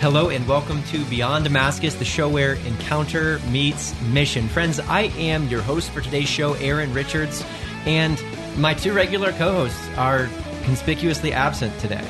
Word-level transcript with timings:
Hello 0.00 0.28
and 0.28 0.46
welcome 0.46 0.80
to 0.84 1.04
Beyond 1.06 1.42
Damascus, 1.42 1.96
the 1.96 2.04
show 2.04 2.28
where 2.28 2.54
encounter 2.54 3.40
meets 3.50 4.00
mission. 4.02 4.46
Friends, 4.46 4.78
I 4.78 5.02
am 5.18 5.48
your 5.48 5.60
host 5.60 5.90
for 5.90 6.00
today's 6.00 6.28
show, 6.28 6.52
Aaron 6.54 6.94
Richards, 6.94 7.44
and 7.84 8.22
my 8.56 8.74
two 8.74 8.92
regular 8.92 9.32
co-hosts 9.32 9.88
are 9.96 10.28
conspicuously 10.62 11.32
absent 11.32 11.76
today. 11.80 12.08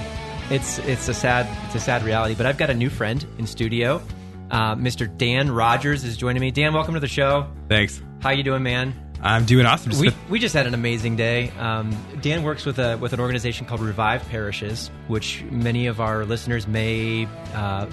It's 0.50 0.78
it's 0.80 1.08
a 1.08 1.14
sad 1.14 1.48
it's 1.64 1.76
a 1.76 1.80
sad 1.80 2.02
reality, 2.02 2.34
but 2.34 2.44
I've 2.44 2.58
got 2.58 2.68
a 2.68 2.74
new 2.74 2.90
friend 2.90 3.24
in 3.38 3.46
studio. 3.46 4.02
Uh, 4.50 4.74
Mr. 4.74 5.08
Dan 5.16 5.50
Rogers 5.50 6.04
is 6.04 6.18
joining 6.18 6.42
me. 6.42 6.50
Dan, 6.50 6.74
welcome 6.74 6.92
to 6.92 7.00
the 7.00 7.08
show. 7.08 7.46
Thanks. 7.70 8.02
How 8.20 8.30
you 8.30 8.42
doing, 8.42 8.62
man? 8.62 9.07
I'm 9.22 9.44
doing 9.44 9.66
awesome. 9.66 9.90
Just 9.92 10.00
We, 10.02 10.12
we 10.30 10.38
just 10.38 10.54
had 10.54 10.66
an 10.66 10.74
amazing 10.74 11.16
day. 11.16 11.50
Um, 11.58 11.96
Dan 12.20 12.42
works 12.44 12.64
with 12.64 12.78
a 12.78 12.96
with 12.98 13.12
an 13.12 13.20
organization 13.20 13.66
called 13.66 13.80
Revive 13.80 14.28
Parishes, 14.28 14.90
which 15.08 15.42
many 15.50 15.86
of 15.86 16.00
our 16.00 16.24
listeners 16.24 16.66
may 16.68 17.26
uh, 17.54 17.86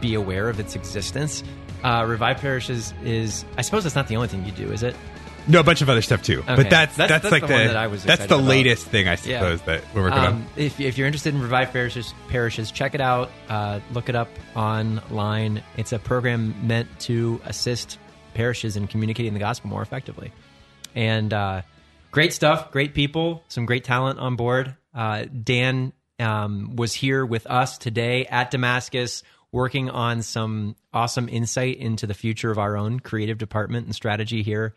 be 0.00 0.14
aware 0.14 0.48
of 0.48 0.58
its 0.58 0.74
existence. 0.74 1.44
Uh, 1.84 2.04
Revive 2.08 2.38
Parishes 2.38 2.92
is, 3.04 3.44
I 3.56 3.62
suppose, 3.62 3.82
that's 3.84 3.94
not 3.96 4.08
the 4.08 4.16
only 4.16 4.28
thing 4.28 4.44
you 4.44 4.52
do, 4.52 4.70
is 4.72 4.82
it? 4.82 4.96
no, 5.48 5.58
a 5.58 5.64
bunch 5.64 5.82
of 5.82 5.90
other 5.90 6.02
stuff 6.02 6.22
too. 6.22 6.38
Okay. 6.38 6.54
But 6.54 6.70
that's 6.70 6.96
That's- 6.96 6.96
that's, 6.96 7.22
that's 7.24 7.32
like 7.32 7.42
the 7.42 7.48
the, 7.48 7.54
one 7.54 7.66
that 7.66 7.76
I 7.76 7.88
was 7.88 8.04
that's 8.04 8.26
the 8.26 8.36
about. 8.36 8.44
latest 8.44 8.86
thing 8.86 9.08
I 9.08 9.12
Yeah. 9.24 9.40
suppose 9.40 9.60
that 9.62 9.82
we're 9.92 10.02
working 10.02 10.18
Um, 10.20 10.34
on. 10.34 10.46
if, 10.54 10.78
if 10.78 10.96
you're 10.96 11.08
interested 11.08 11.34
in 11.34 11.40
Revive 11.42 11.72
Parishes, 11.72 12.14
parishes, 12.28 12.70
check 12.70 12.94
it 12.94 13.00
out. 13.00 13.28
Uh, 13.48 13.80
look 13.92 14.08
it 14.08 14.14
up 14.14 14.28
online. 14.54 15.62
It's 15.76 15.92
a 15.92 15.98
program 15.98 16.54
meant 16.64 16.86
to 17.00 17.40
assist 17.44 17.98
parishes 18.34 18.76
and 18.76 18.88
communicating 18.88 19.34
the 19.34 19.40
gospel 19.40 19.70
more 19.70 19.82
effectively. 19.82 20.32
And 20.94 21.32
uh, 21.32 21.62
great 22.10 22.32
stuff, 22.32 22.70
great 22.70 22.94
people, 22.94 23.42
some 23.48 23.66
great 23.66 23.84
talent 23.84 24.18
on 24.18 24.36
board. 24.36 24.76
Uh, 24.94 25.24
Dan 25.24 25.92
um, 26.18 26.76
was 26.76 26.92
here 26.92 27.24
with 27.24 27.46
us 27.46 27.78
today 27.78 28.26
at 28.26 28.50
Damascus, 28.50 29.22
working 29.50 29.90
on 29.90 30.22
some 30.22 30.76
awesome 30.92 31.28
insight 31.28 31.78
into 31.78 32.06
the 32.06 32.14
future 32.14 32.50
of 32.50 32.58
our 32.58 32.76
own 32.76 33.00
creative 33.00 33.38
department 33.38 33.86
and 33.86 33.94
strategy 33.94 34.42
here 34.42 34.74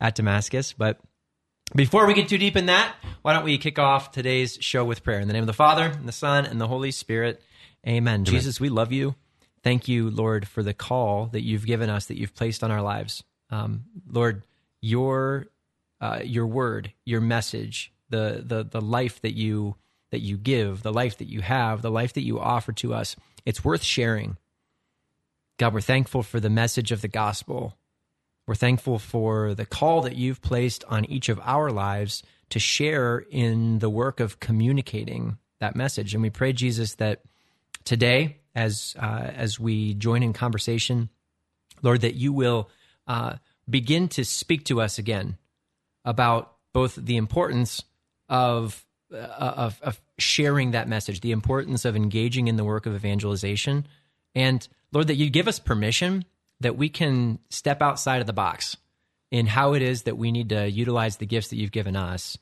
at 0.00 0.14
Damascus. 0.14 0.72
But 0.72 1.00
before 1.74 2.06
we 2.06 2.14
get 2.14 2.28
too 2.28 2.38
deep 2.38 2.56
in 2.56 2.66
that, 2.66 2.94
why 3.22 3.32
don't 3.32 3.44
we 3.44 3.58
kick 3.58 3.78
off 3.78 4.12
today's 4.12 4.56
show 4.60 4.84
with 4.84 5.02
prayer? 5.02 5.20
In 5.20 5.26
the 5.26 5.34
name 5.34 5.42
of 5.42 5.48
the 5.48 5.52
Father, 5.52 5.84
and 5.84 6.06
the 6.06 6.12
Son, 6.12 6.46
and 6.46 6.60
the 6.60 6.68
Holy 6.68 6.90
Spirit. 6.90 7.42
Amen. 7.86 8.24
Jesus, 8.24 8.60
we 8.60 8.68
love 8.68 8.92
you. 8.92 9.14
Thank 9.66 9.88
you, 9.88 10.10
Lord, 10.10 10.46
for 10.46 10.62
the 10.62 10.72
call 10.72 11.26
that 11.32 11.42
you've 11.42 11.66
given 11.66 11.90
us, 11.90 12.06
that 12.06 12.16
you've 12.16 12.36
placed 12.36 12.62
on 12.62 12.70
our 12.70 12.82
lives. 12.82 13.24
Um, 13.50 13.86
Lord, 14.08 14.44
your 14.80 15.48
uh, 16.00 16.20
your 16.22 16.46
word, 16.46 16.92
your 17.04 17.20
message, 17.20 17.92
the 18.08 18.44
the 18.46 18.62
the 18.62 18.80
life 18.80 19.20
that 19.22 19.34
you 19.34 19.74
that 20.12 20.20
you 20.20 20.36
give, 20.36 20.84
the 20.84 20.92
life 20.92 21.18
that 21.18 21.26
you 21.26 21.40
have, 21.40 21.82
the 21.82 21.90
life 21.90 22.12
that 22.12 22.22
you 22.22 22.38
offer 22.38 22.70
to 22.74 22.94
us, 22.94 23.16
it's 23.44 23.64
worth 23.64 23.82
sharing. 23.82 24.36
God, 25.58 25.74
we're 25.74 25.80
thankful 25.80 26.22
for 26.22 26.38
the 26.38 26.48
message 26.48 26.92
of 26.92 27.00
the 27.00 27.08
gospel. 27.08 27.76
We're 28.46 28.54
thankful 28.54 29.00
for 29.00 29.52
the 29.52 29.66
call 29.66 30.02
that 30.02 30.14
you've 30.14 30.42
placed 30.42 30.84
on 30.84 31.06
each 31.06 31.28
of 31.28 31.40
our 31.42 31.72
lives 31.72 32.22
to 32.50 32.60
share 32.60 33.24
in 33.32 33.80
the 33.80 33.90
work 33.90 34.20
of 34.20 34.38
communicating 34.38 35.38
that 35.58 35.74
message. 35.74 36.14
And 36.14 36.22
we 36.22 36.30
pray, 36.30 36.52
Jesus, 36.52 36.94
that 36.94 37.22
today, 37.86 38.36
as 38.54 38.94
uh, 39.00 39.30
as 39.34 39.58
we 39.58 39.94
join 39.94 40.22
in 40.22 40.34
conversation, 40.34 41.08
Lord, 41.82 42.02
that 42.02 42.14
you 42.14 42.34
will 42.34 42.68
uh, 43.06 43.36
begin 43.68 44.08
to 44.08 44.24
speak 44.24 44.64
to 44.66 44.82
us 44.82 44.98
again 44.98 45.38
about 46.04 46.52
both 46.74 46.96
the 46.96 47.16
importance 47.16 47.82
of, 48.28 48.84
uh, 49.10 49.16
of 49.16 49.80
of 49.80 50.00
sharing 50.18 50.72
that 50.72 50.88
message, 50.88 51.22
the 51.22 51.32
importance 51.32 51.86
of 51.86 51.96
engaging 51.96 52.48
in 52.48 52.56
the 52.56 52.64
work 52.64 52.84
of 52.84 52.94
evangelization, 52.94 53.86
and 54.34 54.68
Lord, 54.92 55.06
that 55.06 55.14
you 55.14 55.30
give 55.30 55.48
us 55.48 55.58
permission 55.58 56.26
that 56.60 56.76
we 56.76 56.88
can 56.88 57.38
step 57.50 57.80
outside 57.82 58.20
of 58.20 58.26
the 58.26 58.32
box 58.32 58.76
in 59.30 59.46
how 59.46 59.74
it 59.74 59.82
is 59.82 60.02
that 60.02 60.16
we 60.16 60.32
need 60.32 60.50
to 60.50 60.70
utilize 60.70 61.16
the 61.16 61.26
gifts 61.26 61.48
that 61.48 61.56
you've 61.56 61.72
given 61.72 61.96
us 61.96 62.38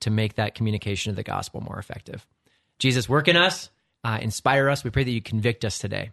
to 0.00 0.10
make 0.10 0.36
that 0.36 0.54
communication 0.54 1.10
of 1.10 1.16
the 1.16 1.22
gospel 1.22 1.60
more 1.60 1.78
effective. 1.78 2.26
Jesus, 2.78 3.08
work 3.08 3.28
in 3.28 3.36
us, 3.36 3.70
uh, 4.04 4.18
inspire 4.20 4.68
us. 4.68 4.84
We 4.84 4.90
pray 4.90 5.04
that 5.04 5.10
you 5.10 5.22
convict 5.22 5.64
us 5.64 5.78
today 5.78 6.10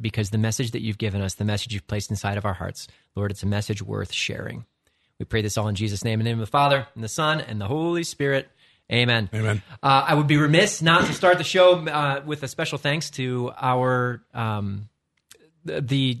because 0.00 0.30
the 0.30 0.38
message 0.38 0.72
that 0.72 0.82
you've 0.82 0.98
given 0.98 1.20
us, 1.20 1.34
the 1.34 1.44
message 1.44 1.72
you've 1.72 1.86
placed 1.86 2.10
inside 2.10 2.38
of 2.38 2.44
our 2.44 2.54
hearts, 2.54 2.88
Lord, 3.14 3.30
it's 3.30 3.42
a 3.42 3.46
message 3.46 3.82
worth 3.82 4.12
sharing. 4.12 4.64
We 5.18 5.24
pray 5.24 5.42
this 5.42 5.56
all 5.56 5.68
in 5.68 5.74
Jesus' 5.74 6.04
name, 6.04 6.20
in 6.20 6.24
the 6.24 6.30
name 6.30 6.40
of 6.40 6.46
the 6.46 6.50
Father, 6.50 6.86
and 6.94 7.02
the 7.02 7.08
Son, 7.08 7.40
and 7.40 7.60
the 7.60 7.66
Holy 7.66 8.04
Spirit. 8.04 8.48
Amen. 8.92 9.28
Amen. 9.34 9.62
Uh, 9.82 10.04
I 10.08 10.14
would 10.14 10.26
be 10.26 10.36
remiss 10.36 10.80
not 10.82 11.06
to 11.06 11.12
start 11.12 11.38
the 11.38 11.44
show 11.44 11.78
uh, 11.86 12.22
with 12.24 12.42
a 12.42 12.48
special 12.48 12.78
thanks 12.78 13.10
to 13.10 13.52
our 13.56 14.22
um, 14.32 14.88
the, 15.64 15.80
the 15.80 16.18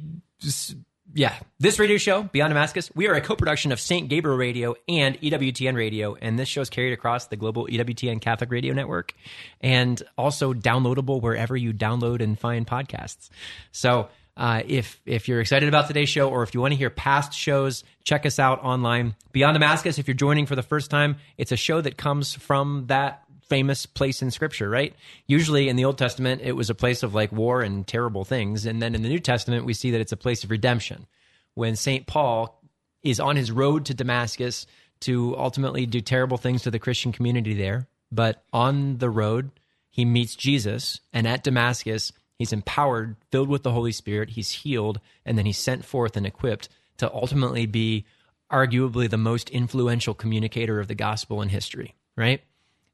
yeah 1.14 1.34
this 1.58 1.78
radio 1.78 1.96
show 1.96 2.22
Beyond 2.22 2.50
Damascus. 2.50 2.90
We 2.94 3.08
are 3.08 3.14
a 3.14 3.20
co-production 3.20 3.72
of 3.72 3.80
Saint 3.80 4.08
Gabriel 4.08 4.36
Radio 4.36 4.74
and 4.88 5.18
EWTN 5.20 5.74
Radio, 5.74 6.14
and 6.20 6.38
this 6.38 6.48
show 6.48 6.60
is 6.60 6.70
carried 6.70 6.92
across 6.92 7.28
the 7.28 7.36
global 7.36 7.66
EWTN 7.66 8.20
Catholic 8.20 8.50
Radio 8.50 8.74
Network, 8.74 9.14
and 9.60 10.02
also 10.18 10.52
downloadable 10.52 11.20
wherever 11.22 11.56
you 11.56 11.72
download 11.72 12.20
and 12.22 12.38
find 12.38 12.66
podcasts. 12.66 13.30
So. 13.72 14.08
Uh, 14.38 14.60
if 14.68 15.00
if 15.06 15.28
you're 15.28 15.40
excited 15.40 15.66
about 15.66 15.86
today's 15.86 16.10
show, 16.10 16.28
or 16.28 16.42
if 16.42 16.52
you 16.52 16.60
want 16.60 16.70
to 16.70 16.76
hear 16.76 16.90
past 16.90 17.32
shows, 17.32 17.84
check 18.04 18.26
us 18.26 18.38
out 18.38 18.62
online. 18.62 19.14
Beyond 19.32 19.54
Damascus, 19.54 19.98
if 19.98 20.08
you're 20.08 20.14
joining 20.14 20.44
for 20.44 20.54
the 20.54 20.62
first 20.62 20.90
time, 20.90 21.16
it's 21.38 21.52
a 21.52 21.56
show 21.56 21.80
that 21.80 21.96
comes 21.96 22.34
from 22.34 22.84
that 22.88 23.22
famous 23.48 23.86
place 23.86 24.22
in 24.22 24.30
Scripture, 24.30 24.68
right? 24.68 24.94
Usually 25.26 25.68
in 25.68 25.76
the 25.76 25.84
Old 25.84 25.98
Testament, 25.98 26.42
it 26.42 26.52
was 26.52 26.70
a 26.70 26.74
place 26.74 27.02
of 27.02 27.14
like 27.14 27.32
war 27.32 27.62
and 27.62 27.86
terrible 27.86 28.24
things, 28.24 28.66
and 28.66 28.82
then 28.82 28.94
in 28.94 29.02
the 29.02 29.08
New 29.08 29.18
Testament, 29.18 29.64
we 29.64 29.74
see 29.74 29.90
that 29.92 30.00
it's 30.00 30.12
a 30.12 30.16
place 30.16 30.44
of 30.44 30.50
redemption. 30.50 31.06
When 31.54 31.76
Saint 31.76 32.06
Paul 32.06 32.60
is 33.02 33.20
on 33.20 33.36
his 33.36 33.52
road 33.52 33.86
to 33.86 33.94
Damascus 33.94 34.66
to 35.00 35.36
ultimately 35.36 35.86
do 35.86 36.00
terrible 36.00 36.36
things 36.36 36.62
to 36.62 36.70
the 36.70 36.78
Christian 36.78 37.12
community 37.12 37.54
there, 37.54 37.86
but 38.10 38.42
on 38.52 38.98
the 38.98 39.10
road, 39.10 39.50
he 39.90 40.04
meets 40.04 40.36
Jesus, 40.36 41.00
and 41.12 41.26
at 41.26 41.44
Damascus, 41.44 42.12
he's 42.38 42.52
empowered, 42.52 43.16
filled 43.30 43.48
with 43.48 43.62
the 43.62 43.72
Holy 43.72 43.92
Spirit, 43.92 44.30
he's 44.30 44.50
healed, 44.50 45.00
and 45.24 45.38
then 45.38 45.46
he's 45.46 45.58
sent 45.58 45.84
forth 45.84 46.16
and 46.16 46.26
equipped 46.26 46.68
to 46.98 47.12
ultimately 47.12 47.66
be 47.66 48.04
arguably 48.50 49.08
the 49.08 49.16
most 49.16 49.50
influential 49.50 50.14
communicator 50.14 50.78
of 50.78 50.88
the 50.88 50.94
gospel 50.94 51.42
in 51.42 51.48
history, 51.48 51.94
right? 52.16 52.42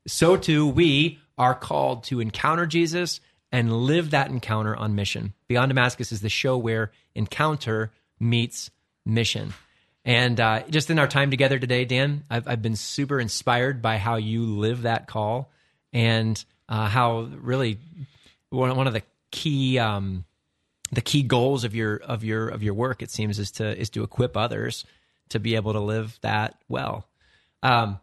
So 0.06 0.36
too, 0.36 0.66
we 0.66 1.18
are 1.38 1.54
called 1.54 2.04
to 2.04 2.20
encounter 2.20 2.66
Jesus 2.66 3.20
and 3.50 3.72
live 3.72 4.10
that 4.10 4.30
encounter 4.30 4.74
on 4.74 4.94
mission. 4.94 5.34
Beyond 5.48 5.70
Damascus 5.70 6.12
is 6.12 6.20
the 6.20 6.28
show 6.28 6.56
where 6.56 6.90
encounter 7.14 7.92
meets 8.18 8.70
mission. 9.04 9.52
And 10.04 10.40
uh, 10.40 10.62
just 10.68 10.90
in 10.90 10.98
our 10.98 11.06
time 11.06 11.30
together 11.30 11.58
today, 11.58 11.84
Dan, 11.84 12.24
I've, 12.28 12.48
I've 12.48 12.62
been 12.62 12.76
super 12.76 13.20
inspired 13.20 13.82
by 13.82 13.98
how 13.98 14.16
you 14.16 14.44
live 14.44 14.82
that 14.82 15.06
call 15.06 15.50
and 15.92 16.42
uh, 16.68 16.88
how 16.88 17.28
really 17.40 17.78
one, 18.50 18.74
one 18.76 18.86
of 18.86 18.92
the 18.92 19.02
key 19.30 19.78
um, 19.78 20.24
the 20.90 21.00
key 21.00 21.22
goals 21.22 21.64
of 21.64 21.74
your 21.74 21.96
of 21.96 22.24
your 22.24 22.48
of 22.48 22.62
your 22.62 22.74
work 22.74 23.02
it 23.02 23.10
seems 23.10 23.38
is 23.38 23.50
to 23.52 23.78
is 23.78 23.90
to 23.90 24.02
equip 24.02 24.36
others 24.36 24.84
to 25.30 25.40
be 25.40 25.54
able 25.54 25.72
to 25.72 25.80
live 25.80 26.18
that 26.22 26.56
well. 26.68 27.06
Um, 27.62 27.98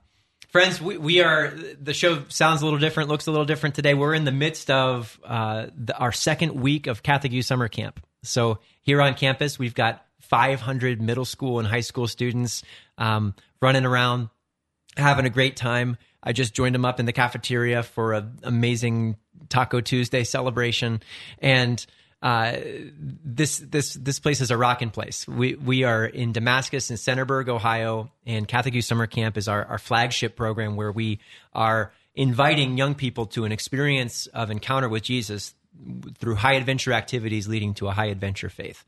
friends, 0.49 0.81
we, 0.81 0.97
we 0.97 1.21
are 1.21 1.53
the 1.81 1.93
show 1.93 2.23
sounds 2.27 2.61
a 2.61 2.65
little 2.65 2.79
different, 2.79 3.09
looks 3.09 3.27
a 3.27 3.31
little 3.31 3.45
different 3.45 3.75
today. 3.75 3.93
We're 3.93 4.13
in 4.13 4.25
the 4.25 4.31
midst 4.31 4.69
of 4.69 5.19
uh, 5.23 5.67
the, 5.75 5.97
our 5.97 6.11
second 6.11 6.59
week 6.59 6.87
of 6.87 7.03
Catholic 7.03 7.31
Youth 7.31 7.45
Summer 7.45 7.67
Camp. 7.67 7.99
So 8.23 8.59
here 8.81 9.01
on 9.01 9.13
campus, 9.13 9.57
we've 9.57 9.75
got 9.75 10.05
500 10.21 11.01
middle 11.01 11.25
school 11.25 11.59
and 11.59 11.67
high 11.67 11.79
school 11.79 12.07
students 12.07 12.63
um, 12.97 13.35
running 13.61 13.85
around, 13.85 14.29
having 14.97 15.25
a 15.25 15.29
great 15.29 15.55
time. 15.55 15.97
I 16.21 16.33
just 16.33 16.53
joined 16.53 16.75
them 16.75 16.85
up 16.85 16.99
in 16.99 17.05
the 17.05 17.13
cafeteria 17.13 17.81
for 17.83 18.13
an 18.13 18.39
amazing 18.43 19.15
Taco 19.47 19.79
Tuesday 19.79 20.23
celebration, 20.23 21.01
and 21.39 21.83
uh, 22.21 22.57
this 23.01 23.59
this 23.59 23.93
this 23.93 24.19
place 24.19 24.41
is 24.41 24.51
a 24.51 24.57
rocking 24.57 24.89
place. 24.89 25.27
We 25.27 25.55
we 25.55 25.83
are 25.83 26.05
in 26.05 26.33
Damascus 26.33 26.91
in 26.91 26.97
Centerburg, 26.97 27.47
Ohio, 27.47 28.11
and 28.25 28.47
Catholic 28.47 28.73
Youth 28.73 28.85
Summer 28.85 29.07
Camp 29.07 29.37
is 29.37 29.47
our, 29.47 29.63
our 29.65 29.77
flagship 29.77 30.35
program 30.35 30.75
where 30.75 30.91
we 30.91 31.19
are 31.53 31.93
inviting 32.15 32.77
young 32.77 32.93
people 32.93 33.25
to 33.27 33.45
an 33.45 33.53
experience 33.53 34.27
of 34.27 34.51
encounter 34.51 34.89
with 34.89 35.03
Jesus 35.03 35.53
through 36.17 36.35
high 36.35 36.55
adventure 36.55 36.91
activities 36.91 37.47
leading 37.47 37.73
to 37.75 37.87
a 37.87 37.91
high 37.91 38.07
adventure 38.07 38.49
faith, 38.49 38.83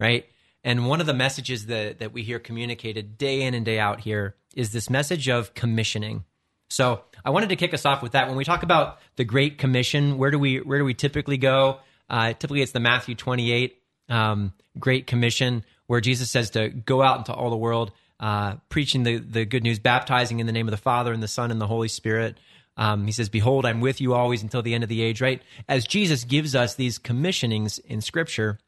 right? 0.00 0.24
And 0.64 0.88
one 0.88 1.02
of 1.02 1.06
the 1.06 1.14
messages 1.14 1.66
that 1.66 1.98
that 1.98 2.14
we 2.14 2.22
hear 2.22 2.38
communicated 2.38 3.18
day 3.18 3.42
in 3.42 3.52
and 3.52 3.66
day 3.66 3.78
out 3.78 4.00
here 4.00 4.34
is 4.54 4.72
this 4.72 4.88
message 4.88 5.28
of 5.28 5.52
commissioning. 5.52 6.24
So 6.70 7.02
I 7.22 7.28
wanted 7.28 7.50
to 7.50 7.56
kick 7.56 7.74
us 7.74 7.84
off 7.84 8.02
with 8.02 8.12
that. 8.12 8.28
When 8.28 8.36
we 8.36 8.44
talk 8.44 8.62
about 8.62 8.98
the 9.16 9.24
Great 9.24 9.58
Commission, 9.58 10.16
where 10.16 10.30
do 10.30 10.38
we 10.38 10.56
where 10.60 10.78
do 10.78 10.86
we 10.86 10.94
typically 10.94 11.36
go? 11.36 11.80
Uh, 12.08 12.32
typically, 12.32 12.62
it's 12.62 12.72
the 12.72 12.80
Matthew 12.80 13.14
28 13.14 13.76
um, 14.08 14.52
Great 14.78 15.06
Commission, 15.06 15.64
where 15.86 16.00
Jesus 16.00 16.30
says 16.30 16.50
to 16.50 16.68
go 16.68 17.02
out 17.02 17.18
into 17.18 17.32
all 17.32 17.50
the 17.50 17.56
world, 17.56 17.92
uh, 18.20 18.56
preaching 18.68 19.02
the, 19.02 19.18
the 19.18 19.44
good 19.44 19.62
news, 19.62 19.78
baptizing 19.78 20.40
in 20.40 20.46
the 20.46 20.52
name 20.52 20.68
of 20.68 20.72
the 20.72 20.76
Father 20.76 21.12
and 21.12 21.22
the 21.22 21.28
Son 21.28 21.50
and 21.50 21.60
the 21.60 21.66
Holy 21.66 21.88
Spirit, 21.88 22.38
Um, 22.76 23.04
he 23.06 23.12
says, 23.12 23.28
"Behold, 23.28 23.66
I'm 23.66 23.80
with 23.80 24.00
you 24.00 24.14
always 24.14 24.42
until 24.42 24.62
the 24.62 24.74
end 24.74 24.82
of 24.82 24.88
the 24.88 25.02
age." 25.02 25.20
Right? 25.20 25.42
As 25.68 25.86
Jesus 25.86 26.24
gives 26.24 26.54
us 26.54 26.74
these 26.74 26.98
commissionings 26.98 27.78
in 27.78 28.00
Scripture, 28.00 28.58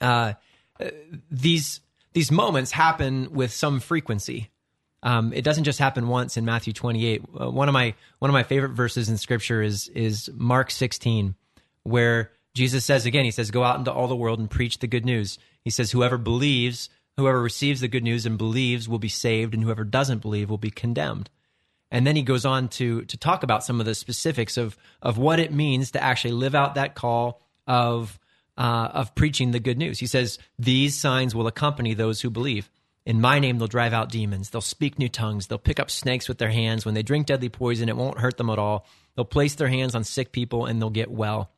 uh, 0.00 0.34
these 1.30 1.80
these 2.12 2.30
moments 2.30 2.72
happen 2.72 3.32
with 3.32 3.52
some 3.52 3.80
frequency. 3.80 4.50
Um, 5.02 5.32
it 5.32 5.44
doesn't 5.44 5.64
just 5.64 5.78
happen 5.78 6.08
once 6.08 6.36
in 6.36 6.44
Matthew 6.44 6.72
28. 6.72 7.22
Uh, 7.40 7.50
one 7.50 7.68
of 7.68 7.72
my 7.72 7.94
one 8.18 8.30
of 8.30 8.32
my 8.32 8.42
favorite 8.42 8.70
verses 8.70 9.08
in 9.08 9.16
Scripture 9.16 9.62
is 9.62 9.88
is 9.88 10.28
Mark 10.34 10.70
16, 10.70 11.34
where 11.84 12.32
Jesus 12.56 12.84
says 12.84 13.04
again, 13.04 13.26
he 13.26 13.30
says, 13.30 13.50
"Go 13.50 13.62
out 13.62 13.78
into 13.78 13.92
all 13.92 14.08
the 14.08 14.16
world 14.16 14.38
and 14.38 14.50
preach 14.50 14.78
the 14.78 14.86
good 14.86 15.04
news." 15.04 15.38
He 15.62 15.70
says, 15.70 15.90
"Whoever 15.90 16.16
believes, 16.16 16.88
whoever 17.16 17.42
receives 17.42 17.82
the 17.82 17.88
good 17.88 18.02
news 18.02 18.24
and 18.24 18.38
believes, 18.38 18.88
will 18.88 18.98
be 18.98 19.10
saved, 19.10 19.52
and 19.52 19.62
whoever 19.62 19.84
doesn't 19.84 20.22
believe 20.22 20.48
will 20.48 20.56
be 20.56 20.70
condemned." 20.70 21.28
And 21.90 22.06
then 22.06 22.16
he 22.16 22.22
goes 22.22 22.46
on 22.46 22.68
to 22.70 23.04
to 23.04 23.16
talk 23.16 23.42
about 23.42 23.62
some 23.62 23.78
of 23.78 23.86
the 23.86 23.94
specifics 23.94 24.56
of 24.56 24.76
of 25.02 25.18
what 25.18 25.38
it 25.38 25.52
means 25.52 25.90
to 25.90 26.02
actually 26.02 26.32
live 26.32 26.54
out 26.54 26.74
that 26.76 26.94
call 26.94 27.42
of 27.66 28.18
uh, 28.56 28.88
of 28.92 29.14
preaching 29.14 29.50
the 29.50 29.60
good 29.60 29.78
news. 29.78 29.98
He 29.98 30.06
says, 30.06 30.38
These 30.58 30.98
signs 30.98 31.34
will 31.34 31.46
accompany 31.46 31.94
those 31.94 32.20
who 32.22 32.30
believe. 32.30 32.70
In 33.04 33.20
my 33.20 33.38
name, 33.38 33.58
they'll 33.58 33.68
drive 33.68 33.92
out 33.92 34.10
demons. 34.10 34.50
They'll 34.50 34.60
speak 34.60 34.98
new 34.98 35.08
tongues. 35.08 35.46
They'll 35.46 35.58
pick 35.58 35.78
up 35.78 35.90
snakes 35.90 36.28
with 36.28 36.38
their 36.38 36.50
hands. 36.50 36.84
When 36.84 36.94
they 36.94 37.02
drink 37.02 37.26
deadly 37.26 37.48
poison, 37.48 37.88
it 37.88 37.96
won't 37.96 38.18
hurt 38.18 38.36
them 38.36 38.50
at 38.50 38.58
all. 38.58 38.86
They'll 39.14 39.24
place 39.24 39.54
their 39.54 39.68
hands 39.68 39.94
on 39.94 40.04
sick 40.04 40.32
people 40.32 40.66
and 40.66 40.80
they'll 40.80 40.90
get 40.90 41.10
well. 41.10 41.52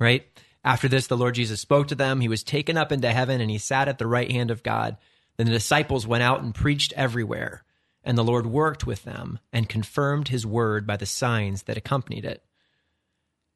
Right? 0.00 0.26
After 0.64 0.88
this, 0.88 1.06
the 1.06 1.16
Lord 1.16 1.36
Jesus 1.36 1.60
spoke 1.60 1.88
to 1.88 1.94
them. 1.94 2.20
He 2.20 2.28
was 2.28 2.42
taken 2.42 2.76
up 2.76 2.90
into 2.90 3.12
heaven 3.12 3.40
and 3.40 3.50
he 3.50 3.58
sat 3.58 3.86
at 3.86 3.98
the 3.98 4.06
right 4.06 4.30
hand 4.30 4.50
of 4.50 4.62
God. 4.62 4.96
Then 5.36 5.46
the 5.46 5.52
disciples 5.52 6.06
went 6.06 6.22
out 6.22 6.42
and 6.42 6.54
preached 6.54 6.92
everywhere. 6.96 7.64
And 8.02 8.16
the 8.16 8.24
Lord 8.24 8.46
worked 8.46 8.86
with 8.86 9.04
them 9.04 9.38
and 9.52 9.68
confirmed 9.68 10.28
his 10.28 10.46
word 10.46 10.86
by 10.86 10.96
the 10.96 11.06
signs 11.06 11.64
that 11.64 11.76
accompanied 11.76 12.24
it. 12.24 12.42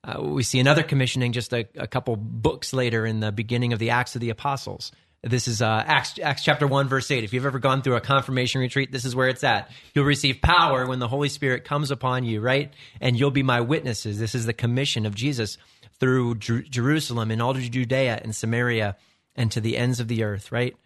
Uh, 0.05 0.23
we 0.23 0.43
see 0.43 0.61
another 0.61 0.82
commissioning 0.82 1.32
just 1.32 1.52
a, 1.55 1.67
a, 1.76 1.87
couple 1.87 2.14
books 2.17 2.75
later 2.75 3.06
in 3.06 3.20
the 3.20 3.32
beginning 3.32 3.73
of 3.73 3.79
the 3.79 3.88
Acts 3.88 4.14
of 4.14 4.20
the 4.20 4.29
Apostles. 4.29 4.93
This 5.26 5.49
is 5.49 5.62
uh, 5.62 5.82
Acts, 5.87 6.19
Acts 6.23 6.44
chapter 6.44 6.67
1, 6.67 6.87
verse 6.87 7.11
8. 7.11 7.25
If 7.25 7.32
you've 7.32 7.47
ever 7.47 7.59
gone 7.59 7.81
through 7.81 7.97
a 7.97 8.00
confirmation 8.00 8.61
retreat, 8.61 8.93
this 8.93 9.06
is 9.06 9.17
where 9.17 9.29
it's 9.29 9.43
at. 9.43 9.71
You'll 9.94 10.05
receive 10.05 10.43
power 10.43 10.87
when 10.87 10.99
the 10.99 11.09
Holy 11.09 11.31
Spirit 11.31 11.65
comes 11.65 11.91
upon 11.91 12.25
you, 12.25 12.43
right? 12.43 12.73
And 13.00 13.19
you'll 13.19 13.31
be 13.31 13.43
my 13.43 13.62
witnesses. 13.62 14.19
This 14.19 14.35
is 14.35 14.44
the 14.44 14.53
commission 14.53 15.06
of 15.06 15.15
Jesus 15.15 15.56
through 15.99 16.35
Jer- 16.37 16.62
Jerusalem 16.62 17.31
and 17.31 17.41
all 17.41 17.55
Judea 17.55 18.21
and 18.23 18.37
Samaria 18.37 18.97
and 19.35 19.50
to 19.53 19.62
the 19.62 19.79
ends 19.79 19.99
of 19.99 20.09
the 20.09 20.25
earth, 20.25 20.53
right? 20.53 20.76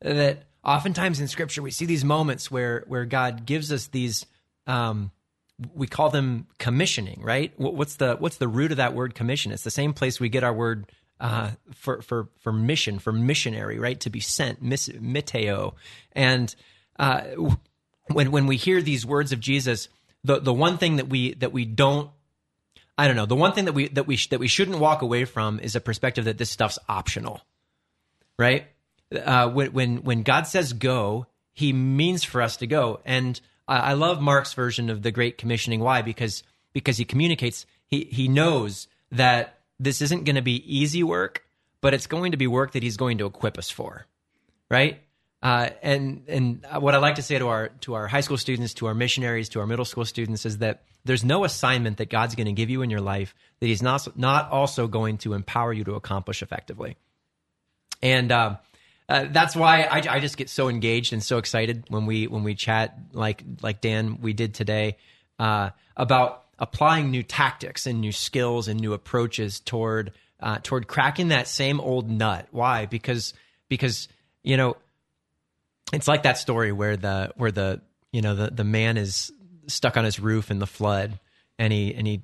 That 0.00 0.44
oftentimes 0.64 1.20
in 1.20 1.28
Scripture 1.28 1.62
we 1.62 1.70
see 1.70 1.86
these 1.86 2.04
moments 2.04 2.50
where 2.50 2.84
where 2.88 3.04
God 3.04 3.46
gives 3.46 3.70
us 3.70 3.86
these 3.86 4.26
um, 4.66 5.12
we 5.72 5.86
call 5.86 6.10
them 6.10 6.48
commissioning, 6.58 7.20
right? 7.22 7.52
What's 7.58 7.96
the 7.96 8.16
what's 8.16 8.38
the 8.38 8.48
root 8.48 8.72
of 8.72 8.78
that 8.78 8.94
word 8.94 9.14
commission? 9.14 9.52
It's 9.52 9.62
the 9.62 9.70
same 9.70 9.92
place 9.92 10.18
we 10.18 10.28
get 10.28 10.42
our 10.42 10.52
word 10.52 10.90
uh, 11.24 11.52
for 11.72 12.02
for 12.02 12.28
for 12.40 12.52
mission, 12.52 12.98
for 12.98 13.10
missionary, 13.10 13.78
right? 13.78 13.98
To 14.00 14.10
be 14.10 14.20
sent, 14.20 14.60
mis. 14.60 14.90
And 16.12 16.54
uh, 16.98 17.22
when 18.12 18.30
when 18.30 18.46
we 18.46 18.58
hear 18.58 18.82
these 18.82 19.06
words 19.06 19.32
of 19.32 19.40
Jesus, 19.40 19.88
the 20.22 20.38
the 20.38 20.52
one 20.52 20.76
thing 20.76 20.96
that 20.96 21.08
we 21.08 21.32
that 21.34 21.50
we 21.50 21.64
don't 21.64 22.10
I 22.98 23.06
don't 23.06 23.16
know. 23.16 23.24
The 23.24 23.34
one 23.34 23.54
thing 23.54 23.64
that 23.64 23.72
we 23.72 23.88
that 23.88 24.06
we 24.06 24.18
that 24.28 24.38
we 24.38 24.48
shouldn't 24.48 24.78
walk 24.80 25.00
away 25.00 25.24
from 25.24 25.60
is 25.60 25.74
a 25.74 25.80
perspective 25.80 26.26
that 26.26 26.36
this 26.36 26.50
stuff's 26.50 26.78
optional, 26.90 27.40
right? 28.38 28.66
Uh, 29.10 29.48
when 29.48 29.72
when 29.72 29.96
when 30.02 30.22
God 30.24 30.46
says 30.46 30.74
go, 30.74 31.26
He 31.54 31.72
means 31.72 32.22
for 32.22 32.42
us 32.42 32.58
to 32.58 32.66
go, 32.66 33.00
and 33.06 33.40
I 33.66 33.94
love 33.94 34.20
Mark's 34.20 34.52
version 34.52 34.90
of 34.90 35.00
the 35.00 35.10
Great 35.10 35.38
Commissioning. 35.38 35.80
Why? 35.80 36.02
Because 36.02 36.42
because 36.74 36.98
he 36.98 37.06
communicates. 37.06 37.64
He 37.86 38.04
he 38.10 38.28
knows 38.28 38.88
that 39.10 39.60
this 39.78 40.02
isn't 40.02 40.24
going 40.24 40.36
to 40.36 40.42
be 40.42 40.62
easy 40.66 41.02
work, 41.02 41.44
but 41.80 41.94
it's 41.94 42.06
going 42.06 42.32
to 42.32 42.38
be 42.38 42.46
work 42.46 42.72
that 42.72 42.82
he's 42.82 42.96
going 42.96 43.18
to 43.18 43.26
equip 43.26 43.58
us 43.58 43.70
for, 43.70 44.06
right? 44.70 45.00
Uh, 45.42 45.68
and 45.82 46.24
and 46.26 46.66
what 46.78 46.94
I 46.94 46.98
like 46.98 47.16
to 47.16 47.22
say 47.22 47.38
to 47.38 47.48
our 47.48 47.68
to 47.82 47.94
our 47.94 48.06
high 48.06 48.22
school 48.22 48.38
students, 48.38 48.72
to 48.74 48.86
our 48.86 48.94
missionaries, 48.94 49.50
to 49.50 49.60
our 49.60 49.66
middle 49.66 49.84
school 49.84 50.06
students 50.06 50.46
is 50.46 50.58
that 50.58 50.84
there's 51.04 51.22
no 51.22 51.44
assignment 51.44 51.98
that 51.98 52.08
God's 52.08 52.34
going 52.34 52.46
to 52.46 52.52
give 52.52 52.70
you 52.70 52.80
in 52.80 52.88
your 52.88 53.02
life 53.02 53.34
that 53.60 53.66
He's 53.66 53.82
not 53.82 54.16
not 54.16 54.50
also 54.50 54.86
going 54.86 55.18
to 55.18 55.34
empower 55.34 55.72
you 55.72 55.84
to 55.84 55.96
accomplish 55.96 56.42
effectively. 56.42 56.96
And 58.00 58.32
uh, 58.32 58.56
uh, 59.06 59.26
that's 59.30 59.54
why 59.54 59.82
I, 59.82 60.02
I, 60.08 60.20
just 60.20 60.38
get 60.38 60.48
so 60.48 60.68
engaged 60.68 61.12
and 61.12 61.22
so 61.22 61.36
excited 61.36 61.84
when 61.88 62.06
we 62.06 62.26
when 62.26 62.42
we 62.42 62.54
chat 62.54 62.98
like 63.12 63.44
like 63.60 63.82
Dan 63.82 64.20
we 64.22 64.32
did 64.32 64.54
today 64.54 64.96
uh, 65.38 65.70
about 65.94 66.43
applying 66.58 67.10
new 67.10 67.22
tactics 67.22 67.86
and 67.86 68.00
new 68.00 68.12
skills 68.12 68.68
and 68.68 68.80
new 68.80 68.92
approaches 68.92 69.60
toward 69.60 70.12
uh, 70.40 70.58
toward 70.62 70.86
cracking 70.86 71.28
that 71.28 71.48
same 71.48 71.80
old 71.80 72.10
nut. 72.10 72.46
Why? 72.50 72.86
Because 72.86 73.34
because 73.68 74.08
you 74.42 74.56
know 74.56 74.76
it's 75.92 76.08
like 76.08 76.24
that 76.24 76.38
story 76.38 76.72
where 76.72 76.96
the 76.96 77.32
where 77.36 77.52
the 77.52 77.80
you 78.12 78.22
know 78.22 78.34
the 78.34 78.50
the 78.50 78.64
man 78.64 78.96
is 78.96 79.32
stuck 79.66 79.96
on 79.96 80.04
his 80.04 80.20
roof 80.20 80.50
in 80.50 80.58
the 80.58 80.66
flood 80.66 81.18
and 81.58 81.72
he 81.72 81.94
and 81.94 82.06
he 82.06 82.22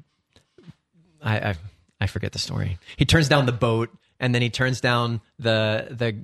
I, 1.23 1.51
I 1.51 1.55
I 2.01 2.07
forget 2.07 2.33
the 2.33 2.39
story. 2.39 2.79
He 2.97 3.05
turns 3.05 3.29
down 3.29 3.47
the 3.47 3.53
boat 3.53 3.91
and 4.19 4.35
then 4.35 4.43
he 4.43 4.51
turns 4.51 4.81
down 4.81 5.21
the 5.39 5.89
the 5.91 6.17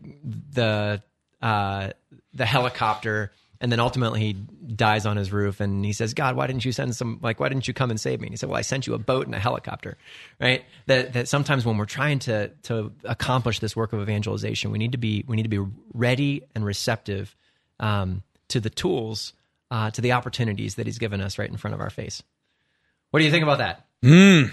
the 0.53 1.03
uh, 1.43 1.91
the 2.35 2.47
helicopter, 2.47 3.33
and 3.61 3.73
then 3.73 3.81
ultimately 3.81 4.21
he 4.21 4.33
dies 4.33 5.07
on 5.07 5.17
his 5.17 5.33
roof, 5.33 5.61
and 5.61 5.85
he 5.85 5.93
says, 5.93 6.15
"God, 6.15 6.37
why 6.37 6.47
didn't 6.47 6.65
you 6.65 6.73
send 6.73 6.95
some? 6.95 7.19
Like, 7.23 7.41
why 7.41 7.49
didn't 7.49 7.67
you 7.67 7.75
come 7.75 7.91
and 7.91 8.01
save 8.01 8.21
me?" 8.21 8.27
And 8.27 8.33
he 8.33 8.37
said, 8.37 8.49
"Well, 8.49 8.59
I 8.59 8.63
sent 8.63 8.87
you 8.87 8.95
a 8.95 8.99
boat 8.99 9.27
and 9.27 9.35
a 9.35 9.39
helicopter." 9.39 9.97
Right? 10.41 10.65
That 10.87 11.13
that 11.15 11.29
sometimes 11.29 11.65
when 11.65 11.77
we're 11.77 11.87
trying 11.87 12.19
to 12.21 12.49
to 12.65 12.93
accomplish 13.05 13.59
this 13.59 13.75
work 13.75 13.93
of 13.93 14.01
evangelization, 14.01 14.71
we 14.71 14.79
need 14.79 14.93
to 14.93 14.99
be 14.99 15.25
we 15.27 15.37
need 15.37 15.45
to 15.45 15.49
be 15.49 15.65
ready 15.95 16.43
and 16.55 16.65
receptive 16.65 17.35
um, 17.81 18.23
to 18.49 18.61
the 18.61 18.71
tools, 18.71 19.33
uh, 19.71 19.91
to 19.91 20.01
the 20.01 20.13
opportunities 20.13 20.77
that 20.77 20.87
He's 20.87 20.99
given 20.99 21.21
us 21.21 21.39
right 21.39 21.51
in 21.51 21.57
front 21.57 21.75
of 21.75 21.81
our 21.81 21.91
face. 21.91 22.23
What 23.11 23.21
do 23.21 23.25
you 23.25 23.31
think 23.31 23.45
about 23.45 23.59
that? 23.59 23.86
Mm. 24.05 24.51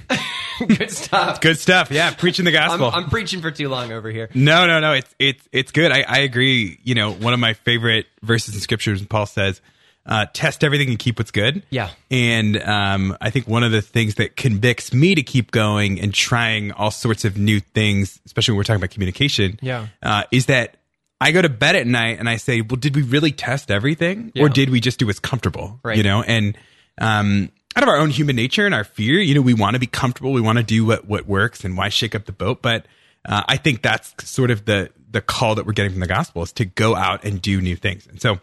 good 0.77 0.91
stuff. 0.91 1.41
Good 1.41 1.57
stuff. 1.57 1.91
Yeah, 1.91 2.13
preaching 2.13 2.45
the 2.45 2.51
gospel. 2.51 2.87
I'm, 2.87 3.05
I'm, 3.05 3.09
preaching 3.09 3.41
for 3.41 3.51
too 3.51 3.69
long 3.69 3.91
over 3.91 4.09
here. 4.09 4.29
No, 4.33 4.65
no, 4.67 4.79
no. 4.79 4.93
It's 4.93 5.15
it's 5.19 5.49
it's 5.51 5.71
good. 5.71 5.91
I, 5.91 6.01
I 6.07 6.19
agree. 6.19 6.79
You 6.83 6.95
know, 6.95 7.11
one 7.11 7.33
of 7.33 7.39
my 7.39 7.53
favorite 7.53 8.07
verses 8.21 8.55
in 8.55 8.61
scriptures, 8.61 9.05
Paul 9.05 9.25
says, 9.25 9.61
uh, 10.05 10.27
"Test 10.33 10.63
everything 10.63 10.89
and 10.89 10.99
keep 10.99 11.19
what's 11.19 11.31
good." 11.31 11.63
Yeah. 11.69 11.89
And 12.09 12.61
um, 12.61 13.17
I 13.21 13.29
think 13.29 13.47
one 13.47 13.63
of 13.63 13.71
the 13.71 13.81
things 13.81 14.15
that 14.15 14.35
convicts 14.35 14.93
me 14.93 15.15
to 15.15 15.23
keep 15.23 15.51
going 15.51 15.99
and 15.99 16.13
trying 16.13 16.71
all 16.71 16.91
sorts 16.91 17.25
of 17.25 17.37
new 17.37 17.59
things, 17.59 18.19
especially 18.25 18.53
when 18.53 18.57
we're 18.57 18.63
talking 18.63 18.81
about 18.81 18.91
communication, 18.91 19.59
yeah, 19.61 19.87
uh, 20.01 20.23
is 20.31 20.47
that 20.47 20.77
I 21.19 21.31
go 21.31 21.41
to 21.41 21.49
bed 21.49 21.75
at 21.75 21.87
night 21.87 22.19
and 22.19 22.29
I 22.29 22.37
say, 22.37 22.61
"Well, 22.61 22.77
did 22.77 22.95
we 22.95 23.01
really 23.01 23.31
test 23.31 23.71
everything, 23.71 24.31
yeah. 24.35 24.43
or 24.43 24.49
did 24.49 24.69
we 24.69 24.79
just 24.79 24.99
do 24.99 25.07
what's 25.07 25.19
comfortable?" 25.19 25.79
Right. 25.83 25.97
You 25.97 26.03
know, 26.03 26.21
and 26.21 26.57
um, 26.99 27.49
out 27.75 27.83
of 27.83 27.89
our 27.89 27.97
own 27.97 28.09
human 28.09 28.35
nature 28.35 28.65
and 28.65 28.73
our 28.73 28.83
fear, 28.83 29.19
you 29.19 29.33
know, 29.33 29.41
we 29.41 29.53
want 29.53 29.75
to 29.75 29.79
be 29.79 29.87
comfortable. 29.87 30.31
We 30.31 30.41
want 30.41 30.57
to 30.57 30.63
do 30.63 30.85
what, 30.85 31.05
what 31.07 31.27
works 31.27 31.63
and 31.63 31.77
why 31.77 31.89
shake 31.89 32.15
up 32.15 32.25
the 32.25 32.31
boat. 32.31 32.61
But 32.61 32.85
uh, 33.25 33.43
I 33.47 33.57
think 33.57 33.81
that's 33.81 34.13
sort 34.29 34.51
of 34.51 34.65
the, 34.65 34.91
the 35.09 35.21
call 35.21 35.55
that 35.55 35.65
we're 35.65 35.73
getting 35.73 35.91
from 35.91 36.01
the 36.01 36.07
gospel 36.07 36.43
is 36.43 36.51
to 36.53 36.65
go 36.65 36.95
out 36.95 37.23
and 37.23 37.41
do 37.41 37.61
new 37.61 37.75
things. 37.75 38.07
And 38.07 38.21
so 38.21 38.39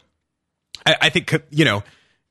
I, 0.85 0.97
I 1.03 1.09
think, 1.11 1.33
you 1.51 1.65
know, 1.65 1.83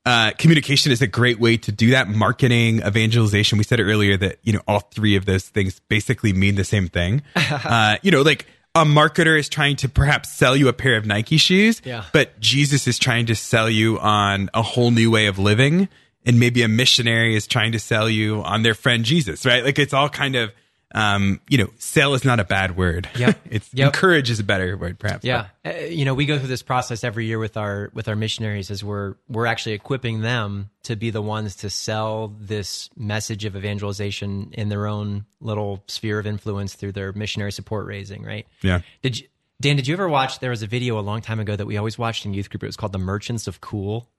uh, 0.06 0.32
communication 0.38 0.92
is 0.92 1.02
a 1.02 1.08
great 1.08 1.40
way 1.40 1.58
to 1.58 1.72
do 1.72 1.92
that. 1.92 2.08
Marketing, 2.08 2.80
evangelization. 2.80 3.58
We 3.58 3.64
said 3.64 3.80
earlier 3.80 4.18
that, 4.18 4.40
you 4.44 4.54
know, 4.54 4.62
all 4.68 4.80
three 4.80 5.16
of 5.16 5.26
those 5.26 5.48
things 5.48 5.80
basically 5.88 6.34
mean 6.34 6.56
the 6.56 6.64
same 6.64 6.88
thing. 6.88 7.22
uh, 7.36 7.98
you 8.02 8.12
know, 8.12 8.22
like, 8.22 8.46
a 8.76 8.86
marketer 8.86 9.38
is 9.38 9.50
trying 9.50 9.76
to 9.78 9.90
perhaps 9.90 10.32
sell 10.32 10.56
you 10.56 10.68
a 10.68 10.74
pair 10.74 10.96
of 10.96 11.06
Nike 11.06 11.38
shoes, 11.38 11.82
yeah. 11.84 12.06
but 12.14 12.40
Jesus 12.40 12.88
is 12.88 13.00
trying 13.00 13.26
to 13.26 13.36
sell 13.36 13.68
you 13.68 14.00
on 14.00 14.50
a 14.54 14.62
whole 14.62 14.92
new 14.92 15.10
way 15.10 15.26
of 15.26 15.40
living 15.40 15.90
and 16.26 16.40
maybe 16.40 16.62
a 16.64 16.68
missionary 16.68 17.36
is 17.36 17.48
trying 17.48 17.72
to 17.72 17.80
sell 17.80 18.10
you 18.10 18.42
on 18.44 18.64
their 18.64 18.74
friend 18.74 19.06
Jesus, 19.06 19.46
right? 19.46 19.64
Like 19.64 19.80
it's 19.80 19.94
all 19.94 20.10
kind 20.10 20.36
of 20.36 20.52
um, 20.96 21.40
you 21.48 21.60
know, 21.60 21.70
sell 21.78 22.16
is 22.16 22.26
not 22.26 22.40
a 22.40 22.44
bad 22.44 22.76
word. 22.76 23.08
Yeah, 23.16 23.34
it's 23.50 23.72
yep. 23.74 23.88
encourage 23.88 24.30
is 24.30 24.40
a 24.40 24.44
better 24.44 24.76
word, 24.76 24.98
perhaps. 24.98 25.24
Yeah, 25.24 25.48
uh, 25.64 25.72
you 25.72 26.04
know, 26.04 26.16
we 26.16 26.26
go 26.26 26.40
through 26.40 26.48
this 26.48 26.64
process 26.64 27.04
every 27.04 27.26
year 27.26 27.38
with 27.38 27.58
our 27.58 27.92
with 27.94 28.08
our 28.08 28.16
missionaries 28.16 28.72
as 28.72 28.84
we're 28.84 29.16
we're 29.28 29.46
actually 29.46 29.74
equipping 29.74 30.22
them 30.22 30.70
to 30.84 30.96
be 30.96 31.12
the 31.12 31.22
ones 31.22 31.58
to 31.58 31.70
sell 31.70 32.34
this 32.40 32.90
message 32.98 33.46
of 33.46 33.56
evangelization 33.56 34.52
in 34.54 34.70
their 34.70 34.88
own 34.88 35.26
little 35.42 35.84
sphere 35.88 36.18
of 36.18 36.26
influence 36.26 36.74
through 36.74 36.94
their 36.94 37.14
missionary 37.14 37.52
support 37.52 37.86
raising. 37.86 38.24
Right? 38.24 38.48
Yeah. 38.62 38.82
Did 39.04 39.20
you, 39.20 39.28
Dan? 39.62 39.76
Did 39.76 39.88
you 39.88 39.94
ever 39.94 40.10
watch? 40.10 40.40
There 40.40 40.50
was 40.50 40.64
a 40.64 40.68
video 40.68 41.00
a 41.00 41.02
long 41.02 41.22
time 41.22 41.40
ago 41.40 41.56
that 41.56 41.68
we 41.68 41.78
always 41.78 42.00
watched 42.00 42.26
in 42.26 42.34
youth 42.34 42.50
group. 42.50 42.64
It 42.64 42.68
was 42.68 42.78
called 42.78 42.94
"The 42.94 43.00
Merchants 43.00 43.48
of 43.48 43.62
Cool." 43.62 44.10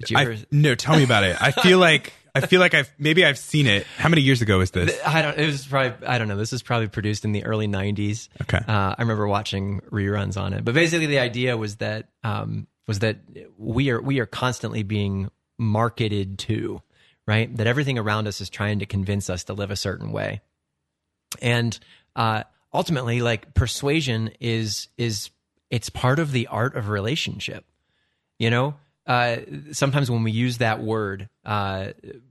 Did 0.00 0.10
you 0.10 0.18
ever? 0.18 0.32
I, 0.32 0.44
no, 0.50 0.74
tell 0.74 0.96
me 0.96 1.04
about 1.04 1.24
it. 1.24 1.40
I 1.40 1.50
feel 1.50 1.78
like 1.88 2.12
I 2.34 2.46
feel 2.46 2.60
like 2.60 2.74
I've 2.74 2.92
maybe 2.98 3.24
I've 3.24 3.38
seen 3.38 3.66
it. 3.66 3.86
How 3.96 4.08
many 4.08 4.22
years 4.22 4.42
ago 4.42 4.58
was 4.58 4.70
this? 4.70 4.98
I 5.04 5.22
don't. 5.22 5.38
It 5.38 5.46
was 5.46 5.66
probably 5.66 6.06
I 6.06 6.18
don't 6.18 6.28
know. 6.28 6.36
This 6.36 6.52
was 6.52 6.62
probably 6.62 6.88
produced 6.88 7.24
in 7.24 7.32
the 7.32 7.44
early 7.44 7.68
'90s. 7.68 8.28
Okay. 8.42 8.58
Uh, 8.58 8.94
I 8.96 8.96
remember 8.98 9.26
watching 9.26 9.80
reruns 9.90 10.40
on 10.40 10.52
it. 10.52 10.64
But 10.64 10.74
basically, 10.74 11.06
the 11.06 11.18
idea 11.18 11.56
was 11.56 11.76
that 11.76 12.08
um, 12.22 12.66
was 12.86 13.00
that 13.00 13.18
we 13.56 13.90
are 13.90 14.00
we 14.00 14.20
are 14.20 14.26
constantly 14.26 14.82
being 14.82 15.30
marketed 15.58 16.38
to 16.38 16.82
right? 17.28 17.54
That 17.58 17.66
everything 17.66 17.98
around 17.98 18.26
us 18.26 18.40
is 18.40 18.48
trying 18.48 18.78
to 18.78 18.86
convince 18.86 19.28
us 19.28 19.44
to 19.44 19.52
live 19.52 19.70
a 19.70 19.76
certain 19.76 20.12
way. 20.12 20.40
And 21.42 21.78
uh, 22.16 22.44
ultimately, 22.72 23.20
like 23.20 23.52
persuasion 23.54 24.30
is 24.40 24.88
is 24.96 25.30
it's 25.70 25.90
part 25.90 26.18
of 26.18 26.32
the 26.32 26.46
art 26.46 26.74
of 26.74 26.88
relationship. 26.88 27.66
You 28.38 28.48
know, 28.48 28.76
uh, 29.08 29.38
sometimes 29.72 30.10
when 30.10 30.22
we 30.22 30.30
use 30.30 30.58
that 30.58 30.82
word 30.82 31.28
uh, 31.44 31.88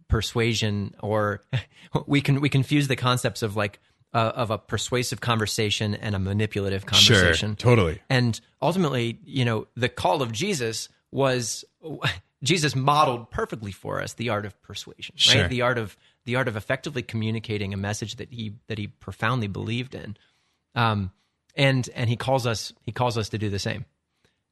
persuasion, 0.08 0.94
or 1.02 1.42
we 2.06 2.22
can 2.22 2.40
we 2.40 2.50
confuse 2.50 2.88
the 2.88 2.96
concepts 2.96 3.42
of 3.42 3.56
like 3.56 3.80
uh, 4.14 4.32
of 4.36 4.52
a 4.52 4.58
persuasive 4.58 5.20
conversation 5.20 5.96
and 5.96 6.16
a 6.16 6.20
manipulative 6.20 6.86
conversation. 6.86 7.52
Sure, 7.58 7.76
totally. 7.76 8.02
And 8.10 8.40
ultimately, 8.62 9.20
you 9.26 9.44
know, 9.44 9.68
the 9.76 9.90
call 9.90 10.22
of 10.22 10.32
Jesus 10.32 10.88
was 11.12 11.66
Jesus 12.44 12.76
modeled 12.76 13.32
perfectly 13.32 13.72
for 13.72 14.02
us 14.02 14.14
the 14.14 14.30
art 14.30 14.46
of 14.46 14.62
persuasion, 14.62 15.16
right? 15.34 15.50
The 15.50 15.64
art 15.64 15.80
of 15.80 15.98
the 16.26 16.36
art 16.36 16.48
of 16.48 16.56
effectively 16.56 17.02
communicating 17.02 17.74
a 17.74 17.78
message 17.78 18.18
that 18.18 18.32
he 18.32 18.54
that 18.68 18.78
he 18.78 18.88
profoundly 18.88 19.48
believed 19.48 19.96
in. 19.96 20.16
Um, 20.76 21.12
and 21.56 21.90
and 21.96 22.08
he 22.08 22.16
calls 22.16 22.46
us 22.46 22.72
he 22.84 22.92
calls 22.92 23.18
us 23.18 23.30
to 23.30 23.40
do 23.40 23.50
the 23.50 23.58
same. 23.58 23.86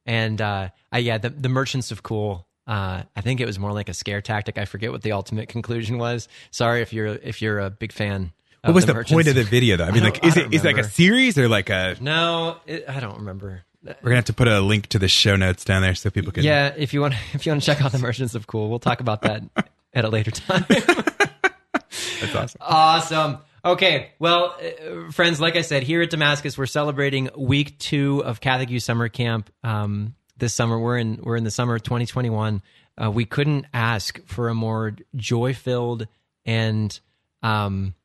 And 0.06 0.40
uh, 0.42 0.70
I, 0.92 1.00
yeah, 1.00 1.18
the 1.18 1.30
the 1.30 1.50
merchants 1.50 1.92
of 1.92 2.04
cool. 2.04 2.48
Uh, 2.68 3.04
I 3.16 3.22
think 3.22 3.40
it 3.42 3.46
was 3.46 3.60
more 3.60 3.74
like 3.74 3.90
a 3.90 3.94
scare 3.94 4.22
tactic. 4.22 4.58
I 4.58 4.66
forget 4.66 4.92
what 4.92 5.04
the 5.04 5.12
ultimate 5.12 5.50
conclusion 5.50 5.98
was. 5.98 6.28
Sorry 6.52 6.82
if 6.82 6.94
you're 6.94 7.08
if 7.08 7.42
you're 7.42 7.60
a 7.60 7.70
big 7.70 7.92
fan. 7.92 8.32
What 8.64 8.74
was 8.74 8.86
the, 8.88 8.96
point 8.96 9.28
of 9.28 9.36
the 9.36 9.44
video, 9.44 9.78
though? 9.78 9.86
I 9.86 9.92
mean, 9.92 10.02
I 10.04 10.06
like, 10.06 10.26
is 10.26 10.38
it 10.38 10.54
is 10.54 10.66
it 10.66 10.68
like 10.68 10.78
a 10.78 10.84
series 10.84 11.38
or 11.38 11.48
like 11.48 11.70
a? 11.70 11.98
No, 12.00 12.58
it, 12.66 12.86
I 12.88 13.00
don't 13.00 13.18
remember. 13.18 13.64
We're 13.84 13.94
gonna 14.02 14.16
have 14.16 14.26
to 14.26 14.34
put 14.34 14.48
a 14.48 14.62
link 14.62 14.88
to 14.88 15.00
the 15.00 15.08
show 15.08 15.36
notes 15.36 15.64
down 15.64 15.84
there 15.84 15.94
so 15.94 16.10
people 16.10 16.32
can. 16.32 16.44
Yeah, 16.44 16.74
if 16.76 16.94
you 16.94 17.02
want, 17.02 17.14
if 17.34 17.46
you 17.46 17.52
want 17.52 17.62
to 17.62 17.66
check 17.66 17.82
out 17.84 17.92
the 17.92 18.00
Merchants 18.00 18.34
of 18.34 18.48
Cool, 18.48 18.70
we'll 18.70 18.80
talk 18.80 19.00
about 19.00 19.22
that 19.22 19.44
at 19.94 20.06
a 20.06 20.10
later 20.10 20.32
time. 20.32 20.66
that's 20.68 22.36
awesome. 22.36 22.62
awesome. 22.62 23.38
Okay, 23.66 24.12
well, 24.20 24.56
uh, 24.62 25.12
friends, 25.12 25.42
like 25.42 25.56
I 25.56 25.62
said, 25.62 25.82
here 25.82 26.04
at 26.04 26.12
Damascus, 26.12 26.56
we're 26.56 26.68
celebrating 26.68 27.32
week 27.36 27.80
two 27.80 28.24
of 28.24 28.40
Catholic 28.40 28.70
Youth 28.70 28.84
Summer 28.84 29.10
Camp. 29.10 29.52
Um, 29.64 30.14
this 30.38 30.54
summer, 30.54 30.78
we're 30.78 31.00
in 31.00 31.20
we're 31.24 31.36
in 31.36 31.44
the 31.44 31.50
summer 31.50 31.74
of 31.74 31.82
2021. 31.82 32.62
Uh, 32.96 33.10
we 33.10 33.26
couldn't 33.26 33.66
ask 33.74 34.24
for 34.28 34.50
a 34.50 34.54
more 34.54 34.96
joy 35.16 35.56
filled 35.56 36.08
and 36.46 37.00
um, 37.42 37.96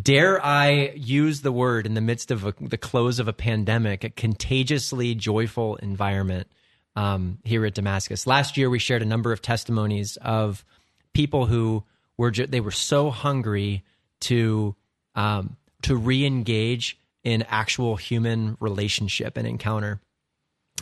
dare 0.00 0.44
I 0.44 0.92
use 0.94 1.40
the 1.40 1.50
word 1.50 1.86
in 1.86 1.94
the 1.94 2.00
midst 2.00 2.30
of 2.30 2.46
a, 2.46 2.54
the 2.60 2.78
close 2.78 3.18
of 3.18 3.26
a 3.26 3.32
pandemic, 3.32 4.04
a 4.04 4.10
contagiously 4.10 5.16
joyful 5.16 5.74
environment 5.76 6.46
um, 6.94 7.38
here 7.42 7.66
at 7.66 7.74
Damascus. 7.74 8.28
Last 8.28 8.56
year, 8.56 8.70
we 8.70 8.78
shared 8.78 9.02
a 9.02 9.06
number 9.06 9.32
of 9.32 9.42
testimonies 9.42 10.18
of 10.18 10.64
people 11.14 11.46
who 11.46 11.82
were 12.16 12.30
ju- 12.30 12.46
they 12.46 12.60
were 12.60 12.70
so 12.70 13.10
hungry 13.10 13.82
to 14.20 14.76
um, 15.14 15.56
to 15.82 15.96
re-engage 15.96 16.98
in 17.24 17.42
actual 17.42 17.96
human 17.96 18.56
relationship 18.60 19.36
and 19.36 19.46
encounter. 19.46 20.00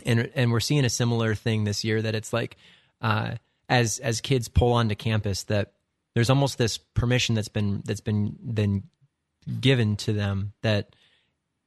And 0.05 0.29
and 0.35 0.51
we're 0.51 0.61
seeing 0.61 0.85
a 0.85 0.89
similar 0.89 1.35
thing 1.35 1.65
this 1.65 1.83
year 1.83 2.01
that 2.01 2.15
it's 2.15 2.31
like 2.31 2.55
uh, 3.01 3.35
as 3.67 3.99
as 3.99 4.21
kids 4.21 4.47
pull 4.47 4.73
onto 4.73 4.95
campus 4.95 5.43
that 5.43 5.73
there's 6.15 6.29
almost 6.29 6.57
this 6.57 6.77
permission 6.77 7.35
that's 7.35 7.49
been 7.49 7.81
that's 7.85 8.01
been 8.01 8.37
been 8.41 8.83
given 9.59 9.95
to 9.97 10.13
them 10.13 10.53
that 10.61 10.95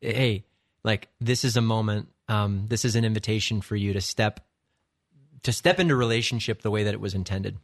hey 0.01 0.45
like 0.85 1.09
this 1.21 1.45
is 1.45 1.57
a 1.57 1.61
moment 1.61 2.09
um, 2.29 2.67
this 2.69 2.85
is 2.85 2.97
an 2.97 3.05
invitation 3.05 3.61
for 3.61 3.77
you 3.77 3.93
to 3.93 4.01
step 4.01 4.41
to 5.43 5.53
step 5.53 5.79
into 5.79 5.97
relationship 5.97 6.63
the 6.63 6.71
way 6.71 6.85
that 6.85 6.95
it 6.95 7.01
was 7.01 7.15
intended. 7.15 7.59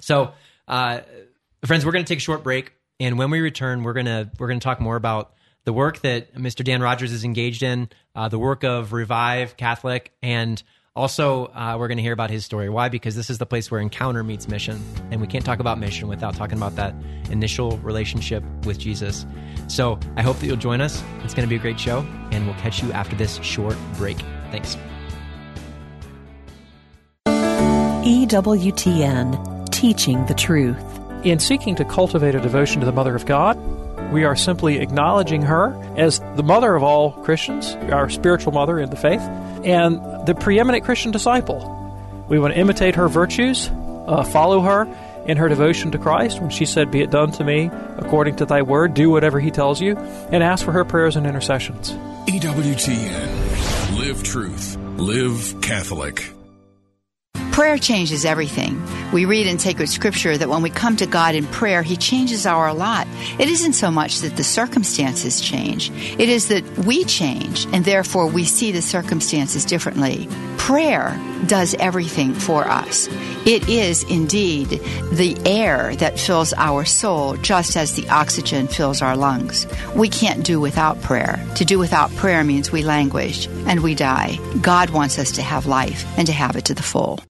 So 0.00 0.32
uh, 0.68 1.00
friends 1.64 1.86
we're 1.86 1.92
going 1.92 2.04
to 2.04 2.08
take 2.08 2.18
a 2.18 2.22
short 2.22 2.42
break 2.42 2.72
and 3.02 3.18
when 3.18 3.30
we 3.30 3.40
return 3.40 3.82
we're 3.82 3.94
to 3.94 4.30
we're 4.38 4.48
to 4.52 4.58
talk 4.58 4.80
more 4.80 4.96
about 4.96 5.32
the 5.64 5.72
work 5.72 6.00
that 6.00 6.34
mr 6.34 6.64
dan 6.64 6.80
rogers 6.80 7.12
is 7.12 7.24
engaged 7.24 7.62
in 7.62 7.88
uh, 8.14 8.28
the 8.28 8.38
work 8.38 8.64
of 8.64 8.92
revive 8.92 9.56
catholic 9.56 10.12
and 10.22 10.62
also 10.94 11.46
uh, 11.46 11.76
we're 11.78 11.88
going 11.88 11.96
to 11.96 12.02
hear 12.02 12.12
about 12.12 12.30
his 12.30 12.44
story. 12.44 12.68
Why? 12.68 12.88
Because 12.88 13.16
this 13.16 13.30
is 13.30 13.38
the 13.38 13.46
place 13.46 13.70
where 13.70 13.80
encounter 13.80 14.22
meets 14.22 14.46
mission 14.48 14.82
and 15.10 15.20
we 15.20 15.26
can't 15.26 15.44
talk 15.44 15.58
about 15.58 15.78
mission 15.78 16.08
without 16.08 16.34
talking 16.34 16.58
about 16.58 16.76
that 16.76 16.94
initial 17.30 17.78
relationship 17.78 18.44
with 18.64 18.78
jesus. 18.78 19.24
So 19.68 19.98
i 20.16 20.22
hope 20.22 20.38
that 20.38 20.46
you'll 20.46 20.56
join 20.56 20.80
us. 20.80 21.02
It's 21.24 21.34
going 21.34 21.48
to 21.48 21.50
be 21.50 21.56
a 21.56 21.60
great 21.60 21.80
show 21.80 22.06
and 22.30 22.46
we'll 22.46 22.56
catch 22.56 22.82
you 22.82 22.92
after 22.92 23.16
this 23.16 23.36
short 23.42 23.76
break. 23.96 24.18
Thanks. 24.50 24.76
EWTN, 28.04 29.70
teaching 29.70 30.26
the 30.26 30.34
truth. 30.34 30.91
In 31.24 31.38
seeking 31.38 31.76
to 31.76 31.84
cultivate 31.84 32.34
a 32.34 32.40
devotion 32.40 32.80
to 32.80 32.86
the 32.86 32.92
Mother 32.92 33.14
of 33.14 33.26
God, 33.26 33.56
we 34.12 34.24
are 34.24 34.34
simply 34.34 34.80
acknowledging 34.80 35.42
her 35.42 35.72
as 35.96 36.18
the 36.36 36.42
mother 36.42 36.74
of 36.74 36.82
all 36.82 37.12
Christians, 37.12 37.74
our 37.92 38.10
spiritual 38.10 38.52
mother 38.52 38.80
in 38.80 38.90
the 38.90 38.96
faith, 38.96 39.20
and 39.64 40.00
the 40.26 40.34
preeminent 40.34 40.84
Christian 40.84 41.12
disciple. 41.12 41.78
We 42.28 42.40
want 42.40 42.54
to 42.54 42.60
imitate 42.60 42.96
her 42.96 43.08
virtues, 43.08 43.70
uh, 44.08 44.24
follow 44.24 44.62
her 44.62 44.88
in 45.26 45.36
her 45.36 45.48
devotion 45.48 45.92
to 45.92 45.98
Christ 45.98 46.40
when 46.40 46.50
she 46.50 46.66
said, 46.66 46.90
Be 46.90 47.02
it 47.02 47.12
done 47.12 47.30
to 47.32 47.44
me 47.44 47.70
according 47.98 48.36
to 48.36 48.44
thy 48.44 48.62
word, 48.62 48.94
do 48.94 49.08
whatever 49.08 49.38
he 49.38 49.52
tells 49.52 49.80
you, 49.80 49.96
and 49.96 50.42
ask 50.42 50.64
for 50.64 50.72
her 50.72 50.84
prayers 50.84 51.14
and 51.14 51.24
intercessions. 51.24 51.92
EWTN. 52.26 53.96
Live 53.96 54.22
truth. 54.24 54.76
Live 54.96 55.60
Catholic. 55.62 56.32
Prayer 57.52 57.76
changes 57.76 58.24
everything. 58.24 58.82
We 59.12 59.26
read 59.26 59.46
in 59.46 59.58
sacred 59.58 59.90
scripture 59.90 60.38
that 60.38 60.48
when 60.48 60.62
we 60.62 60.70
come 60.70 60.96
to 60.96 61.06
God 61.06 61.34
in 61.34 61.44
prayer, 61.44 61.82
He 61.82 61.98
changes 61.98 62.46
our 62.46 62.72
lot. 62.72 63.06
It 63.38 63.46
isn't 63.46 63.74
so 63.74 63.90
much 63.90 64.20
that 64.20 64.38
the 64.38 64.42
circumstances 64.42 65.38
change, 65.38 65.90
it 66.18 66.30
is 66.30 66.48
that 66.48 66.64
we 66.78 67.04
change, 67.04 67.66
and 67.66 67.84
therefore 67.84 68.26
we 68.26 68.44
see 68.44 68.72
the 68.72 68.80
circumstances 68.80 69.66
differently. 69.66 70.28
Prayer 70.56 71.20
does 71.46 71.74
everything 71.74 72.32
for 72.32 72.66
us. 72.66 73.08
It 73.44 73.68
is 73.68 74.02
indeed 74.04 74.70
the 75.12 75.36
air 75.44 75.94
that 75.96 76.18
fills 76.18 76.54
our 76.54 76.86
soul, 76.86 77.36
just 77.36 77.76
as 77.76 77.94
the 77.94 78.08
oxygen 78.08 78.66
fills 78.66 79.02
our 79.02 79.16
lungs. 79.16 79.66
We 79.94 80.08
can't 80.08 80.42
do 80.42 80.58
without 80.58 81.02
prayer. 81.02 81.38
To 81.56 81.66
do 81.66 81.78
without 81.78 82.10
prayer 82.16 82.44
means 82.44 82.72
we 82.72 82.82
languish 82.82 83.46
and 83.66 83.80
we 83.80 83.94
die. 83.94 84.38
God 84.62 84.88
wants 84.88 85.18
us 85.18 85.32
to 85.32 85.42
have 85.42 85.66
life 85.66 86.06
and 86.16 86.26
to 86.28 86.32
have 86.32 86.56
it 86.56 86.64
to 86.66 86.74
the 86.74 86.82
full. 86.82 87.20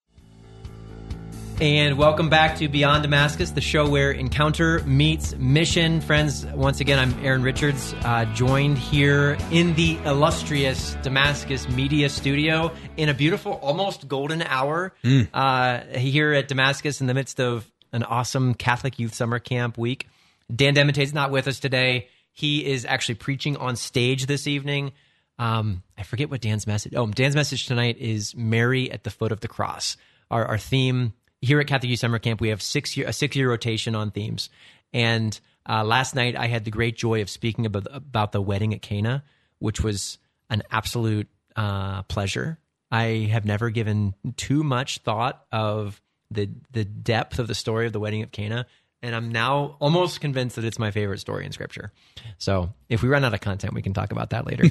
And 1.63 1.97
welcome 1.97 2.29
back 2.29 2.57
to 2.57 2.67
Beyond 2.67 3.05
Damascus, 3.05 3.53
the 3.53 3.61
show 3.61 3.89
where 3.89 4.11
encounter 4.11 4.83
meets 4.83 5.37
mission. 5.37 6.01
Friends, 6.01 6.45
once 6.45 6.81
again, 6.81 6.99
I'm 6.99 7.25
Aaron 7.25 7.45
Richards, 7.45 7.95
uh, 8.03 8.25
joined 8.35 8.79
here 8.79 9.39
in 9.53 9.73
the 9.77 9.97
illustrious 9.99 10.97
Damascus 11.03 11.69
Media 11.69 12.09
Studio 12.09 12.73
in 12.97 13.09
a 13.09 13.15
beautiful, 13.15 13.53
almost 13.53 14.09
golden 14.09 14.43
hour 14.43 14.93
uh, 15.33 15.83
here 15.97 16.33
at 16.33 16.49
Damascus 16.49 17.01
in 17.01 17.07
the 17.07 17.15
midst 17.15 17.39
of 17.39 17.71
an 17.93 18.03
awesome 18.03 18.55
Catholic 18.55 18.99
Youth 18.99 19.15
Summer 19.15 19.39
Camp 19.39 19.79
week. 19.79 20.09
Dan 20.53 20.75
DeMatte's 20.75 21.15
not 21.15 21.31
with 21.31 21.47
us 21.47 21.61
today. 21.61 22.09
He 22.33 22.67
is 22.67 22.85
actually 22.85 23.15
preaching 23.15 23.57
on 23.57 23.77
stage 23.77 24.27
this 24.27 24.49
evening. 24.49 24.91
Um, 25.39 25.85
I 25.97 26.03
forget 26.03 26.29
what 26.29 26.41
Dan's 26.41 26.67
message. 26.67 26.95
Oh, 26.97 27.07
Dan's 27.07 27.37
message 27.37 27.67
tonight 27.67 27.99
is 27.99 28.35
Mary 28.35 28.91
at 28.91 29.05
the 29.05 29.11
foot 29.11 29.31
of 29.31 29.39
the 29.39 29.47
cross. 29.47 29.97
Our, 30.29 30.45
our 30.45 30.59
theme 30.59 31.13
here 31.43 31.61
at 31.61 31.67
Catholic 31.67 31.91
Youth 31.91 32.01
Summer 32.01 32.19
Camp, 32.19 32.41
we 32.41 32.49
have 32.49 32.63
six 32.63 32.97
year, 32.97 33.09
a 33.09 33.13
six 33.13 33.37
year 33.37 33.51
rotation 33.51 33.95
on 33.95 34.11
themes. 34.13 34.49
And 34.95 35.39
uh, 35.69 35.85
last 35.85 36.15
night, 36.15 36.37
I 36.37 36.47
had 36.47 36.65
the 36.65 36.71
great 36.71 36.97
joy 36.97 37.21
of 37.21 37.29
speaking 37.29 37.67
about, 37.67 37.87
about 37.93 38.33
the 38.33 38.41
wedding 38.41 38.73
at 38.73 38.81
Cana, 38.81 39.25
which 39.59 39.83
was 39.83 40.19
an 40.49 40.63
absolute 40.71 41.29
uh, 41.57 42.03
pleasure. 42.05 42.59
I 42.91 43.29
have 43.31 43.45
never 43.45 43.71
given 43.71 44.15
too 44.37 44.63
much 44.63 44.99
thought 44.99 45.45
of 45.51 46.01
the 46.31 46.49
the 46.71 46.85
depth 46.85 47.39
of 47.39 47.47
the 47.47 47.55
story 47.55 47.87
of 47.87 47.93
the 47.93 48.01
wedding 48.01 48.23
of 48.23 48.33
Cana, 48.33 48.67
and 49.03 49.15
I'm 49.15 49.31
now 49.31 49.77
almost 49.81 50.21
convinced 50.21 50.57
that 50.57 50.65
it's 50.65 50.79
my 50.79 50.91
favorite 50.91 51.19
story 51.19 51.45
in 51.45 51.53
Scripture. 51.53 51.93
So, 52.39 52.73
if 52.89 53.03
we 53.03 53.09
run 53.09 53.25
out 53.25 53.35
of 53.35 53.41
content, 53.41 53.75
we 53.75 53.83
can 53.83 53.93
talk 53.93 54.13
about 54.13 54.31
that 54.31 54.47
later. 54.47 54.65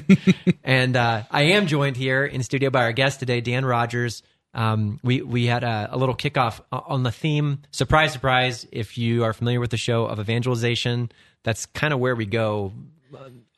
and 0.64 0.96
uh, 0.96 1.22
I 1.30 1.42
am 1.42 1.66
joined 1.66 1.96
here 1.96 2.24
in 2.24 2.42
studio 2.42 2.70
by 2.70 2.82
our 2.82 2.92
guest 2.92 3.20
today, 3.20 3.40
Dan 3.40 3.64
Rogers. 3.64 4.22
Um, 4.54 5.00
we 5.02 5.22
we 5.22 5.46
had 5.46 5.64
a, 5.64 5.88
a 5.92 5.96
little 5.96 6.14
kickoff 6.14 6.60
on 6.70 7.02
the 7.02 7.12
theme. 7.12 7.62
Surprise, 7.70 8.12
surprise! 8.12 8.66
If 8.70 8.98
you 8.98 9.24
are 9.24 9.32
familiar 9.32 9.60
with 9.60 9.70
the 9.70 9.76
show 9.76 10.04
of 10.06 10.20
evangelization, 10.20 11.10
that's 11.42 11.66
kind 11.66 11.92
of 11.94 12.00
where 12.00 12.14
we 12.14 12.26
go 12.26 12.72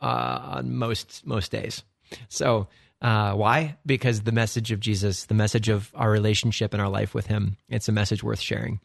uh, 0.00 0.04
on 0.04 0.74
most 0.76 1.26
most 1.26 1.50
days. 1.50 1.82
So 2.28 2.68
uh, 3.02 3.34
why? 3.34 3.76
Because 3.84 4.22
the 4.22 4.32
message 4.32 4.70
of 4.70 4.80
Jesus, 4.80 5.24
the 5.24 5.34
message 5.34 5.68
of 5.68 5.90
our 5.94 6.10
relationship 6.10 6.72
and 6.72 6.80
our 6.80 6.88
life 6.88 7.14
with 7.14 7.26
Him, 7.26 7.56
it's 7.68 7.88
a 7.88 7.92
message 7.92 8.22
worth 8.22 8.40
sharing. 8.40 8.80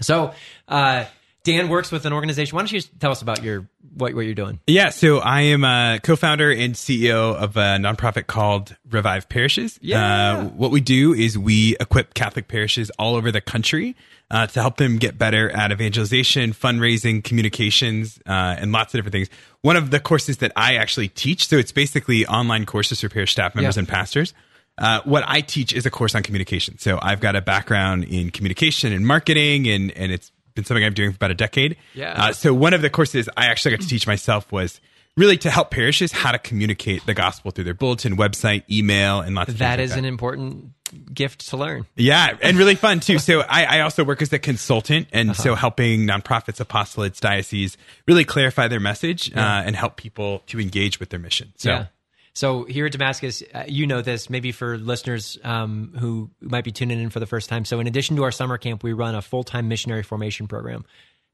So 0.00 0.32
uh, 0.68 1.04
Dan 1.44 1.68
works 1.68 1.92
with 1.92 2.06
an 2.06 2.12
organization. 2.12 2.56
Why 2.56 2.62
don't 2.62 2.72
you 2.72 2.80
tell 2.98 3.10
us 3.12 3.22
about 3.22 3.42
your 3.42 3.68
what 3.96 4.14
what 4.14 4.22
you're 4.22 4.34
doing? 4.34 4.58
Yeah, 4.66 4.88
so 4.88 5.18
I 5.18 5.42
am 5.42 5.62
a 5.62 6.00
co-founder 6.02 6.50
and 6.50 6.74
CEO 6.74 7.34
of 7.36 7.56
a 7.56 7.76
nonprofit 7.78 8.26
called 8.26 8.74
Revive 8.90 9.28
Parishes. 9.28 9.78
Yeah. 9.82 10.38
Uh, 10.38 10.44
what 10.48 10.70
we 10.70 10.80
do 10.80 11.12
is 11.12 11.36
we 11.38 11.76
equip 11.78 12.14
Catholic 12.14 12.48
parishes 12.48 12.90
all 12.98 13.14
over 13.14 13.30
the 13.30 13.42
country 13.42 13.94
uh, 14.30 14.46
to 14.48 14.60
help 14.60 14.78
them 14.78 14.96
get 14.96 15.18
better 15.18 15.50
at 15.50 15.70
evangelization, 15.70 16.52
fundraising, 16.54 17.22
communications, 17.22 18.18
uh, 18.26 18.32
and 18.58 18.72
lots 18.72 18.94
of 18.94 18.98
different 18.98 19.12
things. 19.12 19.28
One 19.60 19.76
of 19.76 19.90
the 19.90 20.00
courses 20.00 20.38
that 20.38 20.50
I 20.56 20.76
actually 20.76 21.08
teach, 21.08 21.46
so 21.46 21.56
it's 21.56 21.72
basically 21.72 22.26
online 22.26 22.64
courses 22.66 23.02
for 23.02 23.08
parish 23.10 23.32
staff 23.32 23.54
members 23.54 23.76
Yeah. 23.76 23.80
and 23.80 23.88
pastors. 23.88 24.32
Uh, 24.76 25.00
what 25.04 25.22
I 25.26 25.40
teach 25.40 25.72
is 25.72 25.86
a 25.86 25.90
course 25.90 26.14
on 26.16 26.22
communication. 26.24 26.78
So 26.78 26.98
I've 27.00 27.20
got 27.20 27.36
a 27.36 27.40
background 27.42 28.04
in 28.04 28.30
communication 28.30 28.92
and 28.92 29.06
marketing, 29.06 29.68
and 29.68 29.92
and 29.92 30.10
it's 30.10 30.32
been 30.54 30.64
something 30.64 30.84
I'm 30.84 30.94
doing 30.94 31.10
for 31.12 31.16
about 31.16 31.30
a 31.30 31.34
decade. 31.34 31.76
Yeah. 31.94 32.12
Uh, 32.16 32.32
so 32.32 32.54
one 32.54 32.74
of 32.74 32.82
the 32.82 32.90
courses 32.90 33.28
I 33.36 33.46
actually 33.46 33.72
got 33.72 33.82
to 33.82 33.88
teach 33.88 34.06
myself 34.06 34.50
was 34.52 34.80
really 35.16 35.36
to 35.38 35.50
help 35.50 35.70
parishes 35.70 36.12
how 36.12 36.32
to 36.32 36.38
communicate 36.38 37.06
the 37.06 37.14
gospel 37.14 37.50
through 37.50 37.64
their 37.64 37.74
bulletin, 37.74 38.16
website, 38.16 38.62
email, 38.70 39.20
and 39.20 39.34
lots 39.34 39.50
of 39.50 39.58
That 39.58 39.80
is 39.80 39.90
like 39.90 39.98
an 40.00 40.04
important 40.04 40.70
gift 41.12 41.48
to 41.48 41.56
learn. 41.56 41.86
yeah, 41.96 42.36
and 42.42 42.56
really 42.56 42.74
fun 42.76 43.00
too. 43.00 43.18
So 43.24 43.40
I, 43.40 43.64
I 43.64 43.80
also 43.80 44.04
work 44.04 44.22
as 44.22 44.32
a 44.32 44.38
consultant, 44.38 45.08
and 45.12 45.30
Uh-huh. 45.30 45.42
so 45.42 45.54
helping 45.54 46.06
nonprofits, 46.06 46.64
apostolates, 46.64 47.18
dioceses 47.20 47.76
really 48.06 48.24
clarify 48.24 48.68
their 48.68 48.80
message 48.80 49.32
uh, 49.34 49.40
and 49.64 49.74
help 49.74 49.96
people 49.96 50.42
to 50.48 50.60
engage 50.60 51.00
with 51.00 51.08
their 51.10 51.20
mission. 51.20 51.52
So 51.56 51.70
Yeah. 51.70 51.86
So 52.34 52.64
here 52.64 52.86
at 52.86 52.92
Damascus, 52.92 53.42
uh, 53.54 53.64
you 53.68 53.86
know 53.86 54.02
this, 54.02 54.28
maybe 54.28 54.50
for 54.50 54.76
listeners 54.76 55.38
um, 55.44 55.94
who 55.98 56.30
might 56.40 56.64
be 56.64 56.72
tuning 56.72 57.00
in 57.00 57.10
for 57.10 57.20
the 57.20 57.26
first 57.26 57.48
time. 57.48 57.64
So, 57.64 57.78
in 57.78 57.86
addition 57.86 58.16
to 58.16 58.24
our 58.24 58.32
summer 58.32 58.58
camp, 58.58 58.82
we 58.82 58.92
run 58.92 59.14
a 59.14 59.22
full 59.22 59.44
time 59.44 59.68
missionary 59.68 60.02
formation 60.02 60.48
program, 60.48 60.84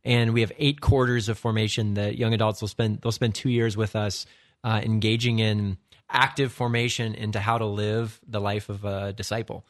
and 0.04 0.34
we 0.34 0.42
have 0.42 0.52
eight 0.58 0.82
quarters 0.82 1.30
of 1.30 1.38
formation 1.38 1.94
that 1.94 2.18
young 2.18 2.34
adults 2.34 2.60
will 2.60 2.68
spend. 2.68 3.00
They'll 3.00 3.12
spend 3.12 3.34
two 3.34 3.48
years 3.48 3.78
with 3.78 3.96
us, 3.96 4.26
uh, 4.62 4.82
engaging 4.84 5.38
in 5.38 5.78
active 6.10 6.52
formation 6.52 7.14
into 7.14 7.40
how 7.40 7.56
to 7.56 7.66
live 7.66 8.20
the 8.26 8.40
life 8.40 8.68
of 8.68 8.84
a 8.84 9.14
disciple, 9.14 9.64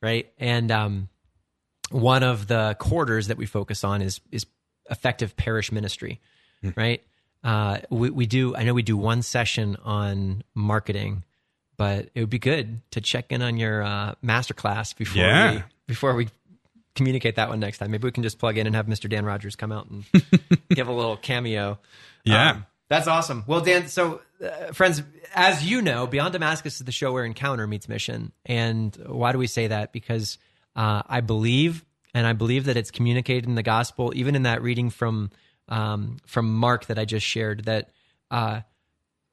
right? 0.00 0.32
And 0.38 0.72
um, 0.72 1.08
one 1.90 2.24
of 2.24 2.48
the 2.48 2.76
quarters 2.80 3.28
that 3.28 3.36
we 3.36 3.46
focus 3.46 3.84
on 3.84 4.02
is 4.02 4.20
is 4.32 4.46
effective 4.90 5.36
parish 5.36 5.70
ministry, 5.70 6.20
right? 6.76 7.02
Uh, 7.44 7.78
we 7.90 8.10
we 8.10 8.26
do. 8.26 8.54
I 8.54 8.64
know 8.64 8.74
we 8.74 8.82
do 8.82 8.96
one 8.96 9.22
session 9.22 9.76
on 9.84 10.44
marketing, 10.54 11.24
but 11.76 12.08
it 12.14 12.20
would 12.20 12.30
be 12.30 12.38
good 12.38 12.80
to 12.92 13.00
check 13.00 13.32
in 13.32 13.42
on 13.42 13.56
your 13.56 13.82
uh, 13.82 14.14
master 14.22 14.54
class 14.54 14.92
before 14.92 15.22
Yeah. 15.22 15.54
we 15.56 15.62
before 15.88 16.14
we 16.14 16.28
communicate 16.94 17.36
that 17.36 17.48
one 17.48 17.58
next 17.60 17.78
time. 17.78 17.90
Maybe 17.90 18.04
we 18.04 18.12
can 18.12 18.22
just 18.22 18.38
plug 18.38 18.58
in 18.58 18.66
and 18.66 18.76
have 18.76 18.86
Mr. 18.86 19.08
Dan 19.08 19.24
Rogers 19.24 19.56
come 19.56 19.72
out 19.72 19.88
and 19.90 20.04
give 20.68 20.88
a 20.88 20.92
little 20.92 21.16
cameo. 21.16 21.78
Yeah. 22.24 22.50
Um, 22.50 22.66
that's 22.88 23.08
awesome. 23.08 23.44
Well, 23.46 23.62
Dan, 23.62 23.88
so 23.88 24.20
uh, 24.44 24.72
friends, 24.74 25.02
as 25.34 25.64
you 25.64 25.80
know, 25.80 26.06
Beyond 26.06 26.34
Damascus 26.34 26.74
is 26.74 26.84
the 26.84 26.92
show 26.92 27.10
where 27.12 27.24
encounter 27.24 27.66
meets 27.66 27.88
mission. 27.88 28.32
And 28.44 28.94
why 29.06 29.32
do 29.32 29.38
we 29.38 29.46
say 29.46 29.68
that? 29.68 29.92
Because 29.92 30.36
uh, 30.76 31.00
I 31.06 31.22
believe, 31.22 31.84
and 32.12 32.26
I 32.26 32.34
believe 32.34 32.66
that 32.66 32.76
it's 32.76 32.90
communicated 32.90 33.46
in 33.46 33.54
the 33.54 33.62
gospel, 33.62 34.12
even 34.14 34.34
in 34.36 34.42
that 34.42 34.60
reading 34.60 34.90
from 34.90 35.30
um, 35.68 36.18
from 36.26 36.54
Mark 36.54 36.86
that 36.86 36.98
I 36.98 37.04
just 37.04 37.26
shared, 37.26 37.64
that 37.64 37.90
uh, 38.30 38.60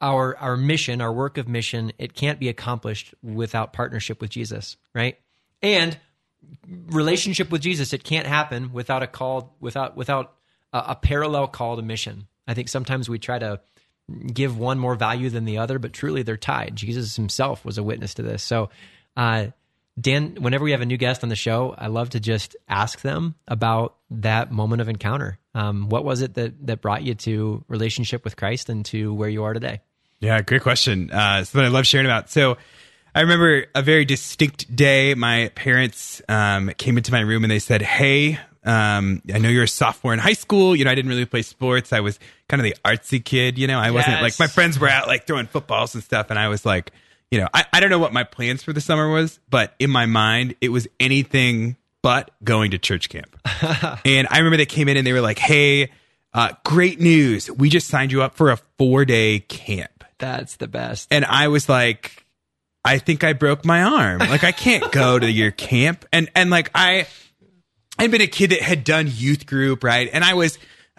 our 0.01 0.37
our 0.37 0.57
mission, 0.57 1.01
our 1.01 1.11
work 1.11 1.37
of 1.37 1.47
mission, 1.47 1.91
it 1.97 2.13
can't 2.13 2.39
be 2.39 2.49
accomplished 2.49 3.13
without 3.21 3.73
partnership 3.73 4.21
with 4.21 4.29
Jesus, 4.29 4.77
right? 4.93 5.17
And 5.61 5.97
relationship 6.87 7.51
with 7.51 7.61
Jesus, 7.61 7.93
it 7.93 8.03
can't 8.03 8.27
happen 8.27 8.71
without 8.71 9.03
a 9.03 9.07
call, 9.07 9.55
without 9.59 9.97
without 9.97 10.33
a, 10.73 10.83
a 10.89 10.95
parallel 10.95 11.47
call 11.47 11.75
to 11.75 11.81
mission. 11.81 12.27
I 12.47 12.53
think 12.53 12.69
sometimes 12.69 13.09
we 13.09 13.19
try 13.19 13.39
to 13.39 13.59
give 14.33 14.57
one 14.57 14.79
more 14.79 14.95
value 14.95 15.29
than 15.29 15.45
the 15.45 15.59
other, 15.59 15.79
but 15.79 15.93
truly 15.93 16.23
they're 16.23 16.37
tied. 16.37 16.75
Jesus 16.75 17.15
himself 17.15 17.63
was 17.63 17.77
a 17.77 17.83
witness 17.83 18.15
to 18.15 18.23
this. 18.23 18.41
So, 18.41 18.69
uh, 19.15 19.47
Dan, 19.99 20.37
whenever 20.39 20.63
we 20.63 20.71
have 20.71 20.81
a 20.81 20.85
new 20.85 20.97
guest 20.97 21.23
on 21.23 21.29
the 21.29 21.35
show, 21.35 21.73
I 21.77 21.87
love 21.87 22.11
to 22.11 22.19
just 22.19 22.55
ask 22.67 23.01
them 23.01 23.35
about 23.47 23.95
that 24.11 24.51
moment 24.51 24.81
of 24.81 24.89
encounter. 24.89 25.39
Um, 25.53 25.89
what 25.89 26.03
was 26.03 26.21
it 26.21 26.35
that 26.35 26.67
that 26.67 26.81
brought 26.81 27.03
you 27.03 27.15
to 27.15 27.63
relationship 27.67 28.23
with 28.23 28.35
Christ 28.35 28.69
and 28.69 28.85
to 28.85 29.13
where 29.13 29.29
you 29.29 29.43
are 29.43 29.53
today? 29.53 29.81
Yeah, 30.19 30.41
great 30.41 30.61
question. 30.61 31.11
Uh, 31.11 31.43
something 31.43 31.65
I 31.65 31.69
love 31.69 31.87
sharing 31.87 32.05
about. 32.05 32.29
So 32.29 32.57
I 33.15 33.21
remember 33.21 33.65
a 33.73 33.81
very 33.81 34.05
distinct 34.05 34.73
day. 34.73 35.15
My 35.15 35.49
parents 35.55 36.21
um, 36.29 36.71
came 36.77 36.97
into 36.97 37.11
my 37.11 37.21
room 37.21 37.43
and 37.43 37.51
they 37.51 37.59
said, 37.59 37.81
"Hey, 37.81 38.39
um, 38.63 39.21
I 39.33 39.39
know 39.39 39.49
you're 39.49 39.63
a 39.63 39.67
sophomore 39.67 40.13
in 40.13 40.19
high 40.19 40.33
school. 40.33 40.75
You 40.75 40.85
know, 40.85 40.91
I 40.91 40.95
didn't 40.95 41.09
really 41.09 41.25
play 41.25 41.41
sports. 41.41 41.93
I 41.93 42.01
was 42.01 42.19
kind 42.47 42.61
of 42.61 42.65
the 42.65 42.75
artsy 42.85 43.23
kid. 43.23 43.57
You 43.57 43.67
know, 43.67 43.79
I 43.79 43.91
wasn't 43.91 44.21
like 44.21 44.37
my 44.39 44.47
friends 44.47 44.79
were 44.79 44.89
out 44.89 45.07
like 45.07 45.25
throwing 45.25 45.47
footballs 45.47 45.95
and 45.95 46.03
stuff, 46.03 46.29
and 46.29 46.37
I 46.37 46.49
was 46.49 46.65
like, 46.65 46.91
you 47.31 47.39
know, 47.39 47.47
I, 47.53 47.65
I 47.73 47.79
don't 47.79 47.89
know 47.89 47.99
what 47.99 48.13
my 48.13 48.23
plans 48.23 48.63
for 48.63 48.73
the 48.73 48.81
summer 48.81 49.09
was, 49.09 49.39
but 49.49 49.75
in 49.79 49.89
my 49.89 50.05
mind, 50.05 50.55
it 50.61 50.69
was 50.69 50.87
anything 50.99 51.77
but 52.01 52.31
going 52.43 52.71
to 52.71 52.77
church 52.77 53.09
camp. 53.09 53.35
and 54.05 54.27
I 54.29 54.37
remember 54.37 54.57
they 54.57 54.65
came 54.65 54.87
in 54.87 54.97
and 54.97 55.05
they 55.05 55.13
were 55.13 55.21
like, 55.21 55.39
"Hey." 55.39 55.91
Uh, 56.31 56.53
great 56.63 56.99
news. 56.99 57.49
We 57.49 57.69
just 57.69 57.87
signed 57.87 58.11
you 58.11 58.21
up 58.21 58.35
for 58.35 58.51
a 58.51 58.57
four 58.77 59.03
day 59.03 59.39
camp. 59.39 60.03
That's 60.19 60.57
the 60.57 60.67
best. 60.67 61.07
And 61.09 61.25
I 61.25 61.47
was 61.47 61.67
like, 61.67 62.23
I 62.83 62.97
think 62.97 63.23
I 63.23 63.33
broke 63.33 63.65
my 63.65 63.83
arm. 63.83 64.19
Like 64.19 64.43
I 64.43 64.51
can't 64.51 64.91
go 64.91 65.17
to 65.17 65.29
your 65.29 65.51
camp. 65.51 66.05
And 66.13 66.29
and 66.35 66.49
like 66.49 66.71
I 66.75 67.07
I'd 67.97 68.11
been 68.11 68.21
a 68.21 68.27
kid 68.27 68.51
that 68.51 68.61
had 68.61 68.83
done 68.83 69.07
youth 69.09 69.45
group, 69.45 69.83
right? 69.83 70.09
And 70.11 70.23
I 70.23 70.33
was 70.33 70.57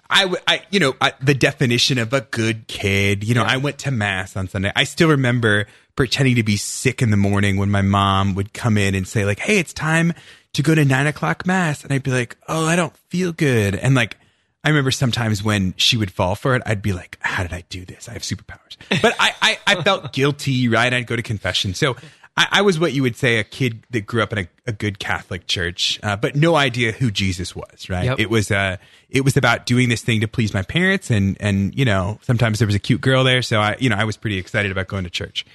I, 0.08 0.34
I 0.46 0.62
you 0.70 0.80
know, 0.80 0.94
I, 1.00 1.12
the 1.22 1.34
definition 1.34 1.98
of 1.98 2.12
a 2.12 2.22
good 2.22 2.66
kid. 2.66 3.24
You 3.24 3.34
know, 3.34 3.44
I 3.44 3.58
went 3.58 3.78
to 3.78 3.90
mass 3.90 4.36
on 4.36 4.48
Sunday. 4.48 4.72
I 4.74 4.84
still 4.84 5.10
remember 5.10 5.66
pretending 6.00 6.36
to 6.36 6.42
be 6.42 6.56
sick 6.56 7.02
in 7.02 7.10
the 7.10 7.16
morning 7.18 7.58
when 7.58 7.70
my 7.70 7.82
mom 7.82 8.34
would 8.34 8.54
come 8.54 8.78
in 8.78 8.94
and 8.94 9.06
say 9.06 9.26
like, 9.26 9.38
"Hey, 9.38 9.58
it's 9.58 9.74
time 9.74 10.14
to 10.54 10.62
go 10.62 10.74
to 10.74 10.82
nine 10.82 11.06
o'clock 11.06 11.46
mass," 11.46 11.84
and 11.84 11.92
I'd 11.92 12.02
be 12.02 12.10
like, 12.10 12.38
"Oh, 12.48 12.64
I 12.64 12.74
don't 12.74 12.96
feel 13.10 13.32
good," 13.32 13.74
and 13.74 13.94
like. 13.94 14.16
I 14.62 14.68
remember 14.68 14.90
sometimes 14.90 15.42
when 15.42 15.72
she 15.78 15.96
would 15.96 16.10
fall 16.10 16.34
for 16.34 16.54
it, 16.54 16.60
I'd 16.66 16.82
be 16.82 16.92
like, 16.92 17.16
how 17.22 17.42
did 17.42 17.54
I 17.54 17.64
do 17.70 17.86
this? 17.86 18.10
I 18.10 18.12
have 18.12 18.20
superpowers. 18.20 18.76
But 19.00 19.14
I, 19.18 19.32
I, 19.40 19.58
I 19.66 19.82
felt 19.82 20.12
guilty, 20.12 20.68
right? 20.68 20.92
I'd 20.92 21.06
go 21.06 21.16
to 21.16 21.22
confession. 21.22 21.72
So 21.72 21.96
I, 22.36 22.46
I 22.52 22.60
was 22.60 22.78
what 22.78 22.92
you 22.92 23.00
would 23.00 23.16
say 23.16 23.38
a 23.38 23.44
kid 23.44 23.84
that 23.88 24.02
grew 24.02 24.22
up 24.22 24.34
in 24.34 24.38
a, 24.40 24.48
a 24.66 24.72
good 24.72 24.98
Catholic 24.98 25.46
church, 25.46 25.98
uh, 26.02 26.16
but 26.16 26.36
no 26.36 26.56
idea 26.56 26.92
who 26.92 27.10
Jesus 27.10 27.56
was, 27.56 27.88
right? 27.88 28.04
Yep. 28.04 28.20
It 28.20 28.28
was, 28.28 28.50
uh, 28.50 28.76
it 29.08 29.24
was 29.24 29.38
about 29.38 29.64
doing 29.64 29.88
this 29.88 30.02
thing 30.02 30.20
to 30.20 30.28
please 30.28 30.52
my 30.52 30.62
parents. 30.62 31.10
And, 31.10 31.38
and, 31.40 31.74
you 31.74 31.86
know, 31.86 32.18
sometimes 32.20 32.58
there 32.58 32.66
was 32.66 32.74
a 32.74 32.80
cute 32.80 33.00
girl 33.00 33.24
there. 33.24 33.40
So 33.40 33.60
I, 33.60 33.76
you 33.78 33.88
know, 33.88 33.96
I 33.96 34.04
was 34.04 34.18
pretty 34.18 34.36
excited 34.36 34.70
about 34.70 34.88
going 34.88 35.04
to 35.04 35.10
church. 35.10 35.46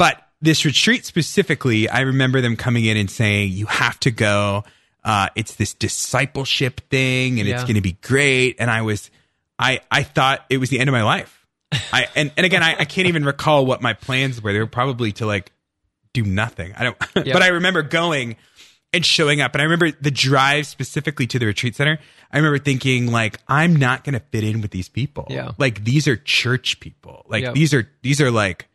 But 0.00 0.26
this 0.40 0.64
retreat 0.64 1.04
specifically, 1.04 1.86
I 1.86 2.00
remember 2.00 2.40
them 2.40 2.56
coming 2.56 2.86
in 2.86 2.96
and 2.96 3.10
saying, 3.10 3.52
you 3.52 3.66
have 3.66 4.00
to 4.00 4.10
go. 4.10 4.64
Uh, 5.04 5.28
it's 5.36 5.56
this 5.56 5.74
discipleship 5.74 6.80
thing 6.88 7.38
and 7.38 7.46
it's 7.46 7.64
going 7.64 7.74
to 7.74 7.82
be 7.82 7.98
great. 8.00 8.56
And 8.58 8.70
I 8.70 8.80
was, 8.80 9.10
I, 9.58 9.80
I 9.90 10.02
thought 10.02 10.42
it 10.48 10.56
was 10.56 10.70
the 10.70 10.80
end 10.80 10.88
of 10.88 10.92
my 10.92 11.02
life. 11.02 11.46
I, 11.92 12.06
and, 12.16 12.32
and 12.38 12.46
again, 12.46 12.62
I, 12.62 12.76
I 12.78 12.84
can't 12.86 13.08
even 13.08 13.26
recall 13.26 13.66
what 13.66 13.82
my 13.82 13.92
plans 13.92 14.40
were. 14.40 14.54
They 14.54 14.58
were 14.58 14.66
probably 14.66 15.12
to 15.12 15.26
like 15.26 15.52
do 16.14 16.22
nothing. 16.22 16.72
I 16.78 16.84
don't, 16.84 16.96
Yeah. 17.26 17.34
but 17.34 17.42
I 17.42 17.48
remember 17.48 17.82
going 17.82 18.36
and 18.94 19.04
showing 19.04 19.42
up. 19.42 19.54
And 19.54 19.60
I 19.60 19.64
remember 19.64 19.90
the 20.00 20.10
drive 20.10 20.66
specifically 20.66 21.26
to 21.26 21.38
the 21.38 21.44
retreat 21.44 21.76
center. 21.76 21.98
I 22.32 22.38
remember 22.38 22.58
thinking 22.58 23.12
like, 23.12 23.36
I'm 23.48 23.76
not 23.76 24.04
going 24.04 24.14
to 24.14 24.20
fit 24.32 24.44
in 24.44 24.62
with 24.62 24.70
these 24.70 24.88
people. 24.88 25.26
Yeah. 25.28 25.52
Like 25.58 25.84
these 25.84 26.08
are 26.08 26.16
church 26.16 26.80
people. 26.80 27.26
Like 27.28 27.52
these 27.52 27.74
are, 27.74 27.86
these 28.00 28.22
are 28.22 28.30
like, 28.30 28.66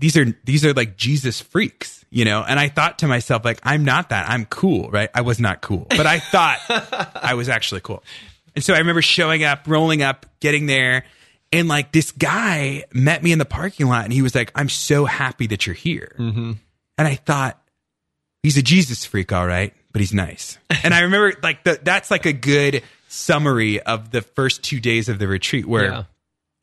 these 0.00 0.16
are 0.16 0.26
these 0.44 0.64
are 0.64 0.72
like 0.72 0.96
Jesus 0.96 1.40
freaks, 1.40 2.04
you 2.10 2.24
know. 2.24 2.42
And 2.46 2.58
I 2.58 2.68
thought 2.68 2.98
to 3.00 3.06
myself, 3.06 3.44
like, 3.44 3.60
I'm 3.62 3.84
not 3.84 4.08
that. 4.08 4.28
I'm 4.28 4.46
cool, 4.46 4.90
right? 4.90 5.10
I 5.14 5.20
was 5.20 5.38
not 5.38 5.60
cool, 5.60 5.86
but 5.88 6.06
I 6.06 6.18
thought 6.18 6.58
I 7.22 7.34
was 7.34 7.48
actually 7.48 7.82
cool. 7.82 8.02
And 8.56 8.64
so 8.64 8.74
I 8.74 8.78
remember 8.78 9.02
showing 9.02 9.44
up, 9.44 9.64
rolling 9.68 10.02
up, 10.02 10.26
getting 10.40 10.66
there, 10.66 11.04
and 11.52 11.68
like 11.68 11.92
this 11.92 12.10
guy 12.10 12.84
met 12.92 13.22
me 13.22 13.30
in 13.30 13.38
the 13.38 13.44
parking 13.44 13.86
lot, 13.86 14.04
and 14.04 14.12
he 14.12 14.22
was 14.22 14.34
like, 14.34 14.50
"I'm 14.54 14.68
so 14.68 15.04
happy 15.04 15.46
that 15.48 15.66
you're 15.66 15.74
here." 15.74 16.16
Mm-hmm. 16.18 16.52
And 16.98 17.08
I 17.08 17.14
thought, 17.14 17.60
he's 18.42 18.56
a 18.56 18.62
Jesus 18.62 19.04
freak, 19.04 19.32
all 19.32 19.46
right, 19.46 19.74
but 19.92 20.00
he's 20.00 20.12
nice. 20.12 20.58
And 20.82 20.94
I 20.94 21.00
remember 21.00 21.34
like 21.42 21.62
the, 21.64 21.78
that's 21.82 22.10
like 22.10 22.24
a 22.24 22.32
good 22.32 22.82
summary 23.08 23.80
of 23.82 24.10
the 24.10 24.22
first 24.22 24.62
two 24.62 24.80
days 24.80 25.10
of 25.10 25.18
the 25.18 25.28
retreat, 25.28 25.66
where 25.66 25.84
Yeah. 25.84 26.04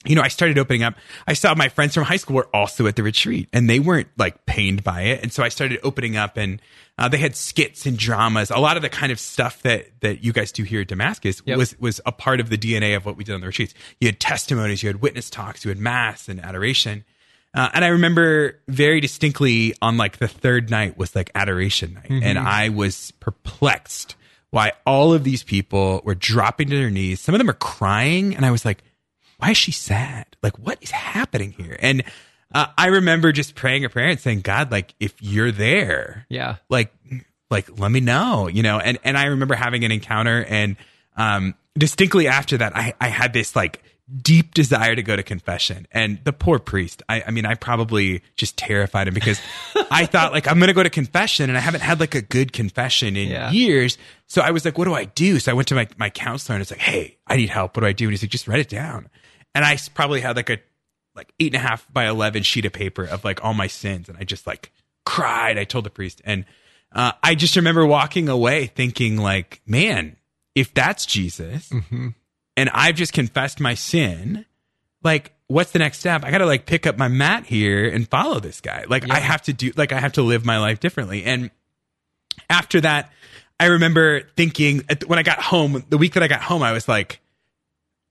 You 0.06 0.16
know, 0.16 0.22
I 0.22 0.28
started 0.28 0.58
opening 0.58 0.84
up. 0.84 0.96
I 1.28 1.34
saw 1.34 1.54
my 1.56 1.70
friends 1.70 1.94
from 1.94 2.04
high 2.04 2.18
school 2.18 2.36
were 2.36 2.50
also 2.54 2.88
at 2.88 2.96
the 2.96 3.04
retreat 3.04 3.50
and 3.52 3.70
they 3.70 3.80
weren't 3.80 4.08
like 4.18 4.46
pained 4.46 4.84
by 4.84 5.02
it. 5.02 5.22
And 5.24 5.34
so 5.34 5.44
I 5.44 5.50
started 5.50 5.80
opening 5.84 6.16
up 6.16 6.38
and 6.38 6.62
uh, 6.98 7.10
they 7.10 7.18
had 7.18 7.36
skits 7.36 7.86
and 7.86 7.98
dramas. 7.98 8.50
A 8.52 8.58
lot 8.58 8.78
of 8.78 8.84
the 8.84 8.90
kind 8.90 9.12
of 9.12 9.20
stuff 9.20 9.62
that, 9.64 9.88
that 10.02 10.24
you 10.24 10.32
guys 10.34 10.52
do 10.52 10.64
here 10.64 10.82
at 10.82 10.88
Damascus 10.88 11.42
Yep. 11.46 11.58
was, 11.58 11.80
was 11.80 12.00
a 12.06 12.12
part 12.12 12.40
of 12.40 12.50
the 12.50 12.58
DNA 12.58 12.96
of 12.96 13.06
what 13.06 13.18
we 13.18 13.24
did 13.24 13.34
on 13.34 13.42
the 13.42 13.48
retreats. 13.48 13.74
You 14.00 14.08
had 14.08 14.20
testimonies, 14.20 14.82
you 14.84 14.88
had 14.88 15.02
witness 15.02 15.30
talks, 15.30 15.66
you 15.66 15.70
had 15.70 15.80
mass 15.80 16.30
and 16.30 16.40
adoration. 16.40 17.04
Uh, 17.54 17.70
and 17.74 17.84
I 17.84 17.88
remember 17.90 18.60
very 18.68 19.02
distinctly 19.02 19.74
on 19.82 19.98
like 19.98 20.18
the 20.18 20.28
third 20.28 20.70
night 20.70 20.98
was 20.98 21.16
like 21.16 21.32
adoration 21.34 21.96
night. 21.96 22.12
And 22.24 22.38
I 22.38 22.70
was 22.70 23.12
perplexed 23.20 24.16
why 24.52 24.74
all 24.86 25.14
of 25.14 25.24
these 25.24 25.44
people 25.44 26.02
were 26.06 26.16
dropping 26.16 26.70
to 26.70 26.78
their 26.78 26.90
knees. 26.92 27.20
Some 27.20 27.34
of 27.36 27.40
them 27.40 27.50
are 27.50 27.54
crying. 27.54 28.36
And 28.36 28.46
I 28.46 28.52
was 28.52 28.64
like, 28.64 28.84
why 29.38 29.52
is 29.52 29.58
she 29.58 29.72
sad? 29.72 30.26
Like, 30.42 30.58
what 30.60 30.78
is 30.82 30.92
happening 30.92 31.52
here? 31.52 31.78
And 31.80 32.04
uh, 32.54 32.68
I 32.78 32.88
remember 32.88 33.32
just 33.32 33.56
praying 33.56 33.86
a 33.86 33.90
prayer 33.90 34.08
and 34.10 34.20
saying, 34.20 34.42
God, 34.42 34.72
like, 34.72 34.94
if 35.00 35.14
you're 35.22 35.52
there, 35.52 36.26
Yeah. 36.30 36.56
like, 36.70 36.94
like 37.50 37.80
let 37.80 37.92
me 37.92 38.00
know, 38.00 38.48
you 38.48 38.64
know. 38.64 38.80
And 38.80 38.98
and 39.04 39.18
I 39.18 39.26
remember 39.26 39.56
having 39.56 39.84
an 39.86 39.92
encounter 39.92 40.44
and 40.50 40.76
um 41.16 41.56
distinctly 41.78 42.28
after 42.28 42.58
that 42.58 42.76
I 42.76 42.94
I 43.00 43.08
had 43.08 43.32
this 43.34 43.56
like 43.56 43.82
deep 44.22 44.54
desire 44.54 44.96
to 44.96 45.04
go 45.04 45.16
to 45.18 45.24
confession. 45.24 45.86
And 45.92 46.20
the 46.24 46.32
poor 46.34 46.60
priest, 46.60 47.04
I, 47.10 47.24
I 47.28 47.32
mean, 47.32 47.46
I 47.46 47.56
probably 47.56 48.22
just 48.38 48.56
terrified 48.58 49.08
him 49.10 49.14
because 49.14 49.40
I 49.92 50.06
thought 50.14 50.32
like 50.32 50.48
I'm 50.48 50.60
going 50.60 50.68
to 50.70 50.74
go 50.74 50.84
to 50.84 50.90
confession 50.90 51.50
and 51.50 51.58
I 51.58 51.62
haven't 51.62 51.82
had 51.82 52.00
like 52.00 52.16
a 52.16 52.22
good 52.22 52.54
confession 52.54 53.18
in 53.18 53.30
Yeah. 53.30 53.52
years. 53.52 53.98
So 54.28 54.42
I 54.42 54.52
was 54.52 54.64
like, 54.66 54.78
what 54.78 54.86
do 54.86 54.94
I 54.94 55.06
do? 55.06 55.40
So 55.40 55.52
I 55.52 55.54
went 55.56 55.68
to 55.70 55.76
my, 55.76 55.88
my 55.98 56.10
counselor 56.10 56.56
and 56.56 56.62
it's 56.62 56.72
like, 56.72 56.80
Hey, 56.80 57.18
I 57.28 57.36
need 57.36 57.50
help. 57.50 57.76
What 57.76 57.82
do 57.82 57.88
I 57.88 57.92
do? 57.94 58.06
And 58.06 58.12
he's 58.14 58.24
like, 58.24 58.32
just 58.32 58.48
write 58.48 58.60
it 58.60 58.70
down. 58.70 59.10
And 59.58 59.66
I 59.66 59.76
probably 59.96 60.22
had 60.22 60.36
like 60.36 60.52
a, 60.52 60.60
like 61.16 61.34
eight 61.40 61.56
and 61.56 61.56
a 61.56 61.68
half 61.68 61.92
by 61.92 62.06
11 62.06 62.44
sheet 62.44 62.66
of 62.66 62.74
paper 62.74 63.04
of 63.04 63.24
like 63.24 63.44
all 63.44 63.56
my 63.56 63.66
sins. 63.66 64.08
And 64.08 64.16
I 64.20 64.24
just 64.24 64.46
like 64.46 64.72
cried. 65.04 65.58
I 65.58 65.64
told 65.64 65.84
the 65.84 65.90
priest 65.90 66.22
and, 66.24 66.46
uh, 66.92 67.14
I 67.24 67.34
just 67.34 67.56
remember 67.56 67.84
walking 67.84 68.30
away 68.30 68.68
thinking 68.68 69.18
like, 69.18 69.62
man, 69.66 70.16
if 70.54 70.76
that's 70.76 71.08
Jesus, 71.08 71.72
and 72.56 72.70
I've 72.70 72.94
just 72.94 73.14
confessed 73.14 73.60
my 73.60 73.74
sin, 73.74 74.46
like 75.04 75.34
what's 75.48 75.72
the 75.72 75.80
next 75.80 76.00
step? 76.00 76.24
I 76.24 76.30
got 76.30 76.38
to 76.38 76.46
like 76.46 76.68
pick 76.68 76.86
up 76.86 77.00
my 77.00 77.08
mat 77.08 77.46
here 77.46 77.90
and 77.90 78.08
follow 78.08 78.40
this 78.40 78.62
guy. 78.62 78.86
Like 78.88 79.10
I 79.10 79.20
have 79.20 79.42
to 79.44 79.54
do 79.54 79.72
like 79.76 79.92
I 79.92 80.00
have 80.00 80.14
to 80.14 80.22
live 80.22 80.46
my 80.46 80.60
life 80.60 80.80
differently. 80.80 81.24
And 81.24 81.50
after 82.48 82.80
that, 82.82 83.12
I 83.60 83.66
remember 83.66 84.22
thinking 84.36 84.84
when 85.08 85.18
I 85.18 85.24
got 85.24 85.42
home, 85.42 85.84
the 85.90 85.98
week 85.98 86.14
that 86.14 86.22
I 86.22 86.28
got 86.28 86.42
home, 86.42 86.62
I 86.62 86.74
was 86.74 86.88
like 86.88 87.20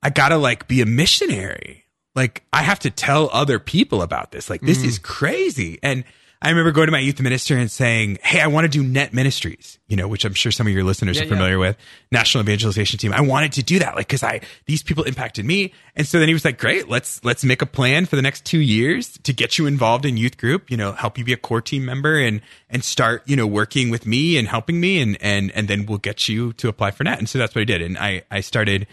I 0.02 0.10
got 0.10 0.30
to 0.30 0.36
like 0.36 0.68
be 0.68 0.80
a 0.80 0.86
missionary. 0.86 1.84
Like 2.14 2.44
I 2.52 2.62
have 2.62 2.78
to 2.80 2.90
tell 2.90 3.28
other 3.32 3.58
people 3.58 4.02
about 4.02 4.32
this. 4.32 4.48
Like 4.48 4.62
this 4.62 4.78
mm. 4.78 4.86
is 4.86 4.98
crazy. 4.98 5.78
And 5.82 6.04
I 6.42 6.50
remember 6.50 6.70
going 6.70 6.86
to 6.86 6.92
my 6.92 6.98
youth 6.98 7.20
minister 7.20 7.56
and 7.56 7.70
saying, 7.70 8.18
Hey, 8.22 8.40
I 8.40 8.46
want 8.48 8.64
to 8.64 8.68
do 8.68 8.82
net 8.82 9.14
ministries, 9.14 9.78
you 9.88 9.96
know, 9.96 10.06
which 10.06 10.24
I'm 10.24 10.34
sure 10.34 10.52
some 10.52 10.66
of 10.66 10.72
your 10.72 10.84
listeners 10.84 11.16
Yeah, 11.16 11.24
are 11.24 11.28
familiar 11.28 11.58
with 11.58 11.76
national 12.12 12.42
evangelization 12.42 12.98
team. 12.98 13.12
I 13.12 13.22
wanted 13.22 13.52
to 13.54 13.62
do 13.62 13.78
that. 13.78 13.96
Like, 13.96 14.08
cause 14.08 14.22
I, 14.22 14.42
these 14.66 14.82
people 14.82 15.04
impacted 15.04 15.46
me. 15.46 15.72
And 15.94 16.06
so 16.06 16.18
then 16.18 16.28
he 16.28 16.34
was 16.34 16.44
like, 16.44 16.58
great, 16.58 16.88
let's, 16.88 17.24
let's 17.24 17.42
make 17.42 17.62
a 17.62 17.66
plan 17.66 18.04
for 18.04 18.16
the 18.16 18.22
next 18.22 18.44
two 18.44 18.60
years 18.60 19.18
to 19.24 19.32
get 19.32 19.56
you 19.56 19.66
involved 19.66 20.04
in 20.04 20.16
youth 20.18 20.36
group, 20.36 20.70
you 20.70 20.76
know, 20.76 20.92
help 20.92 21.16
you 21.16 21.24
be 21.24 21.32
a 21.32 21.38
core 21.38 21.62
team 21.62 21.86
member 21.86 22.18
and, 22.18 22.42
and 22.68 22.84
start, 22.84 23.22
you 23.26 23.34
know, 23.34 23.46
working 23.46 23.88
with 23.88 24.04
me 24.06 24.36
and 24.36 24.46
helping 24.46 24.78
me. 24.78 25.00
And, 25.00 25.16
and, 25.22 25.50
and 25.52 25.68
then 25.68 25.86
we'll 25.86 25.98
get 25.98 26.28
you 26.28 26.52
to 26.54 26.68
apply 26.68 26.90
for 26.90 27.04
net. 27.04 27.18
And 27.18 27.28
so 27.28 27.38
that's 27.38 27.54
what 27.54 27.62
I 27.62 27.64
did. 27.64 27.80
And 27.80 27.96
I, 27.96 28.22
I 28.30 28.40
started, 28.40 28.86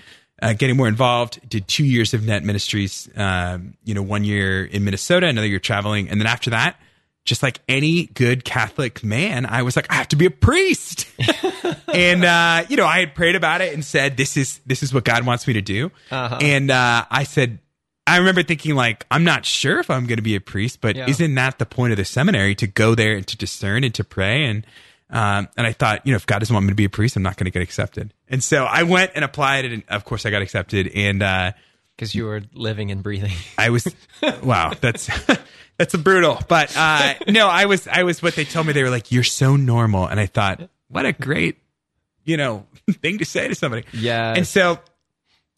uh, 0.44 0.54
getting 0.54 0.78
more 0.78 0.88
involved. 0.88 1.40
Did 1.50 1.68
two 1.68 1.86
years 1.86 2.14
of 2.14 2.24
net 2.26 2.44
ministries. 2.44 3.10
Um, 3.16 3.76
you 3.84 3.94
know, 3.96 4.04
one 4.04 4.24
year 4.24 4.64
in 4.66 4.84
Minnesota, 4.84 5.26
another 5.28 5.48
year 5.48 5.60
traveling, 5.60 6.10
and 6.10 6.20
then 6.22 6.28
after 6.28 6.50
that, 6.52 6.76
just 7.26 7.42
like 7.42 7.60
any 7.70 8.08
good 8.08 8.44
Catholic 8.44 9.04
man, 9.04 9.46
I 9.46 9.62
was 9.64 9.76
like, 9.78 9.90
I 9.90 9.96
have 9.96 10.10
to 10.10 10.18
be 10.18 10.26
a 10.26 10.32
priest. 10.32 11.08
and 11.94 12.24
uh, 12.26 12.66
you 12.70 12.78
know, 12.78 12.86
I 12.86 13.00
had 13.00 13.16
prayed 13.16 13.36
about 13.36 13.62
it 13.62 13.74
and 13.74 13.84
said, 13.84 14.18
"This 14.18 14.38
is 14.38 14.60
this 14.66 14.84
is 14.84 14.94
what 14.94 15.04
God 15.06 15.26
wants 15.26 15.48
me 15.48 15.54
to 15.54 15.62
do." 15.62 15.92
And 16.42 16.70
uh, 16.70 17.06
I 17.10 17.24
said, 17.24 17.60
I 18.06 18.18
remember 18.18 18.44
thinking 18.44 18.76
like, 18.76 19.06
I'm 19.10 19.24
not 19.24 19.46
sure 19.46 19.80
if 19.80 19.90
I'm 19.90 20.06
going 20.08 20.18
to 20.18 20.22
be 20.24 20.36
a 20.36 20.42
priest, 20.42 20.82
but 20.82 20.96
Yeah. 20.98 21.10
isn't 21.10 21.36
that 21.36 21.58
the 21.60 21.66
point 21.66 21.94
of 21.94 21.98
the 21.98 22.04
seminary 22.06 22.56
to 22.56 22.68
go 22.68 22.96
there 22.96 23.16
and 23.16 23.26
to 23.28 23.38
discern 23.38 23.86
and 23.86 23.94
to 23.96 24.04
pray 24.04 24.44
and 24.46 24.66
um, 25.10 25.48
and 25.56 25.68
I 25.68 25.74
thought, 25.74 26.06
you 26.08 26.12
know, 26.12 26.16
if 26.18 26.26
God 26.26 26.40
doesn't 26.40 26.54
want 26.54 26.66
me 26.66 26.72
to 26.72 26.76
be 26.76 26.86
a 26.86 26.90
priest, 26.90 27.16
I'm 27.16 27.22
not 27.24 27.38
going 27.38 27.46
to 27.46 27.52
get 27.52 27.62
accepted. 27.62 28.14
And 28.34 28.44
so 28.44 28.64
I 28.64 28.82
went 28.82 29.12
and 29.14 29.24
applied, 29.24 29.64
and 29.66 29.84
of 29.90 30.06
course, 30.06 30.26
I 30.26 30.32
got 30.32 30.42
accepted. 30.42 30.88
And 30.88 31.22
uh, 31.22 31.52
because 31.96 32.16
you 32.16 32.26
were 32.26 32.42
living 32.52 32.90
and 32.90 33.04
breathing. 33.04 33.36
I 33.60 33.70
was, 33.70 33.88
wow, 34.44 34.74
that's 34.82 35.08
that's 35.78 35.94
a 35.94 36.00
brutal. 36.00 36.42
But 36.48 36.76
uh, 36.76 37.14
no, 37.28 37.48
I 37.48 37.66
was, 37.66 37.88
I 37.88 38.02
was 38.02 38.24
what 38.24 38.34
they 38.34 38.44
told 38.44 38.66
me. 38.66 38.74
They 38.74 38.82
were 38.82 38.90
like, 38.90 39.12
"You're 39.12 39.24
so 39.24 39.56
normal," 39.56 40.08
and 40.08 40.20
I 40.20 40.26
thought, 40.26 40.68
what 40.88 41.06
a 41.06 41.14
great, 41.14 41.60
you 42.24 42.36
know, 42.36 42.66
thing 42.92 43.20
to 43.20 43.26
say 43.26 43.50
to 43.50 43.54
somebody. 43.54 43.86
Yeah. 43.94 44.34
And 44.36 44.48
so, 44.48 44.80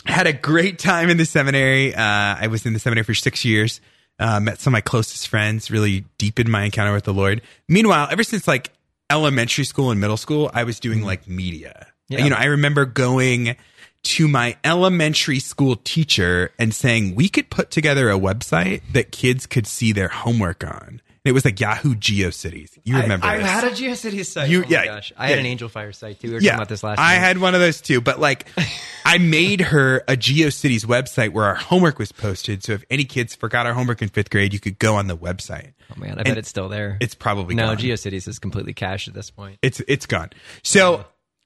I 0.06 0.12
had 0.12 0.28
a 0.28 0.34
great 0.34 0.78
time 0.78 1.10
in 1.10 1.16
the 1.16 1.26
seminary. 1.26 1.96
Uh, 1.96 2.02
I 2.04 2.48
was 2.48 2.66
in 2.66 2.74
the 2.74 2.80
seminary 2.80 3.06
for 3.06 3.14
six 3.14 3.46
years. 3.46 3.80
Uh, 4.20 4.42
met 4.42 4.60
some 4.60 4.72
of 4.72 4.74
my 4.74 4.82
closest 4.82 5.30
friends. 5.30 5.72
Really 5.72 6.04
deepened 6.18 6.50
my 6.50 6.64
encounter 6.64 6.92
with 6.92 7.06
the 7.06 7.14
Lord. 7.14 7.42
Meanwhile, 7.70 8.10
ever 8.12 8.26
since 8.26 8.50
like 8.50 8.72
elementary 9.10 9.64
school 9.64 9.92
and 9.92 10.02
middle 10.02 10.18
school, 10.18 10.52
I 10.54 10.66
was 10.66 10.82
doing 10.82 11.04
like 11.04 11.26
media. 11.26 11.88
Yeah. 12.10 12.24
You 12.24 12.30
know, 12.30 12.36
I 12.36 12.46
remember 12.46 12.86
going 12.86 13.56
to 14.04 14.28
my 14.28 14.56
elementary 14.64 15.40
school 15.40 15.76
teacher 15.78 16.52
and 16.60 16.74
saying 16.74 17.16
we 17.16 17.28
could 17.28 17.50
put 17.50 17.72
together 17.72 18.10
a 18.10 18.20
website 18.20 18.82
that 18.94 19.12
kids 19.12 19.48
could 19.48 19.66
see 19.66 19.92
their 19.92 20.10
homework 20.10 20.64
on. 20.64 21.02
It 21.24 21.32
was 21.32 21.44
like 21.44 21.60
Yahoo 21.60 21.96
GeoCities. 21.96 22.78
You 22.84 23.00
remember 23.00 23.26
I, 23.26 23.38
this? 23.38 23.48
I 23.48 23.50
had 23.50 23.64
a 23.64 23.72
GeoCities 23.72 24.26
site. 24.28 24.48
You- 24.48 24.60
oh 24.60 24.62
my 24.62 24.68
yeah, 24.70 24.86
gosh. 24.86 25.12
I 25.18 25.30
had 25.30 25.40
an 25.40 25.46
Angelfire 25.46 25.94
site 25.94 26.20
too. 26.20 26.28
We 26.28 26.36
were 26.36 26.40
talking 26.40 26.54
about 26.54 26.70
this 26.70 26.84
last 26.84 27.00
I 27.00 27.14
night. 27.14 27.20
had 27.20 27.40
one 27.40 27.56
of 27.56 27.62
those 27.62 27.82
too, 27.82 28.00
but 28.00 28.20
like 28.20 28.48
I 29.06 29.18
made 29.18 29.62
her 29.62 30.04
a 30.08 30.16
GeoCities 30.16 30.86
website 30.86 31.30
where 31.30 31.46
our 31.46 31.56
homework 31.56 31.98
was 31.98 32.12
posted. 32.12 32.64
So 32.64 32.74
if 32.74 32.84
any 32.92 33.06
kids 33.06 33.34
forgot 33.34 33.66
our 33.66 33.74
homework 33.74 34.04
in 34.04 34.10
fifth 34.10 34.30
grade, 34.30 34.54
you 34.54 34.60
could 34.60 34.78
go 34.78 34.98
on 34.98 35.08
the 35.08 35.18
website. 35.18 35.74
Oh 35.92 36.00
man, 36.00 36.20
I 36.20 36.24
bet 36.24 36.38
it's 36.38 36.50
still 36.50 36.70
there. 36.70 37.00
It's 37.02 37.16
probably 37.16 37.56
no 37.56 37.70
gone. 37.70 37.78
GeoCities 37.78 38.28
is 38.28 38.38
completely 38.38 38.76
cached 38.76 39.08
at 39.08 39.16
this 39.16 39.32
point. 39.32 39.58
It's 39.64 39.82
it's 39.88 40.06
gone. 40.06 40.30
So 40.64 41.06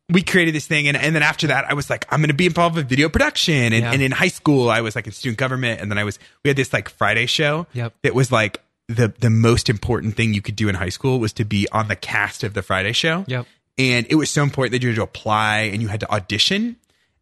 we 0.09 0.23
created 0.23 0.55
this 0.55 0.65
thing, 0.67 0.87
and, 0.87 0.97
and 0.97 1.15
then 1.15 1.21
after 1.23 1.47
that, 1.47 1.65
I 1.65 1.73
was 1.73 1.89
like, 1.89 2.05
I'm 2.09 2.19
going 2.19 2.29
to 2.29 2.33
be 2.33 2.45
involved 2.47 2.75
with 2.75 2.89
video 2.89 3.09
production. 3.09 3.53
And, 3.73 3.73
Yeah. 3.73 3.91
and 3.93 4.01
in 4.01 4.11
high 4.11 4.27
school, 4.29 4.69
I 4.69 4.81
was 4.81 4.95
like 4.95 5.05
in 5.07 5.13
student 5.13 5.37
government, 5.37 5.81
and 5.81 5.91
then 5.91 5.97
I 5.97 6.03
was 6.03 6.17
we 6.43 6.49
had 6.49 6.57
this 6.57 6.73
like 6.73 6.89
Friday 6.89 7.25
show. 7.27 7.67
Yep. 7.73 7.93
That 8.03 8.15
was 8.15 8.31
like 8.31 8.61
the 8.87 9.13
the 9.19 9.29
most 9.29 9.69
important 9.69 10.15
thing 10.15 10.33
you 10.33 10.41
could 10.41 10.55
do 10.55 10.67
in 10.67 10.75
high 10.75 10.89
school 10.89 11.19
was 11.19 11.31
to 11.33 11.45
be 11.45 11.67
on 11.71 11.87
the 11.87 11.95
cast 11.95 12.43
of 12.43 12.53
the 12.53 12.61
Friday 12.63 12.91
show. 12.93 13.23
Yep. 13.27 13.45
And 13.77 14.07
it 14.09 14.15
was 14.15 14.29
so 14.29 14.43
important 14.43 14.71
that 14.73 14.81
you 14.83 14.89
had 14.89 14.95
to 14.97 15.03
apply 15.03 15.59
and 15.71 15.81
you 15.81 15.87
had 15.87 15.99
to 16.01 16.11
audition, 16.11 16.75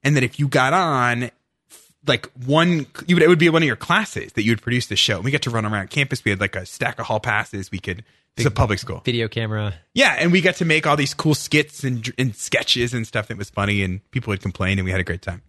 and 0.03 0.15
that 0.15 0.23
if 0.23 0.39
you 0.39 0.47
got 0.47 0.73
on. 0.73 1.29
Like 2.07 2.27
one, 2.45 2.87
you 3.07 3.15
would 3.15 3.23
it 3.23 3.29
would 3.29 3.39
be 3.39 3.49
one 3.49 3.61
of 3.61 3.67
your 3.67 3.75
classes 3.75 4.33
that 4.33 4.43
you 4.43 4.51
would 4.51 4.61
produce 4.61 4.87
the 4.87 4.95
show. 4.95 5.17
And 5.17 5.25
we 5.25 5.31
got 5.31 5.41
to 5.43 5.49
run 5.49 5.65
around 5.65 5.89
campus. 5.89 6.23
We 6.23 6.31
had 6.31 6.39
like 6.39 6.55
a 6.55 6.65
stack 6.65 6.99
of 6.99 7.05
hall 7.05 7.19
passes. 7.19 7.71
We 7.71 7.79
could. 7.79 8.03
It's 8.35 8.45
a 8.45 8.51
public 8.51 8.77
school. 8.77 9.01
Video 9.03 9.27
camera. 9.27 9.73
Yeah, 9.95 10.15
and 10.19 10.31
we 10.31 10.41
got 10.41 10.57
to 10.57 10.65
make 10.65 10.85
all 10.85 10.95
these 10.95 11.15
cool 11.15 11.33
skits 11.33 11.83
and, 11.83 12.07
and 12.19 12.35
sketches 12.35 12.93
and 12.93 13.07
stuff 13.07 13.29
that 13.29 13.37
was 13.37 13.49
funny, 13.49 13.81
and 13.81 13.99
people 14.11 14.29
would 14.29 14.41
complain, 14.41 14.77
and 14.77 14.85
we 14.85 14.91
had 14.91 14.99
a 14.99 15.03
great 15.03 15.23
time. 15.23 15.41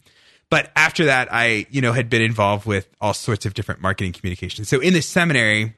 But 0.48 0.72
after 0.74 1.04
that, 1.04 1.28
I 1.30 1.66
you 1.70 1.82
know 1.82 1.92
had 1.92 2.08
been 2.08 2.22
involved 2.22 2.66
with 2.66 2.88
all 3.00 3.12
sorts 3.12 3.44
of 3.44 3.52
different 3.52 3.82
marketing 3.82 4.14
communications. 4.14 4.68
So 4.70 4.80
in 4.80 4.94
the 4.94 5.02
seminary, 5.02 5.74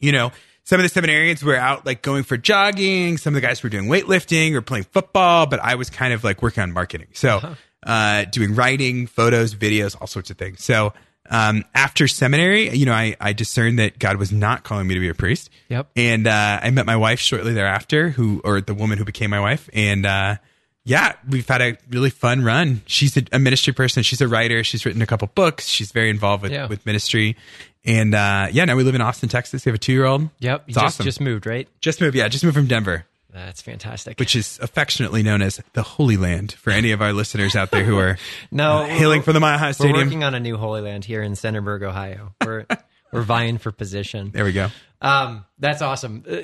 you 0.00 0.12
know, 0.12 0.32
some 0.64 0.80
of 0.80 0.90
the 0.90 1.00
seminarians 1.00 1.42
were 1.42 1.56
out 1.56 1.84
like 1.84 2.02
going 2.02 2.22
for 2.22 2.36
jogging. 2.36 3.18
Some 3.18 3.34
of 3.34 3.40
the 3.40 3.46
guys 3.46 3.62
were 3.62 3.68
doing 3.68 3.86
weightlifting 3.86 4.54
or 4.54 4.62
playing 4.62 4.84
football, 4.84 5.46
but 5.46 5.60
I 5.60 5.74
was 5.74 5.90
kind 5.90 6.14
of 6.14 6.24
like 6.24 6.40
working 6.40 6.62
on 6.62 6.72
marketing. 6.72 7.08
So 7.12 7.36
uh-huh. 7.38 7.54
Uh, 7.84 8.24
doing 8.24 8.54
writing, 8.54 9.06
photos, 9.06 9.54
videos, 9.54 9.96
all 10.00 10.06
sorts 10.06 10.30
of 10.30 10.38
things. 10.38 10.62
So 10.62 10.92
um, 11.30 11.64
after 11.74 12.08
seminary, 12.08 12.70
you 12.70 12.84
know, 12.86 12.92
I, 12.92 13.16
I 13.20 13.32
discerned 13.32 13.78
that 13.78 13.98
God 13.98 14.16
was 14.16 14.32
not 14.32 14.64
calling 14.64 14.86
me 14.86 14.94
to 14.94 15.00
be 15.00 15.08
a 15.08 15.14
priest. 15.14 15.50
Yep. 15.68 15.88
And 15.96 16.26
uh, 16.26 16.60
I 16.62 16.70
met 16.70 16.84
my 16.86 16.96
wife 16.96 17.20
shortly 17.20 17.52
thereafter, 17.54 18.10
who 18.10 18.40
or 18.44 18.60
the 18.60 18.74
woman 18.74 18.98
who 18.98 19.04
became 19.04 19.30
my 19.30 19.40
wife, 19.40 19.68
and 19.72 20.04
uh, 20.04 20.36
yeah, 20.84 21.12
we've 21.28 21.46
had 21.46 21.62
a 21.62 21.78
really 21.90 22.10
fun 22.10 22.42
run. 22.42 22.82
She's 22.86 23.16
a, 23.16 23.22
a 23.32 23.38
ministry 23.38 23.72
person. 23.72 24.02
She's 24.02 24.20
a 24.20 24.26
writer. 24.26 24.64
She's 24.64 24.84
written 24.84 25.00
a 25.00 25.06
couple 25.06 25.28
books. 25.32 25.68
She's 25.68 25.92
very 25.92 26.10
involved 26.10 26.42
with 26.42 26.50
Yeah. 26.52 26.66
with 26.66 26.84
ministry. 26.84 27.36
And 27.84 28.14
uh, 28.14 28.48
yeah, 28.50 28.64
now 28.64 28.76
we 28.76 28.82
live 28.82 28.94
in 28.96 29.00
Austin, 29.00 29.28
Texas. 29.28 29.64
We 29.64 29.70
have 29.70 29.76
a 29.76 29.78
two 29.78 29.92
year 29.92 30.04
old. 30.04 30.28
Yep. 30.40 30.64
it's 30.66 30.74
just, 30.74 30.84
awesome. 30.84 31.04
just 31.04 31.20
moved, 31.20 31.46
right? 31.46 31.68
Just 31.80 32.00
moved. 32.00 32.16
Yeah, 32.16 32.26
just 32.28 32.42
moved 32.44 32.56
from 32.56 32.66
Denver, 32.66 33.06
That's 33.32 33.62
fantastic. 33.62 34.18
which 34.18 34.36
is 34.36 34.58
affectionately 34.60 35.22
known 35.22 35.40
as 35.42 35.60
the 35.72 35.82
Holy 35.82 36.16
Land 36.16 36.52
for 36.52 36.70
any 36.70 36.92
of 36.92 37.00
our 37.00 37.12
listeners 37.12 37.56
out 37.56 37.70
there 37.70 37.84
who 37.84 37.98
are 37.98 38.18
no, 38.50 38.78
uh, 38.78 38.86
hailing 38.86 39.22
from 39.22 39.34
the 39.34 39.40
Mile 39.40 39.58
High 39.58 39.68
We're 39.68 39.72
Stadium. 39.72 40.06
working 40.06 40.24
on 40.24 40.34
a 40.34 40.40
new 40.40 40.56
Holy 40.56 40.80
Land 40.82 41.04
here 41.04 41.22
in 41.22 41.32
Centerburg, 41.32 41.82
Ohio. 41.82 42.34
We're 42.44 42.66
we're 43.12 43.22
vying 43.22 43.58
for 43.58 43.72
position. 43.72 44.30
there 44.32 44.44
we 44.44 44.52
go. 44.52 44.68
Um, 45.00 45.44
that's 45.58 45.82
awesome. 45.82 46.24
Uh, 46.28 46.42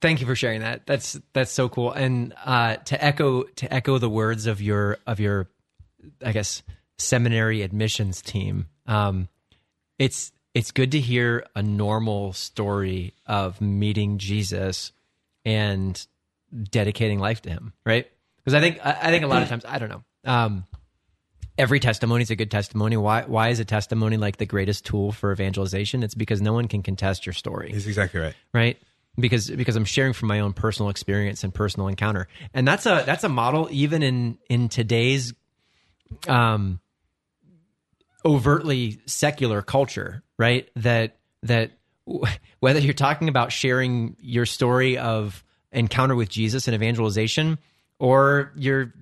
thank 0.00 0.20
you 0.20 0.26
for 0.26 0.34
sharing 0.34 0.60
that. 0.60 0.86
That's 0.86 1.20
that's 1.32 1.52
so 1.52 1.68
cool. 1.68 1.92
And 1.92 2.34
uh, 2.44 2.76
to 2.76 3.04
echo 3.04 3.42
to 3.42 3.72
echo 3.72 3.98
the 3.98 4.10
words 4.10 4.46
of 4.46 4.60
your 4.60 4.98
of 5.06 5.20
your, 5.20 5.48
I 6.24 6.32
guess 6.32 6.62
seminary 6.98 7.62
admissions 7.62 8.22
team. 8.22 8.68
Um, 8.86 9.28
it's 9.98 10.32
it's 10.54 10.70
good 10.70 10.92
to 10.92 11.00
hear 11.00 11.46
a 11.54 11.62
normal 11.62 12.32
story 12.32 13.14
of 13.26 13.60
meeting 13.60 14.18
Jesus 14.18 14.92
and 15.44 16.06
dedicating 16.70 17.18
life 17.18 17.42
to 17.42 17.50
Him, 17.50 17.72
right? 17.84 18.06
Because 18.38 18.54
I 18.54 18.60
think 18.60 18.84
I, 18.84 18.98
I 19.02 19.10
think 19.10 19.24
a 19.24 19.28
lot 19.28 19.42
of 19.42 19.48
times 19.48 19.64
I 19.66 19.78
don't 19.78 19.88
know. 19.88 20.02
Um, 20.24 20.64
every 21.58 21.80
testimony 21.80 22.22
is 22.22 22.30
a 22.30 22.36
good 22.36 22.50
testimony. 22.50 22.96
Why 22.96 23.22
why 23.22 23.48
is 23.48 23.60
a 23.60 23.64
testimony 23.64 24.16
like 24.16 24.36
the 24.36 24.46
greatest 24.46 24.84
tool 24.84 25.12
for 25.12 25.32
evangelization? 25.32 26.02
It's 26.02 26.14
because 26.14 26.40
no 26.42 26.52
one 26.52 26.68
can 26.68 26.82
contest 26.82 27.26
your 27.26 27.32
story 27.32 27.70
He's 27.72 27.86
exactly 27.86 28.20
right. 28.20 28.34
right 28.52 28.78
because 29.18 29.50
because 29.50 29.76
i'm 29.76 29.84
sharing 29.84 30.14
from 30.14 30.28
my 30.28 30.40
own 30.40 30.54
personal 30.54 30.88
experience 30.88 31.44
and 31.44 31.52
personal 31.52 31.86
encounter 31.88 32.28
and 32.54 32.66
that's 32.66 32.86
a 32.86 33.02
that's 33.04 33.24
a 33.24 33.28
model 33.28 33.68
even 33.70 34.02
in 34.02 34.38
in 34.48 34.70
today's 34.70 35.34
um 36.28 36.80
overtly 38.24 39.00
secular 39.06 39.60
culture 39.62 40.22
right 40.38 40.70
that 40.76 41.18
that 41.42 41.72
w- 42.06 42.24
whether 42.60 42.78
you're 42.78 42.94
talking 42.94 43.28
about 43.28 43.52
sharing 43.52 44.16
your 44.20 44.46
story 44.46 44.96
of 44.96 45.44
encounter 45.72 46.14
with 46.14 46.28
Jesus 46.28 46.68
and 46.68 46.74
evangelization, 46.74 47.58
or 47.98 48.52
you're, 48.56 48.92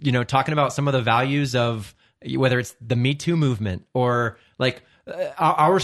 you 0.00 0.12
know, 0.12 0.24
talking 0.24 0.52
about 0.52 0.72
some 0.72 0.88
of 0.88 0.92
the 0.92 1.02
values 1.02 1.54
of 1.54 1.94
whether 2.34 2.58
it's 2.58 2.74
the 2.80 2.96
Me 2.96 3.14
Too 3.14 3.36
movement 3.36 3.86
or 3.94 4.38
like 4.58 4.82
uh, 5.06 5.30
our 5.38 5.80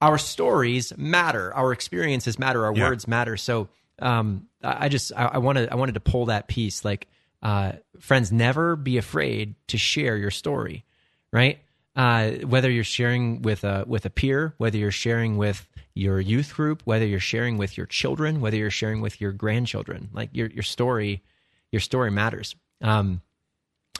our 0.00 0.18
stories 0.18 0.92
matter, 0.96 1.54
our 1.54 1.72
experiences 1.72 2.38
matter, 2.38 2.64
our 2.66 2.74
Yeah. 2.74 2.88
words 2.88 3.06
matter. 3.08 3.36
So 3.36 3.68
um, 4.00 4.48
I 4.62 4.88
just 4.88 5.12
I, 5.16 5.26
I 5.26 5.38
wanted 5.38 5.70
I 5.70 5.76
wanted 5.76 5.94
to 5.94 6.00
pull 6.00 6.26
that 6.26 6.48
piece. 6.48 6.84
Like 6.84 7.06
uh, 7.42 7.72
friends, 8.00 8.32
never 8.32 8.76
be 8.76 8.96
afraid 8.96 9.54
to 9.68 9.78
share 9.78 10.16
your 10.16 10.30
story, 10.30 10.84
right? 11.32 11.58
Uh, 11.96 12.30
whether 12.44 12.70
you're 12.70 12.82
sharing 12.82 13.42
with 13.42 13.62
a 13.62 13.84
with 13.86 14.04
a 14.04 14.10
peer, 14.10 14.54
whether 14.58 14.76
you're 14.76 14.90
sharing 14.90 15.36
with 15.36 15.68
your 15.94 16.20
youth 16.20 16.54
group, 16.54 16.82
whether 16.84 17.06
you're 17.06 17.20
sharing 17.20 17.56
with 17.56 17.76
your 17.76 17.86
children, 17.86 18.40
whether 18.40 18.56
you're 18.56 18.70
sharing 18.70 19.00
with 19.00 19.20
your 19.20 19.30
grandchildren, 19.32 20.10
like 20.12 20.30
your 20.32 20.48
your 20.48 20.64
story, 20.64 21.22
your 21.70 21.80
story 21.80 22.10
matters. 22.10 22.56
Um, 22.82 23.22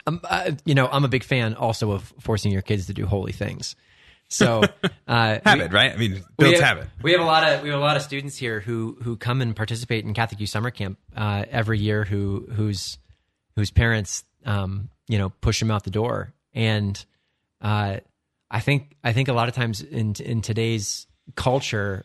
um, 0.06 0.20
uh, 0.24 0.52
you 0.64 0.74
know, 0.74 0.88
I'm 0.90 1.04
a 1.04 1.08
big 1.08 1.24
fan 1.24 1.54
also 1.54 1.92
of 1.92 2.12
forcing 2.20 2.52
your 2.52 2.62
kids 2.62 2.86
to 2.86 2.94
do 2.94 3.06
holy 3.06 3.32
things. 3.32 3.76
So 4.28 4.62
uh, 5.08 5.38
we- 5.46 5.62
right? 5.68 5.92
I 5.92 5.96
mean, 5.96 6.14
we 6.14 6.20
builds 6.38 6.60
have, 6.60 6.78
habit. 6.78 6.88
We 7.02 7.12
have 7.12 7.20
a 7.20 7.24
lot 7.24 7.44
of 7.44 7.62
we 7.62 7.68
have 7.70 7.78
a 7.78 7.82
lot 7.82 7.96
of 7.96 8.02
students 8.02 8.36
here 8.36 8.60
who 8.60 8.98
who 9.02 9.16
come 9.16 9.40
and 9.40 9.54
participate 9.54 10.04
in 10.04 10.14
Catholic 10.14 10.40
Youth 10.40 10.50
Summer 10.50 10.70
Camp 10.70 10.98
uh, 11.16 11.44
every 11.50 11.78
year. 11.78 12.04
Who 12.04 12.48
whose 12.52 12.98
whose 13.54 13.70
parents 13.70 14.24
um, 14.44 14.90
you 15.06 15.18
know 15.18 15.30
push 15.30 15.60
them 15.60 15.70
out 15.70 15.84
the 15.84 15.90
door, 15.90 16.34
and 16.52 17.02
uh, 17.64 17.98
I 18.50 18.60
think 18.60 18.94
I 19.02 19.12
think 19.12 19.28
a 19.28 19.32
lot 19.32 19.48
of 19.48 19.54
times 19.54 19.80
in 19.82 20.14
in 20.20 20.42
today's 20.42 21.06
culture. 21.34 22.04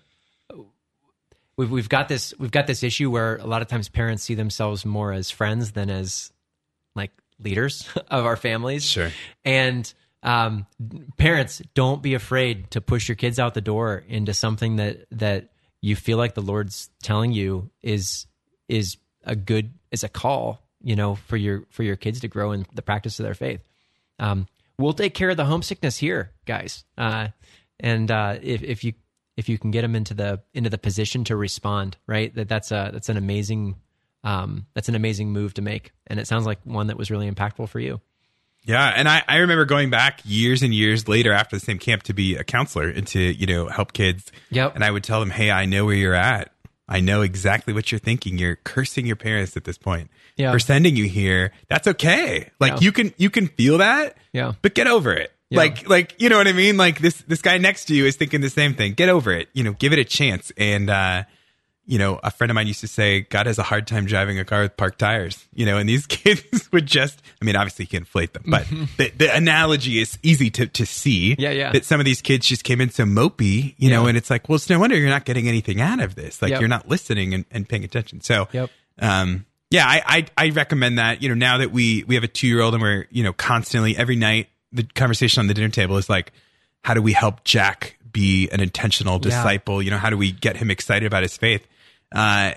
We've, 1.57 1.69
we've 1.69 1.89
got 1.89 2.07
this 2.07 2.33
we've 2.39 2.51
got 2.51 2.67
this 2.67 2.83
issue 2.83 3.11
where 3.11 3.35
a 3.35 3.45
lot 3.45 3.61
of 3.61 3.67
times 3.67 3.89
parents 3.89 4.23
see 4.23 4.33
themselves 4.33 4.85
more 4.85 5.11
as 5.11 5.29
friends 5.29 5.73
than 5.73 5.89
as 5.89 6.31
like 6.95 7.11
leaders 7.37 7.87
of 8.07 8.25
our 8.25 8.37
families. 8.37 8.85
Sure. 8.85 9.11
And 9.43 9.93
um, 10.23 10.65
parents, 11.17 11.61
don't 11.73 12.01
be 12.01 12.13
afraid 12.13 12.71
to 12.71 12.81
push 12.81 13.09
your 13.09 13.15
kids 13.17 13.39
out 13.39 13.53
the 13.53 13.61
door 13.61 14.03
into 14.07 14.33
something 14.33 14.77
that 14.77 15.05
that 15.11 15.49
you 15.81 15.97
feel 15.97 16.17
like 16.17 16.33
the 16.33 16.41
Lord's 16.41 16.89
telling 17.03 17.33
you 17.33 17.69
is 17.81 18.25
is 18.69 18.95
a 19.25 19.35
good 19.35 19.73
is 19.91 20.05
a 20.05 20.09
call, 20.09 20.61
you 20.81 20.95
know, 20.95 21.15
for 21.15 21.35
your 21.35 21.65
for 21.69 21.83
your 21.83 21.97
kids 21.97 22.21
to 22.21 22.29
grow 22.29 22.53
in 22.53 22.65
the 22.73 22.81
practice 22.81 23.19
of 23.19 23.25
their 23.25 23.33
faith. 23.33 23.61
Um, 24.17 24.47
we'll 24.79 24.93
take 24.93 25.13
care 25.13 25.29
of 25.29 25.37
the 25.37 25.45
homesickness 25.45 25.97
here, 25.97 26.31
guys. 26.45 26.85
Uh, 26.97 27.27
and 27.79 28.09
uh, 28.09 28.37
if 28.41 28.63
if 28.63 28.83
you 28.83 28.93
if 29.37 29.47
you 29.49 29.57
can 29.57 29.71
get 29.71 29.81
them 29.83 29.95
into 29.95 30.13
the 30.13 30.41
into 30.53 30.69
the 30.69 30.77
position 30.77 31.23
to 31.25 31.35
respond, 31.35 31.97
right? 32.07 32.33
That 32.33 32.49
that's 32.49 32.71
a 32.71 32.89
that's 32.91 33.09
an 33.09 33.17
amazing 33.17 33.75
um, 34.23 34.65
that's 34.73 34.89
an 34.89 34.95
amazing 34.95 35.31
move 35.31 35.53
to 35.55 35.61
make, 35.61 35.91
and 36.07 36.19
it 36.19 36.27
sounds 36.27 36.45
like 36.45 36.59
one 36.63 36.87
that 36.87 36.97
was 36.97 37.11
really 37.11 37.29
impactful 37.29 37.69
for 37.69 37.79
you. 37.79 38.01
Yeah, 38.63 38.91
and 38.93 39.07
I, 39.07 39.23
I 39.27 39.37
remember 39.37 39.63
going 39.63 39.89
back 39.89 40.19
years 40.25 40.63
and 40.63 40.73
years 40.73 41.07
later 41.07 41.31
after 41.31 41.55
the 41.55 41.61
same 41.61 41.79
camp 41.79 42.03
to 42.03 42.13
be 42.13 42.35
a 42.35 42.43
counselor 42.43 42.89
and 42.89 43.07
to 43.07 43.19
you 43.19 43.47
know 43.47 43.67
help 43.67 43.93
kids. 43.93 44.31
Yep. 44.49 44.75
And 44.75 44.83
I 44.83 44.91
would 44.91 45.03
tell 45.03 45.19
them, 45.19 45.29
"Hey, 45.29 45.51
I 45.51 45.65
know 45.65 45.85
where 45.85 45.95
you're 45.95 46.13
at. 46.15 46.51
I 46.89 46.99
know 46.99 47.21
exactly 47.21 47.73
what 47.73 47.91
you're 47.91 47.99
thinking. 47.99 48.37
You're 48.39 48.55
cursing 48.57 49.05
your 49.05 49.15
parents 49.15 49.55
at 49.55 49.63
this 49.63 49.77
point 49.77 50.09
Yeah. 50.35 50.51
for 50.51 50.57
sending 50.59 50.95
you 50.95 51.05
here. 51.05 51.51
That's 51.69 51.87
okay. 51.87 52.49
Like 52.59 52.73
Yeah. 52.73 52.79
you 52.81 52.91
can 52.91 53.13
you 53.17 53.29
can 53.29 53.47
feel 53.47 53.77
that. 53.77 54.17
Yeah. 54.33 54.53
But 54.63 54.73
get 54.73 54.87
over 54.87 55.13
it. 55.13 55.31
Yeah. 55.51 55.59
Like 55.59 55.87
like 55.87 56.15
you 56.17 56.29
know 56.29 56.37
what 56.37 56.47
I 56.47 56.53
mean? 56.53 56.77
Like 56.77 56.99
this 56.99 57.21
this 57.27 57.41
guy 57.41 57.57
next 57.59 57.85
to 57.85 57.95
you 57.95 58.05
is 58.05 58.15
thinking 58.15 58.41
the 58.41 58.49
same 58.49 58.73
thing. 58.73 58.93
Get 58.93 59.09
over 59.09 59.31
it. 59.31 59.49
You 59.53 59.63
know, 59.63 59.73
give 59.73 59.93
it 59.93 59.99
a 59.99 60.03
chance. 60.03 60.51
And 60.57 60.89
uh 60.89 61.23
you 61.89 61.97
know, 61.97 62.19
a 62.23 62.29
friend 62.29 62.51
of 62.51 62.55
mine 62.55 62.67
used 62.67 62.81
to 62.81 62.87
say, 62.87 63.21
God 63.21 63.47
has 63.47 63.57
a 63.57 63.63
hard 63.63 63.87
time 63.87 64.05
driving 64.05 64.37
a 64.37 64.45
car 64.45 64.61
with 64.61 64.77
parked 64.77 64.99
tires, 64.99 65.47
you 65.55 65.65
know, 65.65 65.79
and 65.79 65.89
these 65.89 66.05
kids 66.07 66.69
would 66.71 66.85
just, 66.85 67.19
I 67.41 67.45
mean, 67.45 67.55
obviously 67.55 67.85
you 67.85 67.87
can 67.89 68.01
inflate 68.03 68.33
them, 68.33 68.43
but 68.45 68.67
the, 68.97 69.09
the 69.17 69.35
analogy 69.35 69.99
is 69.99 70.19
easy 70.21 70.51
to, 70.51 70.67
to 70.67 70.85
see 70.85 71.35
Yeah, 71.39 71.49
yeah. 71.49 71.71
that 71.71 71.85
some 71.85 71.99
of 71.99 72.05
these 72.05 72.21
kids 72.21 72.47
just 72.47 72.63
came 72.63 72.79
in 72.79 72.91
so 72.91 73.05
mopey, 73.05 73.73
you 73.79 73.89
know, 73.89 74.05
and 74.05 74.15
it's 74.17 74.29
like, 74.29 74.47
well, 74.47 74.57
it's 74.57 74.69
no 74.69 74.77
wonder 74.79 74.95
you're 74.95 75.09
not 75.09 75.25
getting 75.25 75.47
anything 75.47 75.81
out 75.81 75.99
of 75.99 76.13
this. 76.13 76.43
Like 76.43 76.51
Yep. 76.51 76.59
you're 76.61 76.69
not 76.69 76.87
listening 76.87 77.33
and, 77.33 77.45
and 77.49 77.67
paying 77.67 77.83
attention. 77.83 78.21
So, 78.21 78.47
Yep. 78.51 78.69
um, 78.99 79.47
yeah, 79.71 79.85
I, 79.87 80.25
I, 80.37 80.45
I 80.45 80.49
recommend 80.51 80.99
that, 80.99 81.23
you 81.23 81.29
know, 81.29 81.35
now 81.35 81.57
that 81.57 81.71
we, 81.71 82.03
we 82.03 82.13
have 82.13 82.23
a 82.23 82.27
two 82.27 82.45
year 82.47 82.61
old 82.61 82.75
and 82.75 82.83
we're, 82.83 83.07
you 83.09 83.23
know, 83.23 83.33
constantly 83.33 83.97
every 83.97 84.15
night, 84.15 84.49
the 84.71 84.83
conversation 84.83 85.39
on 85.41 85.47
the 85.47 85.55
dinner 85.55 85.69
table 85.69 85.97
is 85.97 86.07
like, 86.07 86.33
how 86.83 86.93
do 86.93 87.01
we 87.01 87.13
help 87.13 87.43
Jack 87.45 87.97
be 88.11 88.47
an 88.51 88.59
intentional 88.61 89.15
Yeah. 89.15 89.19
disciple? 89.21 89.81
You 89.81 89.89
know, 89.89 89.97
how 89.97 90.11
do 90.11 90.17
we 90.17 90.31
get 90.31 90.57
him 90.57 90.69
excited 90.69 91.07
about 91.07 91.23
his 91.23 91.35
faith? 91.35 91.65
Uh, 92.11 92.53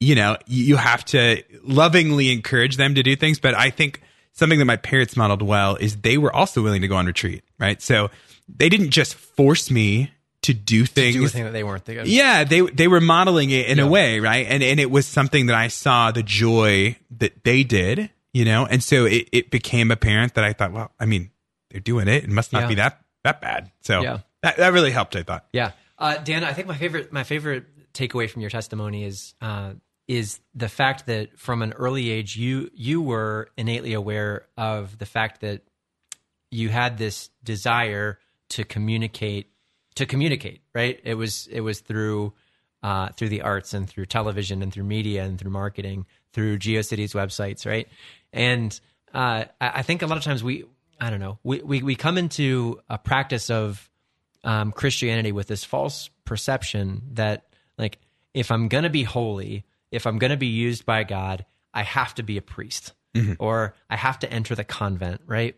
you 0.00 0.14
know, 0.14 0.36
you 0.46 0.76
have 0.76 1.04
to 1.06 1.42
lovingly 1.62 2.30
encourage 2.32 2.76
them 2.76 2.94
to 2.94 3.02
do 3.02 3.16
things. 3.16 3.38
But 3.40 3.54
I 3.54 3.70
think 3.70 4.00
something 4.32 4.58
that 4.58 4.64
my 4.64 4.76
parents 4.76 5.16
modeled 5.16 5.42
well 5.42 5.76
is 5.76 5.96
they 5.96 6.18
were 6.18 6.32
also 6.32 6.62
willing 6.62 6.82
to 6.82 6.88
go 6.88 6.96
on 6.96 7.06
retreat, 7.06 7.42
right? 7.58 7.80
So 7.82 8.10
they 8.48 8.68
didn't 8.68 8.90
just 8.90 9.14
force 9.14 9.70
me 9.70 10.10
to 10.42 10.54
do 10.54 10.86
things. 10.86 11.16
Do 11.16 11.24
a 11.24 11.28
thing 11.28 11.44
that 11.44 11.50
they 11.52 11.64
weren't 11.64 11.84
thinking. 11.84 12.06
Yeah, 12.06 12.44
they 12.44 12.60
they 12.60 12.86
were 12.86 13.00
modeling 13.00 13.50
it 13.50 13.66
in 13.66 13.78
Yeah. 13.78 13.84
a 13.84 13.88
way, 13.88 14.20
right? 14.20 14.46
And 14.48 14.62
and 14.62 14.78
it 14.78 14.90
was 14.90 15.04
something 15.06 15.46
that 15.46 15.56
I 15.56 15.66
saw 15.68 16.12
the 16.12 16.22
joy 16.22 16.96
that 17.18 17.42
they 17.44 17.64
did, 17.64 18.10
you 18.32 18.44
know, 18.44 18.64
and 18.64 18.82
so 18.82 19.04
it, 19.04 19.28
it 19.32 19.50
became 19.50 19.90
apparent 19.90 20.34
that 20.34 20.44
I 20.44 20.52
thought, 20.52 20.72
well, 20.72 20.92
I 21.00 21.06
mean, 21.06 21.30
they're 21.70 21.80
doing 21.80 22.06
it. 22.06 22.22
It 22.24 22.30
must 22.30 22.52
not 22.52 22.62
Yeah. 22.62 22.68
be 22.68 22.74
that 22.76 23.00
that 23.24 23.40
bad. 23.40 23.72
So 23.80 24.00
Yeah. 24.00 24.18
that 24.42 24.56
that 24.58 24.72
really 24.72 24.92
helped. 24.92 25.16
I 25.16 25.24
thought. 25.24 25.46
Yeah, 25.52 25.72
uh, 25.98 26.18
Dan, 26.18 26.44
I 26.44 26.52
think 26.52 26.68
my 26.68 26.76
favorite 26.76 27.12
my 27.12 27.24
favorite 27.24 27.64
takeaway 27.98 28.30
from 28.30 28.42
your 28.42 28.50
testimony 28.50 29.04
is 29.04 29.34
uh, 29.40 29.72
is 30.06 30.40
the 30.54 30.68
fact 30.68 31.06
that 31.06 31.38
from 31.38 31.62
an 31.62 31.72
early 31.72 32.10
age 32.10 32.36
you 32.36 32.70
you 32.74 33.02
were 33.02 33.50
innately 33.56 33.92
aware 33.92 34.46
of 34.56 34.98
the 34.98 35.06
fact 35.06 35.40
that 35.40 35.62
you 36.50 36.68
had 36.68 36.96
this 36.96 37.28
desire 37.44 38.18
to 38.48 38.64
communicate 38.64 39.50
to 39.96 40.06
communicate 40.06 40.62
right? 40.74 41.00
It 41.04 41.14
was 41.14 41.48
it 41.48 41.60
was 41.60 41.80
through 41.80 42.32
uh, 42.82 43.08
through 43.08 43.28
the 43.30 43.42
arts 43.42 43.74
and 43.74 43.88
through 43.88 44.06
television 44.06 44.62
and 44.62 44.72
through 44.72 44.84
media 44.84 45.24
and 45.24 45.38
through 45.38 45.50
marketing 45.50 46.06
through 46.32 46.58
geocities 46.58 47.14
websites 47.14 47.66
right? 47.66 47.88
And 48.32 48.78
uh, 49.12 49.44
I, 49.60 49.68
I 49.74 49.82
think 49.82 50.02
a 50.02 50.06
lot 50.06 50.18
of 50.18 50.24
times 50.24 50.44
we 50.44 50.64
i 51.00 51.10
don't 51.10 51.20
know 51.20 51.38
we, 51.42 51.62
we, 51.62 51.82
we 51.82 51.94
come 51.94 52.18
into 52.18 52.80
a 52.88 52.98
practice 52.98 53.50
of 53.50 53.88
um, 54.44 54.72
christianity 54.72 55.32
with 55.32 55.46
this 55.46 55.64
false 55.64 56.10
perception 56.24 57.02
that 57.12 57.47
like 57.78 57.98
if 58.34 58.50
i'm 58.50 58.68
gonna 58.68 58.90
be 58.90 59.04
holy 59.04 59.64
if 59.90 60.06
i'm 60.06 60.18
gonna 60.18 60.36
be 60.36 60.46
used 60.46 60.84
by 60.84 61.04
god 61.04 61.44
i 61.72 61.82
have 61.82 62.14
to 62.14 62.22
be 62.22 62.36
a 62.36 62.42
priest 62.42 62.92
or 63.38 63.74
i 63.88 63.96
have 63.96 64.18
to 64.18 64.30
enter 64.32 64.54
the 64.54 64.64
convent 64.64 65.20
right 65.26 65.56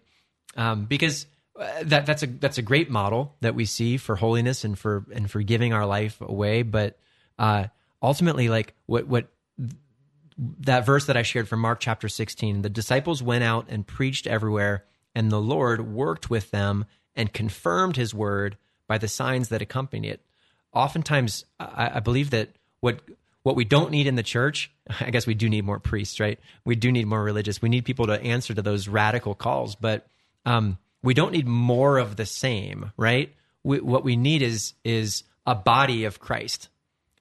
um, 0.57 0.85
because 0.85 1.27
uh, 1.59 1.69
that 1.83 2.07
that's 2.07 2.23
a 2.23 2.27
that's 2.27 2.59
a 2.59 2.63
great 2.63 2.91
model 2.91 3.37
that 3.41 3.55
we 3.55 3.65
see 3.65 3.97
for 3.97 4.17
holiness 4.17 4.65
and 4.65 4.79
for 4.79 5.05
and 5.13 5.31
for 5.31 5.43
giving 5.43 5.73
our 5.73 5.87
life 5.87 6.21
away. 6.21 6.63
But 6.63 6.99
uh, 7.39 7.67
ultimately, 8.03 8.49
like 8.49 8.75
what 8.87 9.07
what 9.07 9.29
that 10.39 10.87
verse 10.87 11.07
that 11.07 11.17
I 11.17 11.23
shared 11.23 11.49
from 11.49 11.61
Mark 11.61 11.81
chapter 11.81 12.09
sixteen, 12.09 12.63
the 12.63 12.71
disciples 12.71 13.23
went 13.23 13.45
out 13.45 13.67
and 13.69 13.87
preached 13.87 14.27
everywhere, 14.27 14.85
and 15.15 15.31
the 15.31 15.41
Lord 15.41 15.93
worked 15.93 16.31
with 16.31 16.51
them 16.51 16.87
and 17.15 17.33
confirmed 17.33 17.97
His 17.97 18.15
word 18.15 18.57
by 18.87 18.99
the 18.99 19.09
signs 19.09 19.49
that 19.51 19.63
accompany 19.63 20.09
it. 20.09 20.21
Oftentimes, 20.73 21.45
I, 21.59 21.93
I 21.95 22.01
believe 22.01 22.31
that 22.31 22.51
what 22.81 23.01
what 23.43 23.57
we 23.57 23.65
don't 23.65 23.91
need 23.91 24.07
in 24.07 24.17
the 24.17 24.23
church, 24.23 24.71
I 25.01 25.11
guess 25.11 25.27
we 25.27 25.35
do 25.35 25.49
need 25.49 25.65
more 25.65 25.81
priests, 25.81 26.21
right? 26.21 26.39
We 26.65 26.77
do 26.77 26.93
need 26.93 27.07
more 27.07 27.23
religious. 27.23 27.63
We 27.63 27.69
need 27.69 27.85
people 27.85 28.07
to 28.07 28.21
answer 28.21 28.55
to 28.55 28.63
those 28.63 28.89
radical 28.89 29.35
calls, 29.35 29.75
but 29.75 30.07
um, 30.45 30.79
we 31.03 31.15
don't 31.15 31.33
need 31.33 31.47
more 31.47 31.99
of 31.99 32.17
the 32.17 32.27
same, 32.27 32.93
right? 32.97 33.35
We, 33.63 33.81
what 33.81 34.05
we 34.05 34.17
need 34.17 34.43
is 34.43 34.75
is 34.85 35.25
a 35.47 35.55
body 35.55 36.05
of 36.05 36.21
Christ 36.21 36.69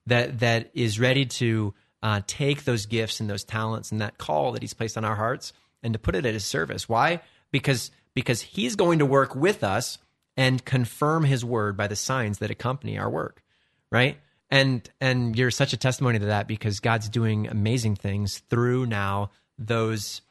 that 0.07 0.39
that 0.39 0.71
is 0.73 0.99
ready 0.99 1.25
to 1.25 1.73
uh, 2.01 2.21
take 2.27 2.63
those 2.63 2.85
gifts 2.85 3.19
and 3.19 3.29
those 3.29 3.43
talents 3.43 3.91
and 3.91 4.01
that 4.01 4.17
call 4.17 4.53
that 4.53 4.61
He's 4.61 4.73
placed 4.73 4.97
on 4.97 5.05
our 5.05 5.15
hearts 5.15 5.53
and 5.83 5.93
to 5.93 5.99
put 5.99 6.15
it 6.15 6.25
at 6.25 6.33
His 6.33 6.45
service. 6.45 6.87
Why? 6.87 7.21
Because 7.51 7.91
because 8.13 8.41
He's 8.41 8.75
going 8.75 8.99
to 8.99 9.05
work 9.05 9.35
with 9.35 9.63
us 9.63 9.97
and 10.39 10.63
confirm 10.63 11.25
His 11.25 11.43
word 11.43 11.75
by 11.75 11.87
the 11.87 11.97
signs 11.97 12.37
that 12.37 12.49
accompany 12.49 12.97
our 12.97 13.09
work, 13.09 13.43
right? 13.91 14.17
And 14.49 14.89
and 15.01 15.37
you're 15.37 15.51
such 15.51 15.73
a 15.73 15.77
testimony 15.77 16.17
to 16.17 16.27
that 16.27 16.47
because 16.47 16.79
God's 16.79 17.09
doing 17.09 17.47
amazing 17.49 17.97
things 17.97 18.39
through 18.49 18.85
now 18.85 19.31
those 19.57 20.21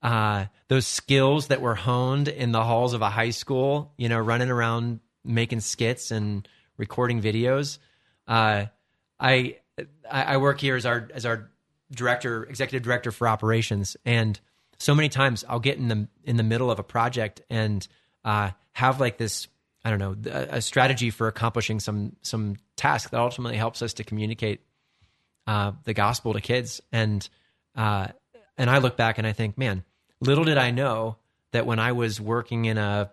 uh, 0.00 0.44
those 0.68 0.86
skills 0.86 1.48
that 1.48 1.60
were 1.60 1.74
honed 1.74 2.28
in 2.28 2.52
the 2.52 2.62
halls 2.62 2.94
of 2.94 3.02
a 3.02 3.10
high 3.10 3.30
school, 3.30 3.92
you 3.96 4.08
know, 4.08 4.20
running 4.20 4.48
around 4.48 5.00
making 5.24 5.58
skits 5.58 6.12
and 6.12 6.48
recording 6.76 7.20
videos. 7.20 7.78
Uh, 8.28 8.66
I 9.18 9.56
I 10.08 10.36
work 10.36 10.60
here 10.60 10.76
as 10.76 10.86
our 10.86 11.08
as 11.12 11.26
our 11.26 11.50
director, 11.90 12.44
executive 12.44 12.84
director 12.84 13.10
for 13.10 13.26
operations, 13.26 13.96
and 14.04 14.38
so 14.78 14.94
many 14.94 15.08
times 15.08 15.44
I'll 15.48 15.58
get 15.58 15.78
in 15.78 15.88
the 15.88 16.06
in 16.22 16.36
the 16.36 16.44
middle 16.44 16.70
of 16.70 16.78
a 16.78 16.84
project 16.84 17.42
and 17.50 17.86
uh, 18.24 18.52
have 18.78 19.00
like 19.00 19.18
this 19.18 19.48
I 19.84 19.90
don't 19.90 19.98
know 19.98 20.30
a, 20.30 20.60
strategy 20.60 21.10
for 21.10 21.28
accomplishing 21.28 21.80
some 21.80 22.16
some 22.22 22.56
task 22.76 23.10
that 23.10 23.20
ultimately 23.20 23.56
helps 23.56 23.82
us 23.82 23.94
to 23.94 24.04
communicate 24.04 24.60
uh, 25.46 25.72
the 25.84 25.94
gospel 25.94 26.32
to 26.34 26.40
kids. 26.40 26.80
And 26.92 27.28
uh, 27.74 28.08
and 28.56 28.70
I 28.70 28.78
look 28.78 28.96
back 28.96 29.18
and 29.18 29.26
I 29.26 29.32
think, 29.32 29.58
man, 29.58 29.84
little 30.20 30.44
did 30.44 30.58
I 30.58 30.70
know 30.70 31.16
that 31.52 31.66
when 31.66 31.78
I 31.78 31.92
was 31.92 32.20
working 32.20 32.66
in 32.66 32.78
a 32.78 33.10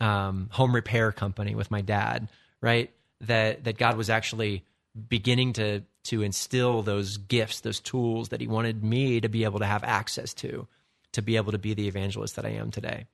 um, 0.00 0.48
home 0.52 0.74
repair 0.74 1.12
company 1.12 1.54
with 1.54 1.70
my 1.70 1.80
dad, 1.80 2.28
right, 2.60 2.90
that 3.22 3.64
that 3.64 3.78
God 3.78 3.96
was 3.96 4.10
actually 4.10 4.64
beginning 5.08 5.54
to 5.54 5.82
to 6.04 6.22
instill 6.22 6.82
those 6.82 7.16
gifts, 7.16 7.60
those 7.60 7.80
tools 7.80 8.28
that 8.28 8.40
He 8.40 8.46
wanted 8.46 8.84
me 8.84 9.20
to 9.20 9.28
be 9.28 9.44
able 9.44 9.58
to 9.58 9.66
have 9.66 9.84
access 9.84 10.34
to, 10.34 10.68
to 11.12 11.22
be 11.22 11.36
able 11.36 11.52
to 11.52 11.58
be 11.58 11.74
the 11.74 11.88
evangelist 11.88 12.36
that 12.36 12.44
I 12.44 12.50
am 12.50 12.70
today. 12.70 13.06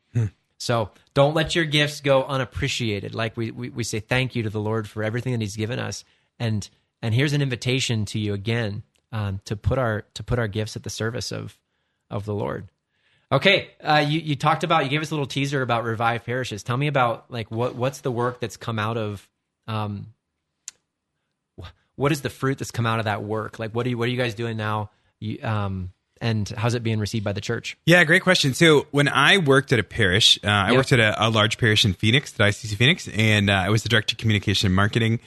So 0.59 0.91
don't 1.15 1.35
let 1.35 1.55
your 1.55 1.65
gifts 1.65 2.01
go 2.01 2.25
unappreciated. 2.25 3.15
Like 3.15 3.37
we, 3.37 3.51
we, 3.51 3.69
we 3.69 3.85
say 3.85 4.01
thank 4.01 4.35
you 4.35 4.43
to 4.45 4.51
the 4.51 4.61
Lord 4.61 4.89
for 4.89 5.03
everything 5.03 5.33
that 5.33 5.41
He's 5.41 5.57
given 5.57 5.79
us. 5.79 6.05
And 6.39 6.69
and 7.03 7.15
here's 7.15 7.33
an 7.33 7.43
invitation 7.43 8.05
to 8.07 8.19
you 8.19 8.35
again 8.35 8.83
um, 9.13 9.41
to 9.45 9.57
put 9.57 9.79
our 9.79 10.05
to 10.15 10.23
put 10.23 10.39
our 10.39 10.49
gifts 10.49 10.77
at 10.77 10.83
the 10.83 10.91
service 10.91 11.33
of 11.33 11.59
of 12.11 12.25
the 12.25 12.35
Lord. 12.35 12.69
Okay, 13.31 13.71
uh, 13.83 14.05
you 14.07 14.21
you 14.21 14.37
talked 14.37 14.65
about 14.65 14.85
you 14.85 14.91
gave 14.91 15.03
us 15.03 15.11
a 15.11 15.15
little 15.15 15.27
teaser 15.27 15.63
about 15.63 15.85
Revive 15.85 16.25
Parishes. 16.25 16.63
Tell 16.63 16.77
me 16.77 16.87
about 16.87 17.31
like 17.31 17.51
what 17.51 17.75
what's 17.75 18.01
the 18.01 18.11
work 18.11 18.41
that's 18.41 18.57
come 18.57 18.79
out 18.79 18.97
of 18.97 19.29
um, 19.67 20.07
what 21.97 22.13
is 22.13 22.21
the 22.21 22.31
fruit 22.31 22.59
that's 22.59 22.71
come 22.71 22.87
out 22.87 22.99
of 22.99 23.07
that 23.07 23.23
work? 23.23 23.59
Like 23.59 23.73
what 23.73 23.87
are 23.87 23.89
you 23.89 23.99
what 23.99 24.09
are 24.09 24.13
you 24.13 24.19
guys 24.19 24.35
doing 24.35 24.57
now? 24.57 24.91
You, 25.19 25.43
um, 25.43 25.93
and 26.21 26.49
how's 26.51 26.75
it 26.75 26.83
being 26.83 26.99
received 26.99 27.25
by 27.25 27.33
the 27.33 27.41
church? 27.41 27.77
Yeah, 27.87 28.03
great 28.05 28.23
question. 28.23 28.55
So 28.55 28.87
when 28.91 29.09
I 29.09 29.39
worked 29.39 29.73
at 29.73 29.79
a 29.79 29.83
parish, 29.85 30.39
uh, 30.45 30.49
I 30.49 30.69
Yep. 30.71 30.77
worked 30.77 30.93
at 30.93 31.01
a, 31.01 31.27
a 31.27 31.31
large 31.31 31.59
parish 31.59 31.85
in 31.85 31.93
Phoenix, 31.95 32.33
the 32.33 32.45
ICC 32.45 32.75
Phoenix, 32.77 33.09
and 33.09 33.51
uh, 33.51 33.55
I 33.55 33.71
was 33.71 33.83
the 33.83 33.89
director 33.89 34.15
of 34.15 34.19
communication 34.19 34.67
and 34.67 34.75
marketing. 34.75 35.21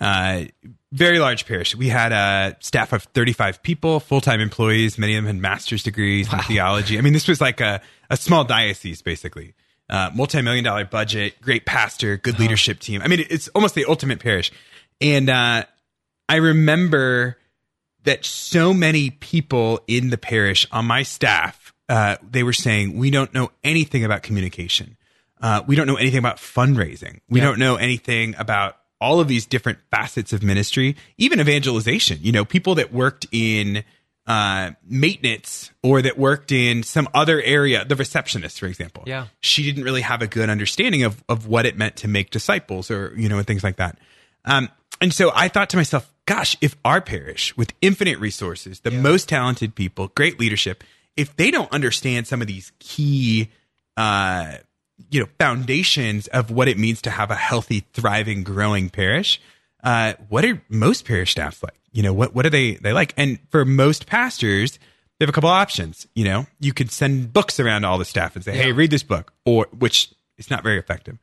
Uh, 0.00 0.44
very 0.90 1.18
large 1.18 1.46
parish. 1.46 1.74
We 1.76 1.88
had 1.88 2.12
a 2.12 2.56
staff 2.60 2.92
of 2.92 3.04
35 3.04 3.62
people, 3.62 4.00
full 4.00 4.20
time 4.20 4.40
employees. 4.40 4.98
Many 4.98 5.14
of 5.16 5.24
them 5.24 5.34
had 5.34 5.40
master's 5.40 5.82
degrees 5.82 6.32
in 6.32 6.38
theology. 6.40 6.98
I 6.98 7.00
mean, 7.02 7.12
this 7.12 7.28
was 7.28 7.40
like 7.40 7.60
a, 7.60 7.80
a 8.10 8.16
small 8.16 8.44
diocese, 8.44 9.00
basically. 9.02 9.54
Uh, 9.90 10.10
Multi 10.14 10.40
million 10.42 10.64
dollar 10.64 10.84
budget, 10.86 11.40
great 11.42 11.66
pastor, 11.66 12.16
good 12.16 12.38
leadership 12.38 12.78
team. 12.80 13.02
I 13.02 13.08
mean, 13.08 13.24
it's 13.28 13.48
almost 13.48 13.74
the 13.74 13.84
ultimate 13.86 14.20
parish. 14.20 14.50
And 15.00 15.28
uh, 15.28 15.64
I 16.28 16.36
remember 16.36 17.36
that 18.04 18.24
so 18.24 18.72
many 18.74 19.10
people 19.10 19.80
in 19.86 20.10
the 20.10 20.18
parish 20.18 20.66
on 20.72 20.84
my 20.86 21.02
staff 21.02 21.72
uh, 21.88 22.16
they 22.30 22.42
were 22.42 22.52
saying 22.54 22.96
we 22.96 23.10
don't 23.10 23.34
know 23.34 23.50
anything 23.62 24.04
about 24.04 24.22
communication. 24.22 24.96
Uh, 25.40 25.62
we 25.66 25.76
don't 25.76 25.86
know 25.86 25.96
anything 25.96 26.20
about 26.20 26.36
fundraising. 26.36 27.18
We 27.28 27.40
Yeah. 27.40 27.46
don't 27.46 27.58
know 27.58 27.76
anything 27.76 28.34
about 28.38 28.76
all 29.00 29.18
of 29.20 29.26
these 29.28 29.44
different 29.46 29.78
facets 29.90 30.32
of 30.32 30.42
ministry 30.42 30.96
even 31.18 31.40
evangelization. 31.40 32.18
You 32.22 32.32
know 32.32 32.44
people 32.44 32.76
that 32.76 32.92
worked 32.92 33.26
in 33.32 33.82
uh, 34.26 34.70
maintenance 34.88 35.70
or 35.82 36.00
that 36.02 36.16
worked 36.16 36.52
in 36.52 36.84
some 36.84 37.08
other 37.12 37.42
area 37.42 37.84
the 37.84 37.96
receptionist 37.96 38.60
for 38.60 38.66
example. 38.66 39.02
Yeah. 39.06 39.26
she 39.40 39.64
didn't 39.64 39.82
really 39.82 40.02
have 40.02 40.22
a 40.22 40.28
good 40.28 40.48
understanding 40.48 41.02
of 41.02 41.22
of 41.28 41.46
what 41.48 41.66
it 41.66 41.76
meant 41.76 41.96
to 41.96 42.08
make 42.08 42.30
disciples 42.30 42.90
or 42.90 43.12
you 43.16 43.28
know 43.28 43.38
and 43.38 43.46
things 43.46 43.64
like 43.64 43.76
that. 43.76 43.98
Um, 44.44 44.68
and 45.00 45.12
so 45.12 45.32
I 45.34 45.48
thought 45.48 45.70
to 45.70 45.76
myself, 45.76 46.08
gosh, 46.26 46.56
if 46.60 46.76
our 46.84 47.00
parish 47.00 47.56
with 47.56 47.72
infinite 47.80 48.18
resources, 48.18 48.80
the 48.80 48.90
most 48.90 49.28
talented 49.28 49.74
people, 49.74 50.08
great 50.08 50.38
leadership, 50.38 50.84
if 51.16 51.34
they 51.36 51.50
don't 51.50 51.70
understand 51.72 52.26
some 52.26 52.40
of 52.40 52.46
these 52.46 52.72
key, 52.78 53.50
uh, 53.96 54.56
you 55.10 55.20
know, 55.20 55.28
foundations 55.38 56.28
of 56.28 56.50
what 56.50 56.68
it 56.68 56.78
means 56.78 57.02
to 57.02 57.10
have 57.10 57.30
a 57.30 57.34
healthy, 57.34 57.84
thriving, 57.92 58.44
growing 58.44 58.88
parish, 58.88 59.40
uh, 59.82 60.14
what 60.28 60.44
are 60.44 60.62
most 60.68 61.04
parish 61.04 61.32
staffs 61.32 61.62
like? 61.62 61.74
You 61.92 62.02
know, 62.02 62.12
what 62.12 62.34
what 62.34 62.46
are 62.46 62.50
they 62.50 62.76
they 62.76 62.92
like? 62.92 63.12
And 63.16 63.38
for 63.50 63.64
most 63.64 64.06
pastors, 64.06 64.78
they 65.18 65.24
have 65.24 65.28
a 65.28 65.32
couple 65.32 65.50
options. 65.50 66.06
You 66.14 66.24
know, 66.24 66.46
you 66.60 66.72
could 66.72 66.90
send 66.90 67.32
books 67.32 67.60
around 67.60 67.82
to 67.82 67.88
all 67.88 67.98
the 67.98 68.04
staff 68.04 68.34
and 68.34 68.44
say, 68.44 68.56
"Hey, 68.56 68.72
read 68.72 68.90
this 68.90 69.02
book," 69.02 69.32
or 69.44 69.66
which 69.76 70.12
is 70.38 70.50
not 70.50 70.62
very 70.62 70.78
effective. 70.78 71.18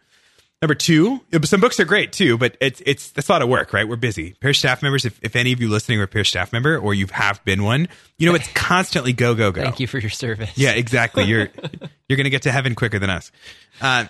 Number 0.61 0.75
two, 0.75 1.21
some 1.43 1.61
books 1.61 1.79
are 1.79 1.85
great 1.85 2.11
too, 2.11 2.37
but 2.37 2.57
it's 2.59 2.81
it's 2.85 3.11
that's 3.11 3.29
a 3.29 3.31
lot 3.31 3.41
of 3.41 3.47
work, 3.47 3.71
right? 3.71 3.87
We're 3.87 3.95
busy. 3.95 4.33
Parish 4.41 4.59
staff 4.59 4.83
members, 4.83 5.05
if, 5.05 5.17
if 5.23 5.37
any 5.37 5.53
of 5.53 5.61
you 5.61 5.69
listening 5.69 6.01
are 6.01 6.03
a 6.03 6.07
parish 6.07 6.31
staff 6.31 6.51
member 6.51 6.77
or 6.77 6.93
you 6.93 7.07
have 7.13 7.43
been 7.45 7.63
one, 7.63 7.87
you 8.17 8.27
know 8.27 8.35
it's 8.35 8.47
constantly 8.53 9.13
go 9.13 9.35
go 9.35 9.53
go. 9.53 9.61
Thank 9.61 9.79
you 9.79 9.87
for 9.87 9.99
your 9.99 10.09
service. 10.09 10.57
Yeah, 10.57 10.71
exactly. 10.71 11.23
You're 11.23 11.47
you're 12.09 12.17
going 12.17 12.25
to 12.25 12.29
get 12.29 12.41
to 12.41 12.51
heaven 12.51 12.75
quicker 12.75 12.99
than 12.99 13.09
us. 13.09 13.31
Uh, 13.79 14.05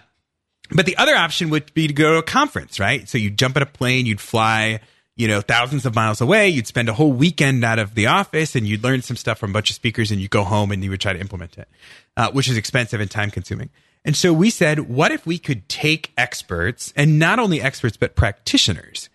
but 0.71 0.87
the 0.87 0.97
other 0.97 1.15
option 1.15 1.51
would 1.51 1.71
be 1.75 1.87
to 1.87 1.93
go 1.93 2.13
to 2.13 2.17
a 2.17 2.23
conference, 2.23 2.79
right? 2.79 3.07
So 3.07 3.19
you'd 3.19 3.37
jump 3.37 3.55
in 3.55 3.63
a 3.63 3.67
plane, 3.67 4.07
you'd 4.07 4.21
fly, 4.21 4.79
you 5.15 5.27
know, 5.27 5.41
thousands 5.41 5.85
of 5.85 5.93
miles 5.93 6.19
away, 6.21 6.49
you'd 6.49 6.67
spend 6.67 6.89
a 6.89 6.93
whole 6.93 7.11
weekend 7.11 7.63
out 7.63 7.77
of 7.77 7.93
the 7.93 8.07
office, 8.07 8.55
and 8.55 8.67
you'd 8.67 8.83
learn 8.83 9.01
some 9.01 9.17
stuff 9.17 9.37
from 9.37 9.51
a 9.51 9.53
bunch 9.53 9.69
of 9.69 9.75
speakers, 9.75 10.11
and 10.11 10.21
you 10.21 10.27
go 10.27 10.43
home 10.43 10.71
and 10.71 10.83
you 10.83 10.89
would 10.89 11.01
try 11.01 11.13
to 11.13 11.19
implement 11.19 11.57
it, 11.57 11.67
uh, 12.17 12.31
which 12.31 12.47
is 12.47 12.57
expensive 12.57 13.01
and 13.01 13.09
time 13.09 13.29
consuming. 13.31 13.69
And 14.05 14.15
so 14.15 14.33
we 14.33 14.49
said, 14.49 14.89
what 14.89 15.11
if 15.11 15.25
we 15.25 15.37
could 15.37 15.67
take 15.67 16.11
experts, 16.17 16.93
and 16.95 17.19
not 17.19 17.37
only 17.37 17.61
experts, 17.61 17.97
but 17.97 18.15
practitioners, 18.15 19.09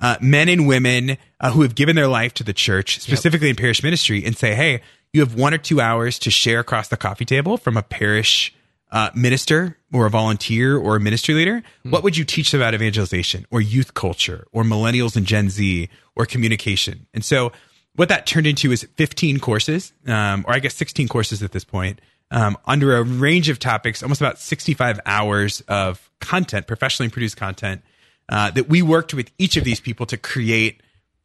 uh, 0.00 0.16
men 0.20 0.48
and 0.48 0.66
women 0.66 1.18
uh, 1.40 1.50
who 1.50 1.62
have 1.62 1.74
given 1.74 1.94
their 1.94 2.08
life 2.08 2.32
to 2.34 2.44
the 2.44 2.54
church, 2.54 3.00
specifically 3.00 3.50
in 3.50 3.56
parish 3.56 3.82
ministry, 3.82 4.24
and 4.24 4.36
say, 4.36 4.54
hey, 4.54 4.80
you 5.12 5.20
have 5.20 5.34
one 5.34 5.52
or 5.52 5.58
two 5.58 5.80
hours 5.80 6.18
to 6.20 6.30
share 6.30 6.60
across 6.60 6.88
the 6.88 6.96
coffee 6.96 7.24
table 7.24 7.56
from 7.58 7.76
a 7.76 7.82
parish 7.82 8.54
uh, 8.92 9.10
minister 9.14 9.76
or 9.92 10.06
a 10.06 10.10
volunteer 10.10 10.76
or 10.76 10.96
a 10.96 11.00
ministry 11.00 11.34
leader. 11.34 11.62
What 11.82 12.02
would 12.02 12.16
you 12.16 12.24
teach 12.24 12.50
them 12.50 12.60
about 12.60 12.74
evangelization 12.74 13.46
or 13.50 13.60
youth 13.60 13.94
culture 13.94 14.46
or 14.52 14.62
millennials 14.64 15.16
and 15.16 15.26
Gen 15.26 15.50
Z 15.50 15.88
or 16.16 16.26
communication? 16.26 17.06
And 17.14 17.24
so 17.24 17.52
what 17.94 18.08
that 18.08 18.26
turned 18.26 18.46
into 18.46 18.72
is 18.72 18.86
15 18.96 19.38
courses, 19.40 19.92
um, 20.06 20.44
or 20.46 20.54
I 20.54 20.58
guess 20.58 20.74
16 20.74 21.08
courses 21.08 21.42
at 21.42 21.52
this 21.52 21.64
point, 21.64 22.00
um, 22.30 22.56
under 22.66 22.96
a 22.96 23.02
range 23.02 23.48
of 23.48 23.58
topics, 23.58 24.02
almost 24.02 24.20
about 24.20 24.38
65 24.38 25.00
hours 25.04 25.62
of 25.62 26.10
content, 26.20 26.66
professionally 26.66 27.10
produced 27.10 27.36
content 27.36 27.82
uh, 28.28 28.50
that 28.52 28.68
we 28.68 28.82
worked 28.82 29.12
with 29.14 29.30
each 29.38 29.56
of 29.56 29.64
these 29.64 29.80
people 29.80 30.06
to 30.06 30.16
create 30.16 30.80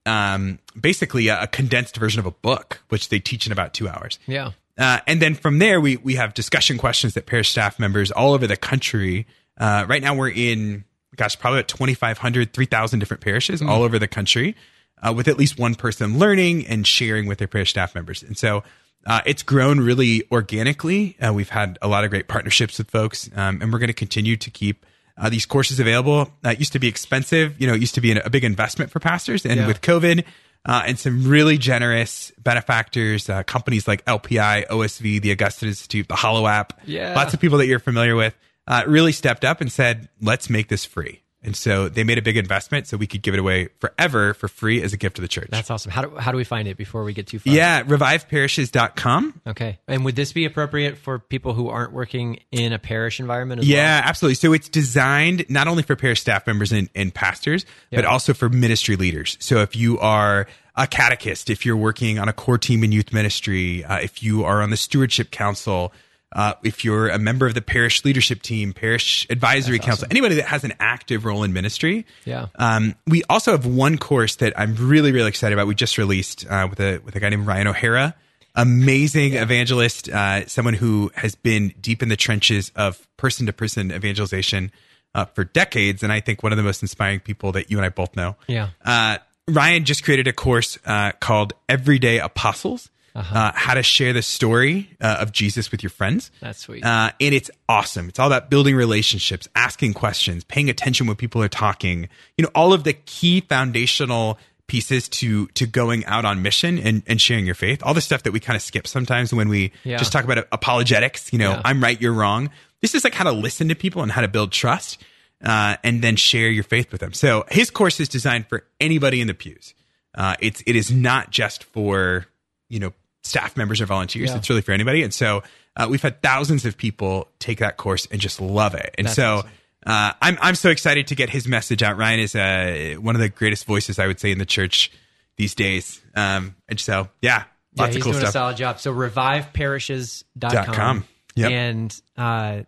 um, 0.05 0.59
basically 0.79 1.27
a, 1.27 1.43
a 1.43 1.47
condensed 1.47 1.97
version 1.97 2.19
of 2.19 2.25
a 2.25 2.31
book, 2.31 2.81
which 2.89 3.09
they 3.09 3.19
teach 3.19 3.45
in 3.45 3.51
about 3.51 3.73
two 3.73 3.87
hours. 3.87 4.19
Yeah. 4.25 4.51
Uh, 4.77 4.99
and 5.07 5.21
then 5.21 5.35
from 5.35 5.59
there, 5.59 5.79
we 5.79 5.97
we 5.97 6.15
have 6.15 6.33
discussion 6.33 6.77
questions 6.77 7.13
that 7.13 7.25
parish 7.25 7.49
staff 7.49 7.79
members 7.79 8.11
all 8.11 8.33
over 8.33 8.45
the 8.45 8.57
country. 8.57 9.25
Uh, 9.57 9.85
right 9.87 10.01
now, 10.01 10.13
we're 10.13 10.29
in, 10.29 10.83
gosh, 11.15 11.39
probably 11.39 11.59
about 11.59 11.69
2,500, 11.69 12.53
3,000 12.53 12.99
different 12.99 13.21
parishes 13.21 13.61
all 13.61 13.83
over 13.83 13.97
the 13.97 14.07
country 14.07 14.55
uh, 15.01 15.13
with 15.13 15.27
at 15.27 15.37
least 15.37 15.57
one 15.57 15.75
person 15.75 16.19
learning 16.19 16.67
and 16.67 16.85
sharing 16.85 17.25
with 17.25 17.37
their 17.37 17.47
parish 17.47 17.69
staff 17.69 17.95
members. 17.95 18.21
And 18.21 18.37
so 18.37 18.63
uh, 19.05 19.21
it's 19.25 19.43
grown 19.43 19.79
really 19.79 20.23
organically. 20.31 21.15
Uh, 21.21 21.33
we've 21.33 21.49
had 21.49 21.77
a 21.81 21.87
lot 21.87 22.03
of 22.03 22.09
great 22.09 22.27
partnerships 22.27 22.77
with 22.77 22.89
folks, 22.89 23.29
um, 23.35 23.61
and 23.61 23.71
we're 23.71 23.79
going 23.79 23.87
to 23.87 23.93
continue 23.93 24.35
to 24.37 24.49
keep 24.49 24.85
uh, 25.17 25.29
these 25.29 25.45
courses 25.45 25.79
available. 25.79 26.29
Uh, 26.43 26.49
it 26.49 26.59
used 26.59 26.73
to 26.73 26.79
be 26.79 26.87
expensive. 26.87 27.59
You 27.59 27.67
know, 27.67 27.73
it 27.73 27.81
used 27.81 27.95
to 27.95 28.01
be 28.01 28.11
an, 28.11 28.17
a 28.25 28.29
big 28.29 28.43
investment 28.43 28.91
for 28.91 28.99
pastors. 28.99 29.45
And 29.45 29.55
Yeah. 29.61 29.67
with 29.67 29.81
COVID, 29.81 30.23
uh, 30.65 30.83
and 30.87 30.97
some 30.97 31.27
really 31.27 31.57
generous 31.57 32.31
benefactors, 32.41 33.29
uh, 33.29 33.43
companies 33.43 33.87
like 33.87 34.03
LPI, 34.05 34.65
OSV, 34.67 35.21
the 35.21 35.31
Augustine 35.31 35.69
Institute, 35.69 36.07
the 36.07 36.15
Hallow 36.15 36.47
app. 36.47 36.81
Yeah. 36.85 37.13
Lots 37.15 37.33
of 37.33 37.39
people 37.39 37.59
that 37.59 37.67
you're 37.67 37.79
familiar 37.79 38.15
with 38.15 38.35
uh, 38.67 38.83
really 38.87 39.11
stepped 39.11 39.45
up 39.45 39.61
and 39.61 39.71
said, 39.71 40.09
let's 40.21 40.49
make 40.49 40.67
this 40.69 40.83
free. 40.83 41.21
And 41.45 41.55
so 41.55 41.87
they 41.87 42.03
made 42.03 42.17
a 42.17 42.23
big 42.23 42.37
investment 42.37 42.87
so 42.87 42.97
we 42.97 43.05
could 43.05 43.21
give 43.21 43.35
it 43.35 43.39
away 43.39 43.69
forever 43.79 44.33
for 44.33 44.47
free 44.47 44.81
as 44.81 44.93
a 44.93 44.97
gift 44.97 45.17
to 45.17 45.21
the 45.21 45.27
church. 45.27 45.49
That's 45.51 45.69
awesome. 45.69 45.91
How 45.91 46.01
do, 46.01 46.15
how 46.17 46.31
do 46.31 46.37
we 46.37 46.43
find 46.43 46.67
it 46.67 46.75
before 46.75 47.03
we 47.03 47.13
get 47.13 47.27
too 47.27 47.39
far? 47.39 47.53
yeah, 47.53 47.83
reviveparishes.com. 47.83 49.41
Okay. 49.47 49.77
And 49.87 50.03
would 50.05 50.15
this 50.15 50.33
be 50.33 50.45
appropriate 50.45 50.97
for 50.97 51.19
people 51.19 51.53
who 51.53 51.69
aren't 51.69 51.93
working 51.93 52.39
in 52.51 52.73
a 52.73 52.79
parish 52.79 53.19
environment 53.19 53.61
as 53.61 53.67
Yeah, 53.67 54.01
absolutely. 54.03 54.35
So 54.35 54.53
it's 54.53 54.67
designed 54.67 55.45
not 55.47 55.67
only 55.67 55.83
for 55.83 55.95
parish 55.95 56.21
staff 56.21 56.47
members 56.47 56.71
and, 56.71 56.89
and 56.95 57.13
pastors, 57.13 57.65
but 57.91 58.05
also 58.05 58.33
for 58.33 58.49
ministry 58.49 58.95
leaders. 58.95 59.37
So 59.39 59.61
if 59.61 59.75
you 59.75 59.99
are 59.99 60.47
a 60.75 60.87
catechist, 60.87 61.49
if 61.49 61.65
you're 61.65 61.77
working 61.77 62.19
on 62.19 62.27
a 62.27 62.33
core 62.33 62.57
team 62.57 62.83
in 62.83 62.91
youth 62.91 63.13
ministry, 63.13 63.83
uh, 63.85 63.99
if 63.99 64.21
you 64.21 64.43
are 64.43 64.61
on 64.61 64.71
the 64.71 64.77
stewardship 64.77 65.31
council, 65.31 65.93
uh, 66.31 66.53
if 66.63 66.83
you're 66.83 67.07
a 67.09 67.19
member 67.19 67.45
of 67.45 67.53
the 67.53 67.61
parish 67.61 68.03
leadership 68.03 68.41
team, 68.41 68.73
parish 68.73 69.25
advisory 69.29 69.79
council, 69.79 70.07
anybody 70.11 70.35
that 70.35 70.45
has 70.45 70.63
an 70.63 70.73
active 70.79 71.23
role 71.25 71.43
in 71.43 71.53
ministry. 71.53 72.05
Yeah. 72.25 72.47
Um, 72.55 72.95
we 73.07 73.23
also 73.29 73.51
have 73.51 73.65
one 73.65 73.97
course 73.97 74.35
that 74.37 74.57
I'm 74.59 74.75
really, 74.75 75.11
really 75.11 75.29
excited 75.29 75.53
about. 75.53 75.67
We 75.67 75.75
just 75.75 75.97
released 75.97 76.45
uh, 76.49 76.67
with 76.69 76.79
a 76.79 76.97
with 76.99 77.15
a 77.15 77.19
guy 77.19 77.29
named 77.29 77.47
Ryan 77.47 77.67
O'Hara, 77.67 78.15
amazing 78.55 79.35
evangelist, 79.35 80.09
uh, 80.09 80.45
someone 80.47 80.73
who 80.73 81.11
has 81.15 81.35
been 81.35 81.73
deep 81.79 82.03
in 82.03 82.09
the 82.09 82.17
trenches 82.17 82.71
of 82.75 83.07
person 83.17 83.45
to 83.45 83.53
person 83.53 83.91
evangelization 83.91 84.71
uh, 85.13 85.25
for 85.25 85.45
decades, 85.45 86.03
and 86.03 86.11
I 86.11 86.19
think 86.19 86.43
one 86.43 86.51
of 86.51 86.57
the 86.57 86.63
most 86.63 86.81
inspiring 86.81 87.21
people 87.21 87.53
that 87.53 87.71
you 87.71 87.77
and 87.77 87.85
I 87.85 87.89
both 87.89 88.15
know. 88.15 88.35
Yeah. 88.47 88.69
Uh, 88.83 89.17
Ryan 89.47 89.85
just 89.85 90.03
created 90.03 90.27
a 90.27 90.33
course 90.33 90.77
uh, 90.85 91.11
called 91.19 91.53
Everyday 91.69 92.19
Apostles. 92.19 92.89
Uh-huh. 93.15 93.37
uh 93.39 93.51
how 93.55 93.73
to 93.73 93.81
share 93.83 94.11
the 94.13 94.21
story 94.21 94.89
uh, 94.99 95.17
of 95.21 95.31
Jesus 95.31 95.71
with 95.71 95.81
your 95.81 95.89
friends. 95.89 96.31
That's 96.41 96.59
sweet. 96.59 96.83
Uh, 96.83 97.11
and 97.21 97.33
it's 97.33 97.49
awesome. 97.69 98.09
It's 98.09 98.19
all 98.19 98.27
about 98.27 98.49
building 98.49 98.75
relationships, 98.75 99.47
asking 99.55 99.93
questions, 99.93 100.43
paying 100.43 100.69
attention 100.69 101.07
when 101.07 101.15
people 101.15 101.41
are 101.41 101.47
talking. 101.47 102.09
You 102.37 102.43
know, 102.43 102.51
all 102.53 102.73
of 102.73 102.83
the 102.83 102.93
key 102.93 103.39
foundational 103.41 104.37
pieces 104.67 105.07
to 105.09 105.47
to 105.49 105.65
going 105.67 106.03
out 106.05 106.25
on 106.25 106.41
mission 106.41 106.77
and, 106.79 107.03
and 107.07 107.21
sharing 107.21 107.45
your 107.45 107.55
faith. 107.55 107.81
All 107.83 107.93
the 107.93 108.01
stuff 108.01 108.23
that 108.23 108.31
we 108.33 108.39
kind 108.39 108.55
of 108.57 108.61
skip 108.63 108.87
sometimes 108.87 109.31
when 109.33 109.47
we 109.47 109.71
Yeah. 109.83 109.97
just 109.97 110.11
talk 110.11 110.23
about 110.25 110.39
apologetics. 110.51 111.31
You 111.31 111.39
know, 111.39 111.51
Yeah. 111.51 111.61
I'm 111.63 111.81
right, 111.81 111.99
you're 112.01 112.13
wrong. 112.13 112.49
This 112.81 112.95
is 112.95 113.03
like 113.03 113.13
how 113.13 113.23
to 113.23 113.31
listen 113.31 113.69
to 113.69 113.75
people 113.75 114.01
and 114.03 114.11
how 114.11 114.21
to 114.21 114.27
build 114.27 114.51
trust, 114.51 114.97
uh, 115.43 115.77
and 115.83 116.01
then 116.01 116.15
share 116.15 116.49
your 116.49 116.63
faith 116.63 116.91
with 116.91 116.99
them. 117.01 117.13
So 117.13 117.45
his 117.49 117.69
course 117.69 117.99
is 117.99 118.09
designed 118.09 118.47
for 118.49 118.63
anybody 118.79 119.21
in 119.21 119.27
the 119.27 119.33
pews. 119.33 119.73
Uh, 120.15 120.35
it's 120.39 120.61
it 120.65 120.75
is 120.75 120.91
not 120.91 121.29
just 121.31 121.63
for 121.63 122.25
you 122.69 122.79
know 122.79 122.93
staff 123.25 123.57
members 123.57 123.81
or 123.81 123.85
volunteers. 123.85 124.29
Yeah. 124.29 124.37
It's 124.37 124.49
really 124.49 124.61
for 124.61 124.71
anybody. 124.71 125.03
And 125.03 125.13
so 125.13 125.43
uh, 125.75 125.87
we've 125.89 126.01
had 126.01 126.21
thousands 126.21 126.65
of 126.65 126.77
people 126.77 127.27
take 127.39 127.59
that 127.59 127.77
course 127.77 128.07
and 128.11 128.21
just 128.21 128.39
love 128.39 128.75
it. 128.75 128.93
And 128.97 129.07
That's 129.07 129.15
so. 129.15 129.37
awesome. 129.37 129.49
Uh, 129.85 130.13
I'm 130.19 130.37
I'm 130.41 130.55
so 130.55 130.71
excited 130.71 131.05
to 131.07 131.15
get 131.15 131.29
his 131.29 131.47
message 131.47 131.83
out. 131.83 131.95
Ryan 131.95 132.19
is 132.19 132.33
uh, 132.35 132.95
one 132.99 133.13
of 133.13 133.21
the 133.21 133.29
greatest 133.29 133.65
voices 133.65 133.99
I 133.99 134.07
would 134.07 134.19
say 134.19 134.31
in 134.31 134.39
the 134.39 134.45
church 134.45 134.91
these 135.37 135.53
days. 135.53 136.01
Um, 136.15 136.55
and 136.67 136.79
so 136.79 137.09
yeah, 137.21 137.43
Yeah, 137.73 137.83
lots 137.83 137.93
he's 137.93 137.97
of 137.97 138.03
cool 138.03 138.11
doing 138.13 138.25
a 138.25 138.31
solid 138.31 138.57
job. 138.57 138.79
So 138.79 138.91
reviveparishes.com. 138.91 140.23
Dot 140.39 140.65
com. 140.73 141.05
Yep. 141.35 141.51
And 141.51 142.01
uh, 142.17 142.61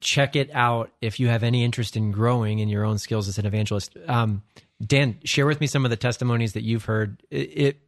check 0.00 0.36
it 0.36 0.50
out 0.52 0.90
if 1.00 1.20
you 1.20 1.28
have 1.28 1.42
any 1.42 1.64
interest 1.64 1.96
in 1.96 2.10
growing 2.10 2.58
in 2.58 2.68
your 2.68 2.84
own 2.84 2.98
skills 2.98 3.28
as 3.28 3.38
an 3.38 3.46
evangelist. 3.46 3.96
Um, 4.06 4.42
Dan, 4.84 5.18
share 5.24 5.46
with 5.46 5.60
me 5.60 5.66
some 5.66 5.86
of 5.86 5.90
the 5.90 5.96
testimonies 5.96 6.52
that 6.52 6.64
you've 6.64 6.84
heard. 6.84 7.22
It, 7.30 7.36
it 7.36 7.80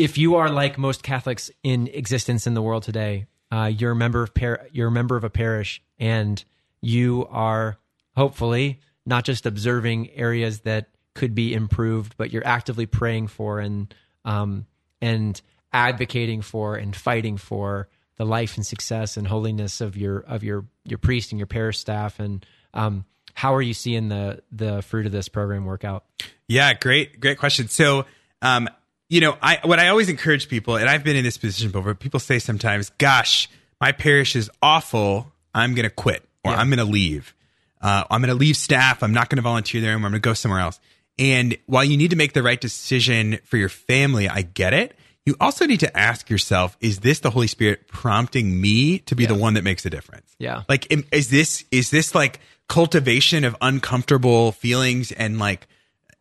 if 0.00 0.16
you 0.16 0.36
are 0.36 0.48
like 0.48 0.78
most 0.78 1.02
Catholics 1.02 1.50
in 1.62 1.86
existence 1.88 2.46
in 2.46 2.54
the 2.54 2.62
world 2.62 2.82
today, 2.82 3.26
uh, 3.52 3.70
you're 3.72 3.92
a 3.92 3.96
member 3.96 4.22
of 4.22 4.32
par- 4.34 4.66
you're 4.72 4.88
a 4.88 4.92
member 4.92 5.16
of 5.16 5.24
a 5.24 5.30
parish, 5.30 5.82
and 5.98 6.42
you 6.80 7.26
are 7.30 7.76
hopefully 8.16 8.80
not 9.04 9.24
just 9.24 9.44
observing 9.44 10.10
areas 10.12 10.60
that 10.60 10.88
could 11.14 11.34
be 11.34 11.52
improved, 11.52 12.16
but 12.16 12.32
you're 12.32 12.46
actively 12.46 12.86
praying 12.86 13.28
for 13.28 13.60
and 13.60 13.94
um, 14.24 14.66
and 15.02 15.40
advocating 15.72 16.40
for 16.40 16.76
and 16.76 16.96
fighting 16.96 17.36
for 17.36 17.88
the 18.16 18.24
life 18.24 18.56
and 18.56 18.66
success 18.66 19.16
and 19.16 19.26
holiness 19.26 19.80
of 19.82 19.96
your 19.96 20.20
of 20.20 20.42
your 20.42 20.64
your 20.84 20.98
priest 20.98 21.32
and 21.32 21.38
your 21.38 21.46
parish 21.46 21.78
staff. 21.78 22.18
And 22.18 22.44
um, 22.72 23.04
how 23.34 23.54
are 23.54 23.62
you 23.62 23.74
seeing 23.74 24.08
the 24.08 24.42
the 24.50 24.80
fruit 24.80 25.04
of 25.04 25.12
this 25.12 25.28
program 25.28 25.66
work 25.66 25.84
out? 25.84 26.04
Yeah, 26.48 26.72
great, 26.72 27.20
great 27.20 27.38
question. 27.38 27.68
So, 27.68 28.06
um, 28.40 28.68
you 29.10 29.20
know, 29.20 29.36
I 29.42 29.58
what 29.64 29.78
I 29.78 29.88
always 29.88 30.08
encourage 30.08 30.48
people, 30.48 30.76
and 30.76 30.88
I've 30.88 31.04
been 31.04 31.16
in 31.16 31.24
this 31.24 31.36
position 31.36 31.70
before. 31.70 31.94
People 31.94 32.20
say 32.20 32.38
sometimes, 32.38 32.90
"Gosh, 32.96 33.50
my 33.80 33.92
parish 33.92 34.34
is 34.36 34.50
awful. 34.62 35.30
I'm 35.54 35.74
going 35.74 35.84
to 35.84 35.94
quit, 35.94 36.26
or 36.44 36.52
I'm 36.52 36.68
going 36.68 36.78
to 36.78 36.84
leave. 36.84 37.34
Uh, 37.82 38.04
I'm 38.08 38.22
going 38.22 38.28
to 38.28 38.38
leave 38.38 38.56
staff. 38.56 39.02
I'm 39.02 39.12
not 39.12 39.28
going 39.28 39.36
to 39.36 39.42
volunteer 39.42 39.80
there. 39.80 39.90
anymore. 39.90 40.06
I'm 40.06 40.12
going 40.12 40.22
to 40.22 40.28
go 40.28 40.34
somewhere 40.34 40.60
else." 40.60 40.80
And 41.18 41.58
while 41.66 41.84
you 41.84 41.98
need 41.98 42.10
to 42.10 42.16
make 42.16 42.32
the 42.32 42.42
right 42.42 42.58
decision 42.58 43.40
for 43.44 43.58
your 43.58 43.68
family, 43.68 44.26
I 44.26 44.40
get 44.40 44.72
it. 44.72 44.96
You 45.26 45.36
also 45.38 45.66
need 45.66 45.80
to 45.80 45.96
ask 45.96 46.30
yourself, 46.30 46.78
is 46.80 47.00
this 47.00 47.20
the 47.20 47.30
Holy 47.30 47.46
Spirit 47.46 47.88
prompting 47.88 48.58
me 48.58 49.00
to 49.00 49.14
be 49.14 49.26
the 49.26 49.34
one 49.34 49.54
that 49.54 49.62
makes 49.62 49.84
a 49.84 49.90
difference? 49.90 50.34
Yeah. 50.38 50.62
Like, 50.66 50.90
is 51.12 51.28
this, 51.28 51.64
is 51.70 51.90
this 51.90 52.14
like 52.14 52.40
cultivation 52.68 53.44
of 53.44 53.54
uncomfortable 53.60 54.52
feelings 54.52 55.12
and 55.12 55.38
like 55.38 55.66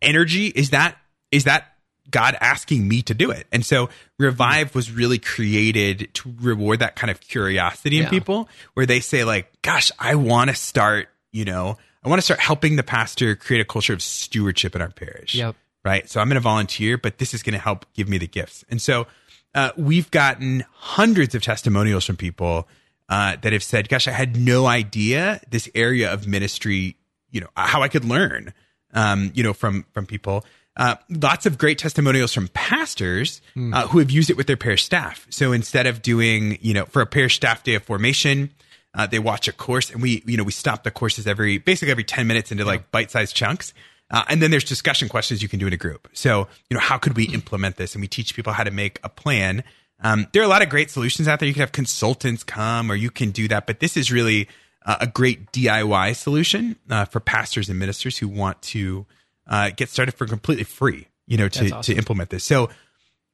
energy? 0.02 0.48
Is 0.48 0.72
that, 0.72 0.98
is 1.32 1.46
that 1.46 1.76
God 2.12 2.36
asking 2.42 2.88
me 2.88 3.02
to 3.04 3.14
do 3.14 3.32
it? 3.32 3.48
And 3.52 3.66
so 3.66 3.90
Revive 4.18 4.76
was 4.76 4.92
really 4.92 5.20
created 5.20 6.10
to 6.16 6.34
reward 6.42 6.80
that 6.80 6.96
kind 6.96 7.12
of 7.12 7.20
curiosity 7.22 7.98
in 7.98 8.04
Yeah. 8.04 8.10
people 8.10 8.50
where 8.74 8.86
they 8.86 9.00
say 9.00 9.24
like, 9.24 9.52
gosh, 9.62 9.92
I 10.00 10.16
want 10.16 10.50
to 10.50 10.56
start, 10.56 11.10
you 11.32 11.46
know, 11.46 11.78
I 12.04 12.10
want 12.10 12.20
to 12.20 12.24
start 12.24 12.40
helping 12.40 12.76
the 12.76 12.84
pastor 12.84 13.36
create 13.36 13.60
a 13.62 13.66
culture 13.66 13.94
of 13.94 14.02
stewardship 14.02 14.76
in 14.76 14.82
our 14.82 14.90
parish 14.90 15.36
Yep. 15.36 15.56
right? 15.84 16.10
So 16.10 16.20
I'm 16.22 16.28
going 16.28 16.36
to 16.36 16.40
volunteer, 16.42 16.98
but 16.98 17.18
this 17.18 17.34
is 17.34 17.44
going 17.44 17.54
to 17.54 17.60
help 17.60 17.86
give 17.94 18.08
me 18.08 18.18
the 18.18 18.28
gifts. 18.28 18.64
And 18.70 18.82
so 18.82 19.08
uh, 19.56 19.72
we've 19.78 20.10
gotten 20.12 20.64
hundreds 20.72 21.34
of 21.36 21.42
testimonials 21.44 22.06
from 22.06 22.16
people 22.18 22.68
uh, 23.10 23.36
that 23.42 23.54
have 23.54 23.64
said, 23.64 23.90
"Gosh, 23.90 24.08
I 24.08 24.12
had 24.12 24.38
no 24.38 24.68
idea 24.68 25.42
this 25.50 25.68
area 25.74 26.14
of 26.14 26.28
ministry, 26.28 26.96
you 27.32 27.42
know, 27.42 27.48
how 27.58 27.82
I 27.82 27.88
could 27.88 28.06
learn." 28.06 28.54
Um, 28.94 29.32
you 29.34 29.42
know, 29.44 29.54
from 29.54 29.86
from 29.92 30.06
people. 30.06 30.46
Uh, 30.80 30.96
lots 31.10 31.46
of 31.46 31.58
great 31.58 31.78
testimonials 31.78 32.34
from 32.34 32.48
pastors 32.48 33.42
uh, 33.74 33.86
who 33.88 34.00
have 34.00 34.10
used 34.10 34.30
it 34.30 34.38
with 34.38 34.48
their 34.48 34.56
parish 34.56 34.86
staff. 34.86 35.28
So 35.30 35.52
instead 35.52 35.88
of 35.88 36.02
doing, 36.02 36.58
you 36.62 36.74
know, 36.74 36.86
for 36.86 37.02
a 37.02 37.06
parish 37.06 37.36
staff 37.36 37.64
day 37.64 37.76
of 37.76 37.84
formation, 37.84 38.50
uh, 38.94 39.06
they 39.06 39.20
watch 39.20 39.50
a 39.50 39.52
course, 39.52 39.92
and 39.92 40.02
we, 40.02 40.24
you 40.26 40.38
know, 40.38 40.44
we 40.46 40.54
stop 40.54 40.84
the 40.84 40.92
courses 40.92 41.28
every 41.28 41.58
basically 41.58 41.92
every 41.92 42.06
ten 42.06 42.28
minutes 42.28 42.50
into 42.54 42.64
like 42.64 42.92
bite-sized 42.92 43.36
chunks. 43.36 43.74
Uh, 44.10 44.24
and 44.30 44.42
then 44.42 44.52
there's 44.52 44.64
discussion 44.64 45.10
questions 45.10 45.42
you 45.44 45.50
can 45.50 45.60
do 45.60 45.68
in 45.68 45.74
a 45.74 45.78
group. 45.78 46.08
So, 46.14 46.48
you 46.70 46.76
know, 46.76 46.82
how 46.82 46.98
could 46.98 47.16
we 47.16 47.26
implement 47.26 47.76
this? 47.76 47.94
And 47.94 48.02
we 48.02 48.08
teach 48.08 48.34
people 48.34 48.54
how 48.54 48.64
to 48.64 48.72
make 48.72 49.00
a 49.04 49.10
plan. 49.10 49.66
Um, 50.02 50.28
there 50.32 50.42
are 50.42 50.46
a 50.46 50.50
lot 50.50 50.64
of 50.64 50.70
great 50.70 50.90
solutions 50.90 51.28
out 51.28 51.40
there. 51.40 51.48
You 51.48 51.54
can 51.54 51.60
have 51.60 51.74
consultants 51.74 52.44
come 52.44 52.90
or 52.90 52.96
you 52.96 53.12
can 53.12 53.32
do 53.32 53.50
that. 53.50 53.68
But 53.68 53.82
this 53.82 53.98
is 53.98 54.12
really 54.12 54.48
uh, 54.86 54.96
a 55.02 55.08
great 55.08 55.52
DIY 55.52 56.16
solution 56.16 56.78
uh, 56.90 57.06
for 57.06 57.20
pastors 57.20 57.70
and 57.70 57.78
ministers 57.78 58.18
who 58.18 58.28
want 58.28 58.62
to 58.64 59.06
uh, 59.50 59.72
get 59.76 59.90
started 59.90 60.14
for 60.14 60.26
completely 60.26 60.64
free, 60.64 61.08
you 61.28 61.38
know, 61.38 61.50
to, 61.50 61.72
awesome. 61.72 61.94
to 61.94 61.98
implement 61.98 62.30
this. 62.30 62.46
So, 62.46 62.70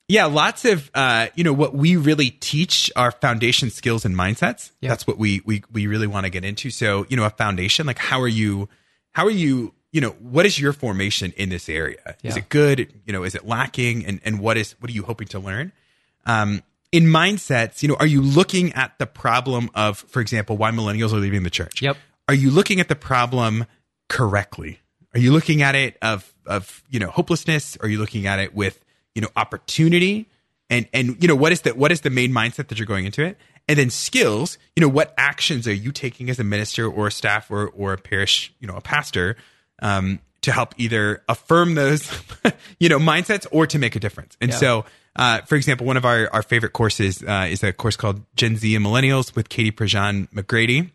yeah, 0.07 0.25
lots 0.25 0.65
of 0.65 0.89
uh, 0.93 1.27
you 1.35 1.43
know 1.43 1.53
what 1.53 1.75
we 1.75 1.97
really 1.97 2.29
teach 2.29 2.91
are 2.95 3.11
foundation 3.11 3.69
skills 3.69 4.05
and 4.05 4.15
mindsets. 4.15 4.71
Yeah. 4.81 4.89
That's 4.89 5.05
what 5.05 5.17
we 5.17 5.41
we 5.45 5.63
we 5.71 5.87
really 5.87 6.07
want 6.07 6.25
to 6.25 6.29
get 6.29 6.43
into. 6.43 6.69
So 6.69 7.05
you 7.09 7.17
know, 7.17 7.25
a 7.25 7.31
foundation 7.31 7.85
like 7.85 7.97
how 7.99 8.21
are 8.21 8.27
you 8.27 8.69
how 9.11 9.25
are 9.25 9.31
you 9.31 9.73
you 9.91 10.01
know 10.01 10.11
what 10.19 10.45
is 10.45 10.59
your 10.59 10.73
formation 10.73 11.33
in 11.37 11.49
this 11.49 11.69
area? 11.69 12.15
Is 12.23 12.37
it 12.37 12.49
good? 12.49 12.93
You 13.05 13.13
know, 13.13 13.23
is 13.23 13.33
it 13.33 13.47
lacking? 13.47 14.05
And 14.05 14.19
and 14.23 14.39
what 14.39 14.57
is 14.57 14.75
what 14.79 14.91
are 14.91 14.93
you 14.93 15.03
hoping 15.03 15.27
to 15.29 15.39
learn? 15.39 15.71
Um, 16.27 16.61
in 16.91 17.05
mindsets, 17.05 17.81
you 17.81 17.89
know, 17.89 17.95
are 17.95 18.07
you 18.07 18.21
looking 18.21 18.73
at 18.73 18.97
the 18.99 19.05
problem 19.05 19.69
of, 19.75 19.97
for 19.97 20.21
example, 20.21 20.55
why 20.55 20.71
millennials 20.71 21.11
are 21.11 21.17
leaving 21.17 21.43
the 21.43 21.49
church? 21.49 21.81
Yep. 21.81 21.97
Are 22.29 22.33
you 22.33 22.49
looking 22.51 22.79
at 22.79 22.87
the 22.87 22.95
problem 22.95 23.65
correctly? 24.07 24.79
Are 25.15 25.19
you 25.19 25.31
looking 25.31 25.61
at 25.61 25.75
it 25.75 25.97
of 26.01 26.31
of 26.45 26.83
you 26.89 26.99
know 26.99 27.09
hopelessness? 27.09 27.77
Are 27.81 27.87
you 27.87 27.99
looking 27.99 28.27
at 28.27 28.39
it 28.39 28.53
with 28.53 28.83
you 29.15 29.21
know 29.21 29.29
opportunity? 29.35 30.27
And 30.69 30.87
and 30.93 31.17
you 31.21 31.27
know 31.27 31.35
what 31.35 31.51
is 31.51 31.61
the 31.61 31.73
what 31.73 31.91
is 31.91 32.01
the 32.01 32.09
main 32.09 32.31
mindset 32.31 32.67
that 32.67 32.77
you're 32.77 32.85
going 32.87 33.05
into 33.05 33.23
it? 33.23 33.37
And 33.67 33.79
then 33.79 33.89
skills. 33.89 34.57
You 34.75 34.81
know 34.81 34.89
what 34.89 35.13
actions 35.17 35.67
are 35.67 35.73
you 35.73 35.91
taking 35.91 36.29
as 36.29 36.39
a 36.39 36.43
minister 36.43 36.87
or 36.87 37.07
a 37.07 37.11
staff 37.11 37.49
or 37.49 37.69
or 37.69 37.93
a 37.93 37.97
parish 37.97 38.53
you 38.59 38.67
know 38.67 38.75
a 38.75 38.81
pastor 38.81 39.37
um, 39.81 40.19
to 40.41 40.51
help 40.51 40.73
either 40.77 41.23
affirm 41.29 41.75
those 41.75 42.11
you 42.79 42.89
know 42.89 42.99
mindsets 42.99 43.47
or 43.51 43.65
to 43.67 43.79
make 43.79 43.95
a 43.95 43.99
difference? 43.99 44.37
And 44.41 44.51
Yeah. 44.51 44.57
so. 44.57 44.85
Uh, 45.17 45.39
for 45.43 45.55
example, 45.55 45.87
one 45.87 45.95
of 45.95 46.03
our, 46.03 46.27
our 46.33 46.43
favorite 46.43 46.73
courses 46.73 47.23
uh, 47.23 47.47
is 47.49 47.63
a 47.63 47.71
course 47.71 47.95
called 47.95 48.21
Gen 48.35 48.57
Z 48.57 48.75
and 48.75 48.85
Millennials 48.85 49.33
with 49.33 49.47
Katie 49.47 49.71
Prejean 49.71 50.27
McGrady. 50.33 50.91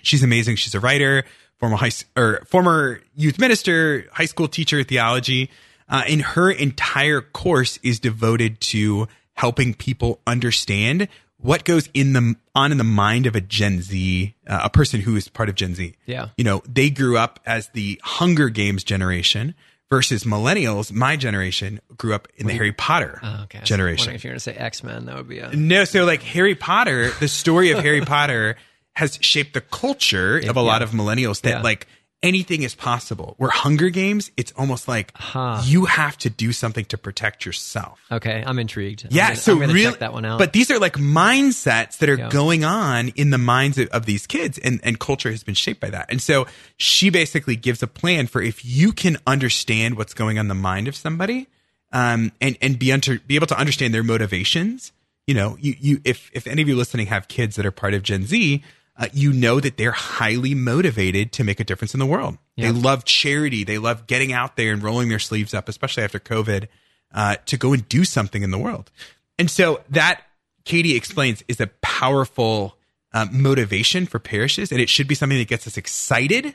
She's 0.00 0.22
amazing. 0.22 0.54
She's 0.54 0.76
a 0.76 0.80
writer, 0.80 1.24
former 1.62 1.76
high 1.76 1.92
or 2.16 2.42
former 2.46 3.00
youth 3.14 3.38
minister, 3.38 4.08
high 4.12 4.24
school 4.24 4.48
teacher, 4.48 4.82
theology. 4.82 5.48
Uh, 5.88 6.02
and 6.08 6.20
her 6.22 6.50
entire 6.50 7.20
course 7.20 7.78
is 7.84 8.00
devoted 8.00 8.60
to 8.60 9.06
helping 9.34 9.72
people 9.72 10.18
understand 10.26 11.06
what 11.36 11.64
goes 11.64 11.88
in 11.94 12.14
the 12.14 12.34
on 12.56 12.72
in 12.72 12.78
the 12.78 12.84
mind 12.84 13.26
of 13.26 13.36
a 13.36 13.40
Gen 13.40 13.80
Z, 13.80 14.34
uh, 14.48 14.60
a 14.64 14.70
person 14.70 15.00
who 15.00 15.14
is 15.14 15.28
part 15.28 15.48
of 15.48 15.54
Gen 15.54 15.76
Z. 15.76 15.94
Yeah. 16.04 16.30
you 16.36 16.42
know, 16.42 16.62
they 16.68 16.90
grew 16.90 17.16
up 17.16 17.38
as 17.46 17.68
the 17.68 18.00
Hunger 18.02 18.48
Games 18.48 18.82
generation 18.82 19.54
versus 19.88 20.24
millennials. 20.24 20.90
My 20.90 21.14
generation 21.16 21.80
grew 21.96 22.12
up 22.14 22.26
in 22.36 22.48
the 22.48 22.54
Harry 22.54 22.72
Potter 22.72 23.20
Oh, 23.22 23.42
okay. 23.44 23.60
Generation. 23.62 24.14
if 24.14 24.24
you're 24.24 24.32
going 24.32 24.36
to 24.38 24.40
say 24.40 24.54
X 24.54 24.82
Men, 24.82 25.06
that 25.06 25.14
would 25.16 25.28
be 25.28 25.38
a 25.38 25.54
No, 25.54 25.84
so 25.84 26.04
like 26.06 26.22
Harry 26.22 26.56
Potter, 26.56 27.10
the 27.20 27.28
story 27.28 27.70
of 27.70 27.78
Harry 27.84 28.00
Potter 28.04 28.56
has 28.94 29.18
shaped 29.22 29.54
the 29.54 29.60
culture 29.60 30.38
of 30.38 30.56
a 30.56 30.62
lot 30.62 30.82
of 30.82 30.90
millennials 30.90 31.40
that 31.42 31.50
Yeah. 31.50 31.62
like 31.62 31.86
anything 32.22 32.62
is 32.62 32.72
possible. 32.76 33.34
Where 33.38 33.50
Hunger 33.50 33.88
Games, 33.90 34.30
it's 34.36 34.52
almost 34.56 34.86
like 34.86 35.10
Huh. 35.16 35.60
you 35.64 35.86
have 35.86 36.16
to 36.18 36.30
do 36.30 36.52
something 36.52 36.84
to 36.84 36.96
protect 36.98 37.44
yourself. 37.44 37.98
okay. 38.12 38.44
I'm 38.46 38.60
intrigued. 38.60 39.04
I'm 39.06 39.10
Yeah, 39.10 39.28
gonna- 39.30 39.36
so 39.40 39.52
I'm 39.54 39.58
gonna 39.60 39.72
really, 39.72 39.90
check 39.90 39.98
that 40.00 40.12
one 40.12 40.24
out. 40.24 40.38
but 40.38 40.52
these 40.52 40.70
are 40.70 40.78
like 40.78 40.94
mindsets 40.98 41.98
that 41.98 42.08
are 42.08 42.18
Yeah. 42.18 42.28
going 42.28 42.64
on 42.64 43.08
in 43.16 43.30
the 43.30 43.38
minds 43.38 43.76
of, 43.78 43.88
of 43.88 44.06
these 44.06 44.26
kids, 44.28 44.56
and 44.58 44.78
and 44.84 45.00
culture 45.00 45.30
has 45.32 45.42
been 45.42 45.56
shaped 45.56 45.80
by 45.80 45.90
that. 45.90 46.06
And 46.10 46.22
so 46.22 46.46
she 46.76 47.10
basically 47.10 47.56
gives 47.56 47.82
a 47.82 47.88
plan 47.88 48.28
for 48.28 48.40
if 48.40 48.64
you 48.64 48.92
can 48.92 49.16
understand 49.26 49.96
what's 49.96 50.14
going 50.14 50.38
on 50.38 50.44
in 50.44 50.48
the 50.48 50.54
mind 50.54 50.86
of 50.86 50.94
somebody, 50.94 51.48
um, 51.92 52.30
and 52.40 52.56
and 52.62 52.78
be 52.78 52.92
under 52.92 53.18
be 53.18 53.34
able 53.34 53.48
to 53.48 53.58
understand 53.58 53.92
their 53.92 54.04
motivations. 54.04 54.92
You 55.26 55.34
know, 55.34 55.56
you 55.60 55.74
you 55.80 56.00
if 56.04 56.30
if 56.32 56.46
any 56.46 56.62
of 56.62 56.68
you 56.68 56.76
listening 56.76 57.06
have 57.08 57.26
kids 57.26 57.56
that 57.56 57.66
are 57.66 57.70
part 57.72 57.94
of 57.94 58.02
Gen 58.04 58.26
Z. 58.26 58.62
Uh, 59.02 59.08
you 59.12 59.32
know 59.32 59.58
that 59.58 59.76
they're 59.76 59.90
highly 59.90 60.54
motivated 60.54 61.32
to 61.32 61.42
make 61.42 61.58
a 61.58 61.64
difference 61.64 61.92
in 61.92 61.98
the 61.98 62.06
world. 62.06 62.38
Yeah. 62.54 62.70
They 62.70 62.78
love 62.78 63.04
charity. 63.04 63.64
They 63.64 63.78
love 63.78 64.06
getting 64.06 64.32
out 64.32 64.56
there 64.56 64.72
and 64.72 64.80
rolling 64.80 65.08
their 65.08 65.18
sleeves 65.18 65.54
up, 65.54 65.68
especially 65.68 66.04
after 66.04 66.20
COVID, 66.20 66.68
uh, 67.12 67.34
to 67.46 67.56
go 67.56 67.72
and 67.72 67.88
do 67.88 68.04
something 68.04 68.44
in 68.44 68.52
the 68.52 68.58
world. 68.58 68.92
And 69.40 69.50
so 69.50 69.80
that 69.90 70.22
Katie 70.64 70.94
explains 70.94 71.42
is 71.48 71.60
a 71.60 71.66
powerful 71.80 72.76
uh, 73.12 73.26
motivation 73.32 74.06
for 74.06 74.20
parishes, 74.20 74.70
and 74.70 74.80
it 74.80 74.88
should 74.88 75.08
be 75.08 75.16
something 75.16 75.38
that 75.38 75.48
gets 75.48 75.66
us 75.66 75.76
excited, 75.76 76.54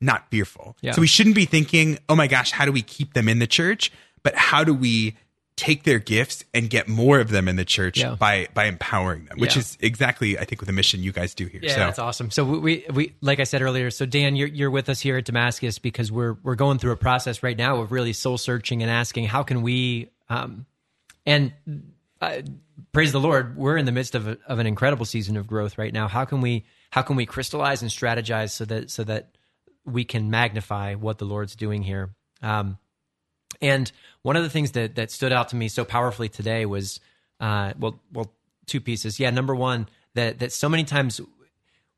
not 0.00 0.30
fearful. 0.30 0.78
Yeah. 0.80 0.92
So 0.92 1.02
we 1.02 1.06
shouldn't 1.06 1.36
be 1.36 1.44
thinking, 1.44 1.98
oh 2.08 2.16
my 2.16 2.26
gosh, 2.26 2.52
how 2.52 2.64
do 2.64 2.72
we 2.72 2.80
keep 2.80 3.12
them 3.12 3.28
in 3.28 3.38
the 3.38 3.46
church? 3.46 3.92
But 4.22 4.34
how 4.34 4.64
do 4.64 4.72
we 4.72 5.16
take 5.56 5.84
their 5.84 5.98
gifts 5.98 6.44
and 6.54 6.70
get 6.70 6.88
more 6.88 7.20
of 7.20 7.28
them 7.28 7.46
in 7.46 7.56
the 7.56 7.64
church 7.64 8.00
Yeah. 8.00 8.14
by 8.14 8.48
by 8.54 8.64
empowering 8.64 9.26
them, 9.26 9.38
which 9.38 9.54
Yeah. 9.54 9.60
is 9.60 9.76
exactly 9.80 10.38
I 10.38 10.44
think 10.44 10.60
with 10.60 10.66
the 10.66 10.72
mission 10.72 11.02
you 11.02 11.12
guys 11.12 11.34
do 11.34 11.46
here. 11.46 11.60
Yeah, 11.62 11.74
so 11.74 11.78
that's 11.80 11.98
awesome. 11.98 12.30
So 12.30 12.44
we, 12.44 12.58
we, 12.58 12.84
we, 12.92 13.14
like 13.20 13.38
I 13.38 13.44
said 13.44 13.60
earlier, 13.62 13.90
so 13.90 14.06
Dan, 14.06 14.34
you're, 14.34 14.48
you're 14.48 14.70
with 14.70 14.88
us 14.88 15.00
here 15.00 15.18
at 15.18 15.24
Damascus 15.26 15.78
because 15.78 16.10
we're, 16.10 16.36
we're 16.42 16.54
going 16.54 16.78
through 16.78 16.92
a 16.92 16.96
process 16.96 17.42
right 17.42 17.56
now 17.56 17.76
of 17.80 17.92
really 17.92 18.12
soul 18.14 18.38
searching 18.38 18.82
and 18.82 18.90
asking, 18.90 19.26
how 19.26 19.42
can 19.42 19.60
we, 19.62 20.08
um, 20.30 20.64
and 21.26 21.52
uh, 22.20 22.40
praise 22.92 23.12
the 23.12 23.20
Lord, 23.20 23.56
we're 23.56 23.76
in 23.76 23.84
the 23.84 23.92
midst 23.92 24.14
of, 24.14 24.26
a, 24.28 24.38
of 24.46 24.58
an 24.58 24.66
incredible 24.66 25.04
season 25.04 25.36
of 25.36 25.46
growth 25.46 25.76
right 25.76 25.92
now. 25.92 26.08
How 26.08 26.24
can 26.24 26.40
we, 26.40 26.64
how 26.90 27.02
can 27.02 27.14
we 27.16 27.26
crystallize 27.26 27.82
and 27.82 27.90
strategize 27.90 28.50
so 28.52 28.64
that, 28.64 28.90
so 28.90 29.04
that 29.04 29.36
we 29.84 30.04
can 30.04 30.30
magnify 30.30 30.94
what 30.94 31.18
the 31.18 31.24
Lord's 31.26 31.54
doing 31.56 31.82
here? 31.82 32.14
Um, 32.40 32.78
and 33.62 33.90
one 34.22 34.36
of 34.36 34.42
the 34.42 34.50
things 34.50 34.72
that 34.72 34.96
that 34.96 35.10
stood 35.10 35.32
out 35.32 35.48
to 35.50 35.56
me 35.56 35.68
so 35.68 35.84
powerfully 35.84 36.28
today 36.28 36.66
was, 36.66 37.00
uh, 37.40 37.72
well, 37.78 37.98
well, 38.12 38.30
two 38.66 38.80
pieces. 38.80 39.18
Yeah, 39.18 39.30
number 39.30 39.54
one, 39.54 39.88
that 40.14 40.40
that 40.40 40.52
so 40.52 40.68
many 40.68 40.84
times 40.84 41.20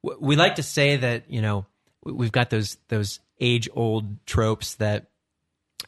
we 0.03 0.37
like 0.37 0.57
to 0.57 0.63
say 0.63 0.97
that 0.97 1.25
you 1.29 1.43
know 1.43 1.67
we- 2.05 2.13
we've 2.13 2.33
got 2.33 2.51
those 2.51 2.77
those 2.89 3.19
age 3.41 3.69
old 3.75 4.25
tropes 4.27 4.77
that 4.77 5.07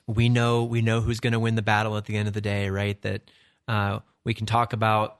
we 0.06 0.28
know 0.28 0.64
we 0.64 0.82
know 0.82 1.00
who's 1.00 1.20
going 1.20 1.32
to 1.32 1.40
win 1.40 1.54
the 1.54 1.62
battle 1.62 1.96
at 1.96 2.06
the 2.06 2.16
end 2.16 2.28
of 2.28 2.34
the 2.34 2.40
day, 2.40 2.70
right? 2.70 3.00
That 3.02 3.22
uh, 3.68 4.00
we 4.24 4.34
can 4.34 4.46
talk 4.46 4.72
about. 4.72 5.18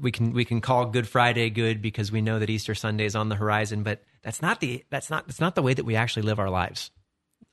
We 0.00 0.10
can 0.10 0.32
we 0.32 0.44
can 0.44 0.60
call 0.60 0.86
Good 0.86 1.06
Friday 1.06 1.50
good 1.50 1.82
because 1.82 2.10
we 2.10 2.20
know 2.20 2.38
that 2.40 2.50
Easter 2.50 2.74
Sunday 2.74 3.04
is 3.04 3.14
on 3.14 3.28
the 3.28 3.36
horizon, 3.36 3.84
but 3.84 4.02
that's 4.22 4.42
not 4.42 4.60
the 4.60 4.84
that's 4.90 5.08
not 5.08 5.26
that's 5.26 5.40
not 5.40 5.54
the 5.54 5.62
way 5.62 5.74
that 5.74 5.84
we 5.84 5.94
actually 5.94 6.22
live 6.22 6.40
our 6.40 6.50
lives. 6.50 6.90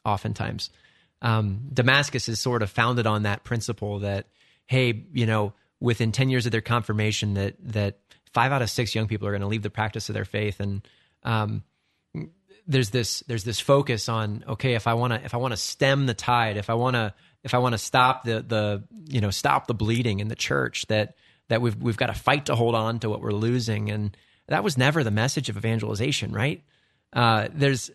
Oftentimes, 0.06 0.72
um, 1.26 1.70
Damascus 1.74 2.30
is 2.30 2.40
sort 2.40 2.62
of 2.62 2.70
founded 2.70 3.08
on 3.08 3.24
that 3.24 3.44
principle 3.44 4.00
that 4.00 4.28
hey, 4.68 5.06
you 5.12 5.26
know, 5.26 5.54
within 5.80 6.12
ten 6.12 6.30
years 6.30 6.46
of 6.46 6.52
their 6.52 6.62
confirmation, 6.62 7.34
that 7.34 7.56
that 7.74 7.98
five 8.32 8.52
out 8.52 8.62
of 8.62 8.70
six 8.70 8.94
young 8.94 9.08
people 9.08 9.28
are 9.28 9.32
going 9.32 9.42
to 9.42 9.48
leave 9.48 9.64
the 9.64 9.72
practice 9.72 10.08
of 10.08 10.14
their 10.14 10.24
faith, 10.24 10.60
and 10.60 10.88
um, 11.24 11.64
there's 12.68 12.92
this 12.92 13.22
there's 13.28 13.44
this 13.44 13.60
focus 13.60 14.08
on 14.08 14.46
okay, 14.48 14.76
if 14.76 14.86
I 14.86 14.94
want 14.94 15.14
to 15.14 15.26
if 15.26 15.34
I 15.34 15.38
want 15.38 15.54
to 15.54 15.58
stem 15.58 16.06
the 16.06 16.14
tide, 16.14 16.58
if 16.58 16.70
I 16.70 16.76
want 16.76 16.96
to 16.96 17.12
if 17.44 17.56
I 17.56 17.58
want 17.58 17.74
to 17.74 17.80
stop 17.80 18.24
the 18.24 18.44
the 18.48 18.84
you 19.08 19.20
know 19.20 19.32
stop 19.32 19.66
the 19.66 19.74
bleeding 19.74 20.20
in 20.20 20.28
the 20.28 20.36
church, 20.36 20.86
that 20.90 21.16
that 21.48 21.60
we've 21.60 21.76
we've 21.76 21.98
got 21.98 22.08
to 22.08 22.14
fight 22.14 22.46
to 22.46 22.56
hold 22.56 22.76
on 22.76 23.00
to 23.00 23.10
what 23.10 23.20
we're 23.20 23.32
losing, 23.32 23.90
and 23.90 24.16
that 24.48 24.64
was 24.64 24.78
never 24.78 25.04
the 25.04 25.10
message 25.10 25.50
of 25.50 25.58
evangelization, 25.58 26.32
right? 26.32 26.64
Uh, 27.14 27.48
there's 27.52 27.90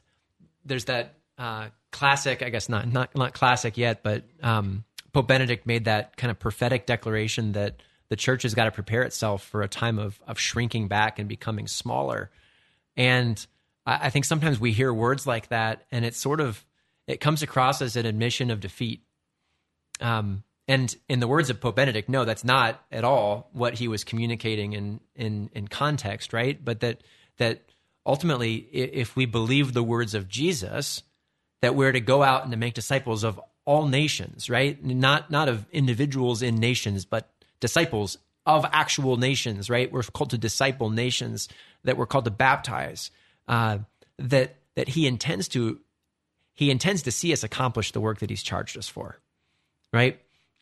there's 0.65 0.87
that 0.87 1.15
uh, 1.41 1.71
classic, 1.91 2.43
I 2.43 2.51
guess 2.51 2.69
not 2.69 2.87
not 2.87 3.17
not 3.17 3.33
classic 3.33 3.79
yet, 3.79 4.03
but 4.03 4.25
um, 4.43 4.85
Pope 5.13 5.27
Benedict 5.27 5.67
made 5.67 5.87
that 5.87 6.17
kind 6.19 6.31
of 6.31 6.39
prophetic 6.39 6.85
declaration 6.85 7.53
that 7.53 7.83
the 8.11 8.17
church 8.17 8.43
has 8.43 8.55
got 8.55 8.67
to 8.67 8.71
prepare 8.71 9.03
itself 9.03 9.43
for 9.43 9.63
a 9.63 9.69
time 9.69 9.99
of 9.99 10.21
of 10.27 10.39
shrinking 10.39 10.89
back 10.89 11.19
and 11.19 11.29
becoming 11.29 11.67
smaller. 11.67 12.31
And 12.95 13.45
I, 13.87 14.07
I 14.07 14.11
think 14.11 14.27
sometimes 14.27 14.61
we 14.61 14.73
hear 14.73 14.93
words 14.93 15.27
like 15.27 15.49
that, 15.49 15.87
and 15.91 16.05
it 16.05 16.15
sort 16.15 16.41
of 16.41 16.63
it 17.07 17.21
comes 17.21 17.43
across 17.43 17.81
as 17.81 17.97
an 17.97 18.05
admission 18.05 18.51
of 18.51 18.61
defeat. 18.61 19.03
Um, 19.99 20.45
and 20.69 20.95
in 21.09 21.21
the 21.21 21.27
words 21.27 21.49
of 21.49 21.59
Pope 21.59 21.77
Benedict, 21.77 22.11
no, 22.11 22.27
that's 22.27 22.45
not 22.45 22.85
at 22.93 23.03
all 23.03 23.49
what 23.53 23.75
he 23.75 23.89
was 23.89 24.05
communicating 24.05 24.75
in 24.75 25.01
in 25.17 25.49
in 25.55 25.69
context, 25.69 26.35
right? 26.35 26.63
But 26.63 26.81
that 26.81 27.01
that 27.39 27.63
ultimately, 28.05 28.57
if 28.57 29.17
we 29.17 29.25
believe 29.25 29.73
the 29.73 29.83
words 29.83 30.15
of 30.15 30.29
Jesus, 30.29 31.03
that 31.63 31.75
we're 31.75 31.93
to 31.93 32.01
go 32.01 32.23
out 32.23 32.43
and 32.43 32.51
to 32.53 32.57
make 32.57 32.75
disciples 32.75 33.25
of 33.25 33.41
all 33.65 33.87
nations, 33.87 34.49
right? 34.49 34.83
Not 34.85 35.31
not 35.31 35.49
of 35.49 35.67
individuals 35.73 36.43
in 36.43 36.57
nations, 36.57 37.05
but 37.05 37.31
disciples 37.61 38.19
of 38.47 38.65
actual 38.73 39.17
nations, 39.17 39.69
right? 39.69 39.93
We're 39.93 40.03
called 40.03 40.31
to 40.31 40.39
disciple 40.39 40.91
nations. 40.91 41.49
That 41.85 41.97
we're 41.97 42.07
called 42.07 42.25
to 42.27 42.31
baptize. 42.31 43.11
Uh, 43.49 43.79
that 44.19 44.57
that 44.77 44.89
he 44.89 45.07
intends 45.07 45.49
to 45.49 45.81
he 46.55 46.71
intends 46.71 47.03
to 47.03 47.13
see 47.13 47.33
us 47.33 47.43
accomplish 47.43 47.93
the 47.93 48.01
work 48.01 48.19
that 48.21 48.31
he's 48.31 48.43
charged 48.43 48.77
us 48.77 48.89
for, 48.89 49.19
right? 49.93 50.21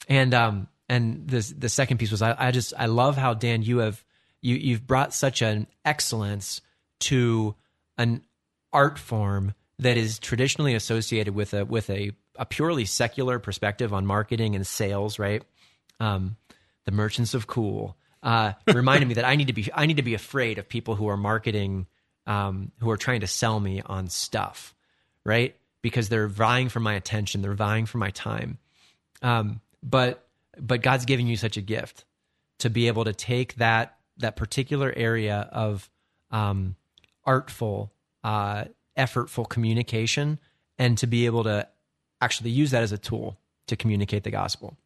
And 0.08 0.32
um 0.34 0.68
and 0.88 1.28
the 1.28 1.54
the 1.56 1.68
second 1.68 1.98
piece 1.98 2.10
was 2.10 2.22
I, 2.22 2.34
I 2.38 2.50
just 2.50 2.72
I 2.76 2.86
love 2.86 3.16
how 3.16 3.34
Dan 3.34 3.62
you 3.62 3.78
have 3.78 4.02
you 4.40 4.56
you've 4.56 4.86
brought 4.86 5.12
such 5.12 5.42
an 5.42 5.66
excellence 5.84 6.60
to 7.00 7.54
an 7.96 8.22
art 8.72 8.98
form 8.98 9.54
that 9.78 9.96
is 9.96 10.18
traditionally 10.18 10.74
associated 10.74 11.34
with 11.34 11.54
a 11.54 11.64
with 11.64 11.88
a, 11.90 12.12
a 12.36 12.46
purely 12.46 12.84
secular 12.84 13.38
perspective 13.38 13.92
on 13.92 14.06
marketing 14.06 14.54
and 14.54 14.66
sales, 14.66 15.18
right? 15.18 15.42
Um, 16.00 16.36
the 16.84 16.92
merchants 16.92 17.34
of 17.34 17.46
cool 17.46 17.96
uh, 18.22 18.52
reminded 18.66 19.08
me 19.08 19.14
that 19.14 19.24
I 19.24 19.36
need 19.36 19.48
to 19.48 19.52
be 19.52 19.68
I 19.74 19.86
need 19.86 19.98
to 19.98 20.02
be 20.02 20.14
afraid 20.14 20.58
of 20.58 20.68
people 20.68 20.94
who 20.94 21.08
are 21.08 21.16
marketing 21.16 21.86
um, 22.26 22.72
who 22.80 22.90
are 22.90 22.96
trying 22.96 23.20
to 23.20 23.26
sell 23.26 23.58
me 23.58 23.82
on 23.84 24.08
stuff, 24.08 24.74
right? 25.24 25.56
Because 25.80 26.08
they're 26.08 26.28
vying 26.28 26.68
for 26.68 26.80
my 26.80 26.94
attention, 26.94 27.42
they're 27.42 27.54
vying 27.54 27.86
for 27.86 27.98
my 27.98 28.10
time. 28.10 28.58
Um, 29.22 29.60
but 29.82 30.26
but 30.58 30.82
God's 30.82 31.04
giving 31.04 31.26
you 31.26 31.36
such 31.36 31.56
a 31.56 31.60
gift 31.60 32.04
to 32.58 32.70
be 32.70 32.88
able 32.88 33.04
to 33.04 33.12
take 33.12 33.54
that 33.56 33.96
that 34.18 34.36
particular 34.36 34.92
area 34.96 35.48
of 35.52 35.88
um, 36.30 36.76
artful, 37.24 37.92
uh, 38.24 38.64
effortful 38.98 39.48
communication, 39.48 40.38
and 40.78 40.98
to 40.98 41.06
be 41.06 41.26
able 41.26 41.44
to 41.44 41.68
actually 42.20 42.50
use 42.50 42.72
that 42.72 42.82
as 42.82 42.90
a 42.92 42.98
tool 42.98 43.38
to 43.68 43.76
communicate 43.76 44.24
the 44.24 44.30
gospel. 44.30 44.76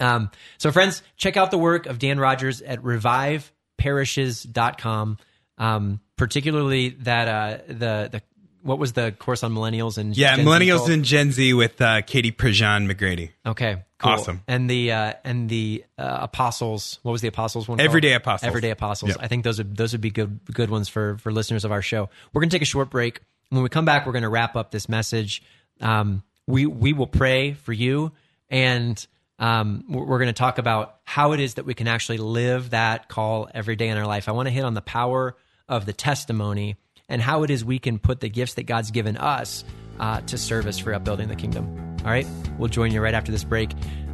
Um, 0.00 0.30
so, 0.58 0.70
friends, 0.70 1.02
check 1.16 1.36
out 1.36 1.50
the 1.50 1.58
work 1.58 1.86
of 1.86 1.98
Dan 1.98 2.20
Rogers 2.20 2.62
at 2.62 2.80
reviveparishes.com, 2.82 5.18
um, 5.58 6.00
particularly 6.16 6.90
that 6.90 7.28
uh, 7.28 7.58
the 7.66 8.08
the 8.12 8.22
what 8.64 8.78
was 8.78 8.94
the 8.94 9.12
course 9.12 9.42
on 9.42 9.52
millennials 9.52 9.98
and 9.98 10.16
Yeah, 10.16 10.36
Gen 10.36 10.44
Z 10.44 10.50
millennials 10.50 10.78
called? 10.78 10.90
and 10.90 11.04
Gen 11.04 11.32
Z 11.32 11.52
with 11.54 11.80
uh, 11.80 12.02
Katie 12.02 12.32
Prejean 12.32 12.90
McGrady. 12.90 13.30
Okay, 13.46 13.82
cool. 13.98 14.12
Awesome. 14.12 14.42
And 14.48 14.68
the 14.68 14.90
uh, 14.92 15.12
and 15.22 15.48
the 15.48 15.84
uh, 15.98 16.18
apostles. 16.22 16.98
What 17.02 17.12
was 17.12 17.20
the 17.20 17.28
apostles 17.28 17.68
one? 17.68 17.78
called? 17.78 17.86
Everyday 17.86 18.14
Apostles. 18.14 18.46
Everyday 18.48 18.70
apostles. 18.70 19.10
Yep. 19.10 19.18
I 19.20 19.28
think 19.28 19.44
those 19.44 19.58
would 19.58 19.76
those 19.76 19.92
would 19.92 20.00
be 20.00 20.10
good 20.10 20.40
good 20.52 20.70
ones 20.70 20.88
for 20.88 21.18
for 21.18 21.30
listeners 21.30 21.64
of 21.64 21.72
our 21.72 21.82
show. 21.82 22.08
We're 22.32 22.40
gonna 22.40 22.50
take 22.50 22.62
a 22.62 22.66
short 22.66 22.90
break. 22.90 23.20
When 23.50 23.62
we 23.62 23.68
come 23.68 23.84
back, 23.84 24.06
we're 24.06 24.12
gonna 24.12 24.30
wrap 24.30 24.56
up 24.56 24.70
this 24.70 24.88
message. 24.88 25.42
Um, 25.80 26.22
we 26.46 26.66
we 26.66 26.92
will 26.92 27.06
pray 27.06 27.52
for 27.52 27.72
you, 27.72 28.12
and 28.48 29.06
um, 29.38 29.84
we're, 29.88 30.04
we're 30.04 30.18
gonna 30.18 30.32
talk 30.32 30.58
about 30.58 30.96
how 31.04 31.32
it 31.32 31.40
is 31.40 31.54
that 31.54 31.66
we 31.66 31.74
can 31.74 31.86
actually 31.86 32.18
live 32.18 32.70
that 32.70 33.08
call 33.08 33.48
every 33.54 33.76
day 33.76 33.88
in 33.88 33.98
our 33.98 34.06
life. 34.06 34.28
I 34.28 34.32
want 34.32 34.46
to 34.46 34.52
hit 34.52 34.64
on 34.64 34.74
the 34.74 34.80
power 34.82 35.36
of 35.68 35.84
the 35.86 35.92
testimony 35.92 36.76
and 37.08 37.20
how 37.20 37.42
it 37.42 37.50
is 37.50 37.64
we 37.64 37.78
can 37.78 37.98
put 37.98 38.20
the 38.20 38.28
gifts 38.28 38.54
that 38.54 38.64
God's 38.64 38.90
given 38.90 39.16
us 39.16 39.64
uh, 40.00 40.20
to 40.22 40.38
service 40.38 40.78
for 40.78 40.92
upbuilding 40.92 41.28
the 41.28 41.36
kingdom. 41.36 41.96
All 42.04 42.10
right, 42.10 42.26
we'll 42.58 42.68
join 42.68 42.92
you 42.92 43.00
right 43.00 43.14
after 43.14 43.32
this 43.32 43.44
break. 43.44 43.70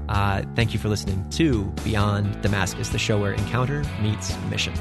Uh, 0.08 0.42
thank 0.56 0.72
you 0.72 0.78
for 0.78 0.88
listening 0.88 1.28
to 1.30 1.64
Beyond 1.84 2.42
Damascus, 2.42 2.88
the 2.88 2.98
show 2.98 3.20
where 3.20 3.32
encounter 3.32 3.84
meets 4.02 4.36
mission. 4.50 4.74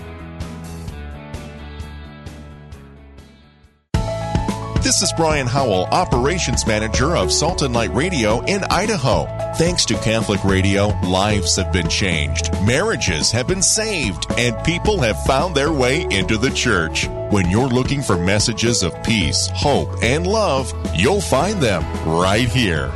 This 4.90 5.04
is 5.04 5.14
Brian 5.14 5.46
Howell, 5.46 5.86
Operations 5.92 6.66
Manager 6.66 7.16
of 7.16 7.32
Salt 7.32 7.62
and 7.62 7.76
Light 7.76 7.94
Radio 7.94 8.40
in 8.46 8.64
Idaho. 8.72 9.26
Thanks 9.54 9.86
to 9.86 9.94
Catholic 9.94 10.44
Radio, 10.44 10.88
lives 11.04 11.58
have 11.58 11.72
been 11.72 11.88
changed, 11.88 12.52
marriages 12.64 13.30
have 13.30 13.46
been 13.46 13.62
saved, 13.62 14.26
and 14.36 14.58
people 14.66 15.00
have 15.00 15.24
found 15.26 15.54
their 15.54 15.72
way 15.72 16.08
into 16.10 16.40
the 16.40 16.50
church. 16.50 17.08
When 17.30 17.52
you're 17.52 17.68
looking 17.68 18.02
for 18.02 18.18
messages 18.18 18.82
of 18.82 19.04
peace, 19.04 19.48
hope, 19.54 20.02
and 20.02 20.26
love, 20.26 20.74
you'll 20.96 21.22
find 21.22 21.62
them 21.62 21.84
right 22.04 22.50
here. 22.50 22.88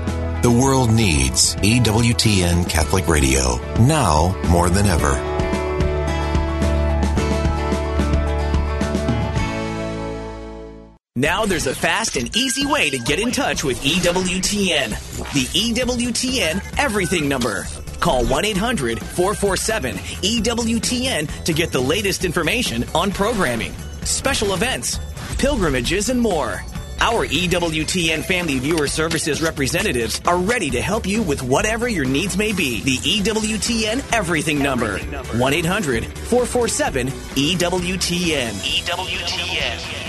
The 0.42 0.50
world 0.52 0.92
needs 0.92 1.56
EWTN 1.58 2.68
Catholic 2.68 3.08
Radio 3.08 3.58
now 3.78 4.36
more 4.50 4.72
than 4.72 4.88
ever. 4.88 5.33
Now 11.16 11.46
there's 11.46 11.68
a 11.68 11.76
fast 11.76 12.18
and 12.18 12.36
easy 12.36 12.66
way 12.66 12.90
to 12.90 12.98
get 12.98 13.20
in 13.20 13.30
touch 13.30 13.64
with 13.64 13.80
EWTN. 13.84 14.90
The 15.34 15.46
EWTN 15.74 16.80
Everything 16.80 17.30
Number. 17.30 17.68
Call 18.00 18.26
1 18.26 18.46
800 18.46 19.00
447 19.00 19.96
EWTN 19.96 21.44
to 21.44 21.54
get 21.54 21.72
the 21.72 21.80
latest 21.80 22.26
information 22.26 22.84
on 22.96 23.12
programming, 23.12 23.74
special 24.02 24.56
events, 24.56 25.00
pilgrimages, 25.38 26.10
and 26.10 26.20
more. 26.20 26.64
Our 27.00 27.28
EWTN 27.28 28.26
Family 28.26 28.58
Viewer 28.58 28.88
Services 28.88 29.40
representatives 29.40 30.20
are 30.26 30.40
ready 30.40 30.72
to 30.72 30.82
help 30.82 31.06
you 31.06 31.22
with 31.22 31.44
whatever 31.44 31.88
your 31.88 32.06
needs 32.06 32.36
may 32.36 32.54
be. 32.54 32.82
The 32.82 32.98
EWTN 32.98 34.14
Everything 34.14 34.64
Number. 34.64 34.98
1 34.98 35.54
800 35.54 36.06
447 36.06 37.10
EWTN. 37.10 38.50
EWTN. 38.50 40.03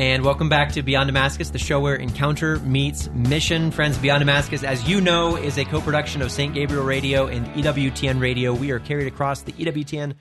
And 0.00 0.24
welcome 0.24 0.48
back 0.48 0.72
to 0.72 0.82
Beyond 0.82 1.08
Damascus, 1.08 1.50
the 1.50 1.58
show 1.58 1.78
where 1.78 1.94
encounter 1.94 2.58
meets 2.60 3.10
mission. 3.10 3.70
Friends, 3.70 3.98
Beyond 3.98 4.22
Damascus, 4.22 4.64
as 4.64 4.88
you 4.88 4.98
know, 4.98 5.36
is 5.36 5.58
a 5.58 5.64
co 5.66 5.82
production 5.82 6.22
of 6.22 6.32
St. 6.32 6.54
Gabriel 6.54 6.84
Radio 6.84 7.26
and 7.26 7.46
EWTN 7.48 8.18
Radio. 8.18 8.54
We 8.54 8.70
are 8.70 8.78
carried 8.78 9.08
across 9.08 9.42
the 9.42 9.52
EWTN 9.52 10.14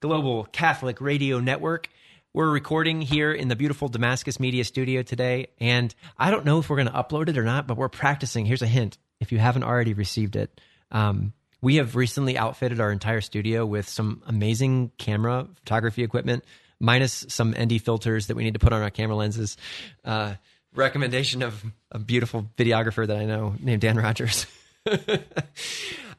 Global 0.00 0.44
Catholic 0.44 1.02
Radio 1.02 1.38
Network. 1.38 1.90
We're 2.32 2.48
recording 2.48 3.02
here 3.02 3.30
in 3.30 3.48
the 3.48 3.56
beautiful 3.56 3.88
Damascus 3.88 4.40
Media 4.40 4.64
Studio 4.64 5.02
today. 5.02 5.48
And 5.60 5.94
I 6.16 6.30
don't 6.30 6.46
know 6.46 6.58
if 6.58 6.70
we're 6.70 6.76
going 6.76 6.88
to 6.88 6.94
upload 6.94 7.28
it 7.28 7.36
or 7.36 7.44
not, 7.44 7.66
but 7.66 7.76
we're 7.76 7.90
practicing. 7.90 8.46
Here's 8.46 8.62
a 8.62 8.66
hint 8.66 8.96
if 9.20 9.32
you 9.32 9.38
haven't 9.38 9.64
already 9.64 9.92
received 9.92 10.36
it. 10.36 10.58
Um, 10.90 11.34
we 11.60 11.76
have 11.76 11.94
recently 11.94 12.38
outfitted 12.38 12.80
our 12.80 12.90
entire 12.90 13.20
studio 13.20 13.66
with 13.66 13.86
some 13.86 14.22
amazing 14.26 14.92
camera 14.96 15.46
photography 15.56 16.04
equipment 16.04 16.42
minus 16.80 17.26
some 17.28 17.50
ND 17.50 17.80
filters 17.80 18.26
that 18.26 18.36
we 18.36 18.44
need 18.44 18.54
to 18.54 18.60
put 18.60 18.72
on 18.72 18.82
our 18.82 18.90
camera 18.90 19.16
lenses. 19.16 19.56
Uh, 20.04 20.34
recommendation 20.74 21.42
of 21.42 21.64
a 21.90 21.98
beautiful 21.98 22.46
videographer 22.56 23.06
that 23.06 23.16
I 23.16 23.24
know 23.24 23.54
named 23.60 23.80
Dan 23.80 23.96
Rogers. 23.96 24.46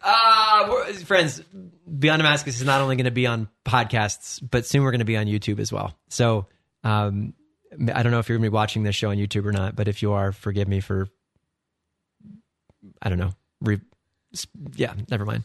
uh, 0.01 0.93
friends, 1.05 1.41
Beyond 1.99 2.19
Damascus 2.21 2.59
is 2.59 2.65
not 2.65 2.81
only 2.81 2.95
going 2.95 3.05
to 3.05 3.11
be 3.11 3.27
on 3.27 3.47
podcasts, 3.65 4.41
but 4.47 4.65
soon 4.65 4.83
we're 4.83 4.91
going 4.91 4.99
to 4.99 5.05
be 5.05 5.17
on 5.17 5.25
YouTube 5.25 5.59
as 5.59 5.71
well. 5.71 5.95
So 6.09 6.47
um, 6.83 7.33
I 7.93 8.03
don't 8.03 8.11
know 8.11 8.19
if 8.19 8.29
you're 8.29 8.37
going 8.37 8.47
to 8.47 8.51
be 8.51 8.55
watching 8.55 8.83
this 8.83 8.95
show 8.95 9.09
on 9.09 9.17
YouTube 9.17 9.45
or 9.45 9.51
not, 9.51 9.75
but 9.75 9.87
if 9.87 10.01
you 10.01 10.13
are, 10.13 10.31
forgive 10.31 10.67
me 10.67 10.79
for, 10.79 11.07
I 13.01 13.09
don't 13.09 13.19
know, 13.19 13.33
re- 13.61 13.81
yeah, 14.75 14.93
never 15.09 15.25
mind. 15.25 15.43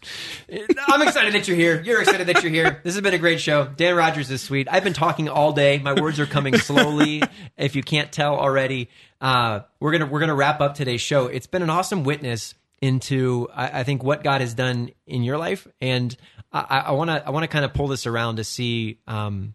I'm 0.89 1.03
excited 1.03 1.35
that 1.35 1.47
you're 1.47 1.57
here. 1.57 1.83
You're 1.83 2.01
excited 2.01 2.27
that 2.27 2.43
you're 2.43 2.53
here. 2.53 2.81
This 2.83 2.95
has 2.95 3.03
been 3.03 3.15
a 3.15 3.19
great 3.19 3.41
show. 3.41 3.67
Dan 3.67 3.95
Rogers 3.95 4.31
is 4.31 4.43
sweet. 4.43 4.69
I've 4.71 4.85
been 4.85 4.93
talking 4.93 5.29
all 5.29 5.53
day. 5.53 5.79
My 5.79 5.95
words 5.95 6.19
are 6.21 6.27
coming 6.27 6.59
slowly. 6.59 7.23
if 7.57 7.77
you 7.77 7.83
can't 7.83 8.11
tell 8.11 8.37
already, 8.37 8.89
uh, 9.21 9.61
we're 9.81 9.93
gonna 9.93 10.07
we're 10.07 10.21
gonna 10.21 10.35
wrap 10.35 10.61
up 10.61 10.75
today's 10.75 11.01
show. 11.01 11.27
It's 11.27 11.47
been 11.47 11.63
an 11.63 11.71
awesome 11.71 12.05
witness 12.05 12.55
into 12.81 13.49
I, 13.55 13.81
I 13.81 13.85
think 13.85 14.03
what 14.03 14.25
God 14.25 14.41
has 14.41 14.55
done 14.55 14.91
in 15.07 15.23
your 15.23 15.39
life, 15.39 15.69
and 15.81 16.17
I 16.53 16.93
want 16.93 17.09
to 17.09 17.27
I 17.27 17.31
want 17.31 17.45
to 17.45 17.49
kind 17.49 17.65
of 17.65 17.73
pull 17.73 17.89
this 17.89 18.07
around 18.07 18.37
to 18.37 18.45
see 18.45 18.99
um, 19.07 19.55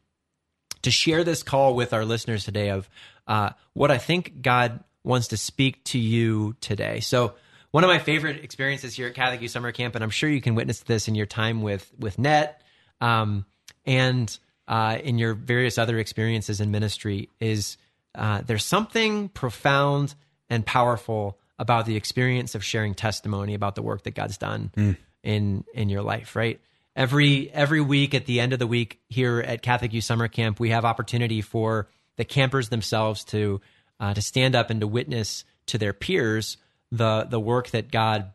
to 0.81 0.91
share 0.91 1.23
this 1.23 1.43
call 1.43 1.75
with 1.75 1.93
our 1.93 2.05
listeners 2.05 2.45
today 2.45 2.69
of 2.69 2.89
uh, 3.27 3.51
what 3.73 3.91
I 3.91 3.97
think 3.97 4.41
God 4.41 4.83
wants 5.03 5.29
to 5.29 5.37
speak 5.37 5.83
to 5.85 5.99
you 5.99 6.55
today. 6.59 7.01
So 7.01 7.35
one 7.77 7.83
of 7.83 7.89
my 7.89 7.99
favorite 7.99 8.43
experiences 8.43 8.95
here 8.95 9.05
at 9.05 9.13
Catholic 9.13 9.39
Youth 9.39 9.51
Summer 9.51 9.71
Camp, 9.71 9.93
and 9.93 10.03
I'm 10.03 10.09
sure 10.09 10.27
you 10.27 10.41
can 10.41 10.55
witness 10.55 10.79
this 10.79 11.07
in 11.07 11.13
your 11.13 11.27
time 11.27 11.61
with 11.61 11.87
with 11.99 12.17
Net 12.17 12.63
um, 13.01 13.45
and 13.85 14.35
uh, 14.67 14.97
in 15.03 15.19
your 15.19 15.35
various 15.35 15.77
other 15.77 15.99
experiences 15.99 16.59
in 16.59 16.71
ministry, 16.71 17.29
is 17.39 17.77
uh, 18.15 18.41
there's 18.43 18.65
something 18.65 19.29
profound 19.29 20.15
and 20.49 20.65
powerful 20.65 21.37
about 21.59 21.85
the 21.85 21.95
experience 21.95 22.55
of 22.55 22.65
sharing 22.65 22.95
testimony 22.95 23.53
about 23.53 23.75
the 23.75 23.83
work 23.83 24.01
that 24.05 24.15
God's 24.15 24.39
done 24.39 24.71
mm. 24.75 24.97
in 25.21 25.63
in 25.75 25.87
your 25.89 26.01
life, 26.01 26.35
right? 26.35 26.59
Every 26.95 27.51
every 27.51 27.81
week 27.81 28.15
at 28.15 28.25
the 28.25 28.39
end 28.39 28.53
of 28.53 28.57
the 28.57 28.65
week 28.65 29.01
here 29.07 29.39
at 29.39 29.61
Catholic 29.61 29.93
Youth 29.93 30.05
Summer 30.05 30.27
Camp, 30.27 30.59
we 30.59 30.71
have 30.71 30.83
opportunity 30.83 31.41
for 31.41 31.87
the 32.15 32.25
campers 32.25 32.69
themselves 32.69 33.23
to 33.25 33.61
uh, 33.99 34.15
to 34.15 34.21
stand 34.23 34.55
up 34.55 34.71
and 34.71 34.81
to 34.81 34.87
witness 34.87 35.45
to 35.67 35.77
their 35.77 35.93
peers 35.93 36.57
the 36.91 37.27
the 37.29 37.39
work 37.39 37.69
that 37.71 37.91
God 37.91 38.31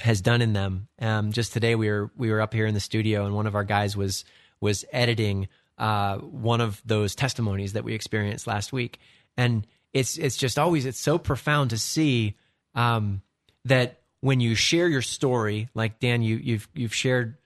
has 0.00 0.20
done 0.20 0.42
in 0.42 0.52
them. 0.52 0.88
Um, 1.00 1.32
just 1.32 1.52
today, 1.52 1.74
we 1.74 1.90
were 1.90 2.10
we 2.16 2.30
were 2.30 2.40
up 2.40 2.54
here 2.54 2.66
in 2.66 2.74
the 2.74 2.80
studio, 2.80 3.26
and 3.26 3.34
one 3.34 3.46
of 3.46 3.54
our 3.54 3.64
guys 3.64 3.96
was 3.96 4.24
was 4.60 4.84
editing 4.92 5.48
uh, 5.78 6.18
one 6.18 6.60
of 6.60 6.80
those 6.84 7.14
testimonies 7.14 7.72
that 7.74 7.84
we 7.84 7.94
experienced 7.94 8.46
last 8.46 8.72
week, 8.72 8.98
and 9.36 9.66
it's 9.92 10.16
it's 10.16 10.36
just 10.36 10.58
always 10.58 10.86
it's 10.86 11.00
so 11.00 11.18
profound 11.18 11.70
to 11.70 11.78
see 11.78 12.36
um, 12.74 13.22
that 13.64 14.00
when 14.20 14.40
you 14.40 14.54
share 14.54 14.88
your 14.88 15.02
story, 15.02 15.68
like 15.74 15.98
Dan, 15.98 16.22
you 16.22 16.36
you've 16.36 16.68
you've 16.74 16.94
shared 16.94 17.36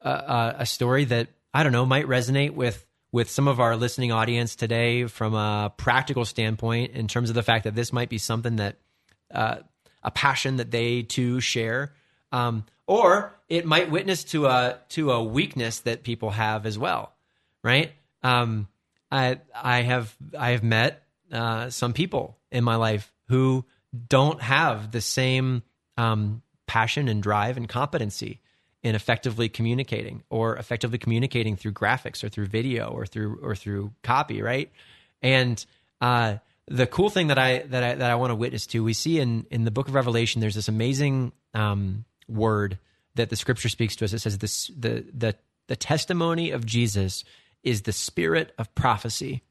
a, 0.00 0.56
a 0.58 0.66
story 0.66 1.04
that 1.06 1.28
I 1.54 1.62
don't 1.62 1.72
know 1.72 1.86
might 1.86 2.06
resonate 2.06 2.54
with 2.54 2.84
with 3.12 3.30
some 3.30 3.46
of 3.46 3.60
our 3.60 3.76
listening 3.76 4.10
audience 4.10 4.56
today 4.56 5.04
from 5.04 5.34
a 5.34 5.72
practical 5.76 6.24
standpoint 6.24 6.92
in 6.92 7.08
terms 7.08 7.28
of 7.28 7.34
the 7.34 7.42
fact 7.42 7.64
that 7.64 7.74
this 7.74 7.92
might 7.92 8.08
be 8.08 8.18
something 8.18 8.56
that 8.56 8.76
uh, 9.32 9.56
a 10.02 10.10
passion 10.10 10.56
that 10.56 10.70
they 10.70 11.02
too 11.02 11.40
share, 11.40 11.92
um, 12.32 12.64
or 12.86 13.34
it 13.48 13.66
might 13.66 13.90
witness 13.90 14.24
to 14.24 14.46
a 14.46 14.78
to 14.90 15.12
a 15.12 15.22
weakness 15.22 15.80
that 15.80 16.02
people 16.02 16.30
have 16.30 16.66
as 16.66 16.78
well, 16.78 17.12
right? 17.62 17.92
Um, 18.22 18.68
I 19.10 19.40
I 19.54 19.82
have 19.82 20.14
I 20.38 20.50
have 20.50 20.62
met 20.62 21.02
uh, 21.30 21.70
some 21.70 21.92
people 21.92 22.38
in 22.50 22.64
my 22.64 22.76
life 22.76 23.12
who 23.28 23.64
don't 24.08 24.40
have 24.40 24.90
the 24.90 25.00
same 25.00 25.62
um, 25.96 26.42
passion 26.66 27.08
and 27.08 27.22
drive 27.22 27.56
and 27.56 27.68
competency 27.68 28.40
in 28.82 28.94
effectively 28.94 29.48
communicating 29.48 30.22
or 30.30 30.56
effectively 30.56 30.98
communicating 30.98 31.56
through 31.56 31.72
graphics 31.72 32.24
or 32.24 32.28
through 32.28 32.46
video 32.46 32.88
or 32.88 33.06
through 33.06 33.38
or 33.42 33.54
through 33.54 33.92
copy, 34.02 34.42
right? 34.42 34.72
And 35.22 35.64
uh, 36.00 36.38
the 36.68 36.86
cool 36.86 37.10
thing 37.10 37.28
that 37.28 37.38
I 37.38 37.58
that 37.58 37.82
I 37.82 37.94
that 37.94 38.10
I 38.10 38.14
want 38.14 38.30
to 38.30 38.34
witness 38.34 38.66
to, 38.68 38.84
we 38.84 38.92
see 38.92 39.18
in 39.18 39.46
in 39.50 39.64
the 39.64 39.70
book 39.70 39.88
of 39.88 39.94
Revelation, 39.94 40.40
there's 40.40 40.54
this 40.54 40.68
amazing 40.68 41.32
um, 41.54 42.04
word 42.28 42.78
that 43.14 43.30
the 43.30 43.36
Scripture 43.36 43.68
speaks 43.68 43.96
to 43.96 44.04
us. 44.04 44.12
It 44.12 44.20
says 44.20 44.38
this 44.38 44.68
the 44.68 45.04
the 45.12 45.34
the 45.68 45.76
testimony 45.76 46.50
of 46.50 46.66
Jesus 46.66 47.24
is 47.62 47.82
the 47.82 47.92
spirit 47.92 48.52
of 48.58 48.74
prophecy. 48.74 49.42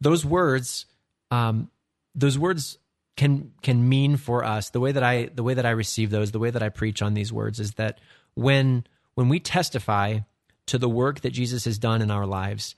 Those 0.00 0.24
words, 0.24 0.86
um, 1.30 1.70
those 2.14 2.38
words 2.38 2.78
can 3.16 3.52
can 3.62 3.88
mean 3.88 4.16
for 4.16 4.44
us 4.44 4.70
the 4.70 4.80
way 4.80 4.92
that 4.92 5.02
I 5.02 5.26
the 5.26 5.42
way 5.42 5.54
that 5.54 5.66
I 5.66 5.70
receive 5.70 6.10
those, 6.10 6.32
the 6.32 6.38
way 6.38 6.50
that 6.50 6.62
I 6.62 6.68
preach 6.68 7.02
on 7.02 7.14
these 7.14 7.32
words 7.32 7.60
is 7.60 7.74
that 7.74 8.00
when 8.34 8.84
when 9.14 9.28
we 9.28 9.40
testify 9.40 10.20
to 10.66 10.78
the 10.78 10.88
work 10.88 11.20
that 11.20 11.30
Jesus 11.30 11.64
has 11.64 11.78
done 11.78 12.02
in 12.02 12.10
our 12.10 12.26
lives, 12.26 12.76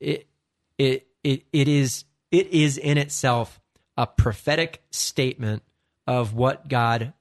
it 0.00 0.28
it 0.78 1.06
it, 1.24 1.44
it 1.52 1.68
is 1.68 2.04
it 2.34 2.48
is 2.48 2.76
in 2.76 2.98
itself 2.98 3.60
a 3.96 4.06
prophetic 4.06 4.82
statement 4.90 5.62
of 6.06 6.34
what 6.34 6.68
God 6.68 7.12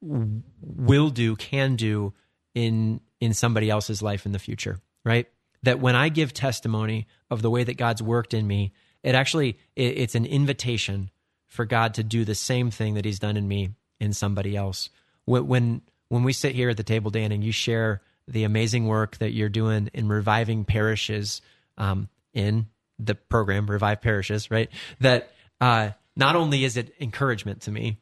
will 0.00 1.10
do, 1.10 1.36
can 1.36 1.76
do 1.76 2.14
in 2.54 3.00
in 3.20 3.34
somebody 3.34 3.68
else's 3.68 4.00
life 4.00 4.24
in 4.26 4.32
the 4.32 4.38
future, 4.38 4.78
right? 5.04 5.26
That 5.64 5.80
when 5.80 5.96
I 5.96 6.08
give 6.08 6.32
testimony 6.32 7.06
of 7.30 7.42
the 7.42 7.50
way 7.50 7.64
that 7.64 7.76
God's 7.76 8.02
worked 8.02 8.32
in 8.32 8.46
me, 8.46 8.72
it 9.02 9.14
actually 9.14 9.58
it, 9.76 9.98
it's 9.98 10.14
an 10.14 10.24
invitation 10.24 11.10
for 11.46 11.64
God 11.64 11.94
to 11.94 12.04
do 12.04 12.24
the 12.24 12.34
same 12.34 12.70
thing 12.70 12.94
that 12.94 13.04
He's 13.04 13.18
done 13.18 13.36
in 13.36 13.46
me 13.46 13.74
in 14.00 14.12
somebody 14.12 14.56
else. 14.56 14.88
When 15.26 15.82
when 16.08 16.22
we 16.22 16.32
sit 16.32 16.54
here 16.54 16.70
at 16.70 16.78
the 16.78 16.82
table, 16.82 17.10
Dan, 17.10 17.32
and 17.32 17.44
you 17.44 17.52
share 17.52 18.00
the 18.26 18.44
amazing 18.44 18.86
work 18.86 19.18
that 19.18 19.32
you're 19.32 19.48
doing 19.48 19.90
in 19.92 20.08
reviving 20.08 20.64
parishes 20.64 21.42
um, 21.76 22.08
in 22.32 22.66
the 22.98 23.14
program 23.14 23.66
revive 23.70 24.00
parishes 24.00 24.50
right? 24.50 24.70
That 25.00 25.30
uh, 25.60 25.90
not 26.16 26.36
only 26.36 26.64
is 26.64 26.76
it 26.76 26.94
encouragement 27.00 27.62
to 27.62 27.70
me 27.70 27.98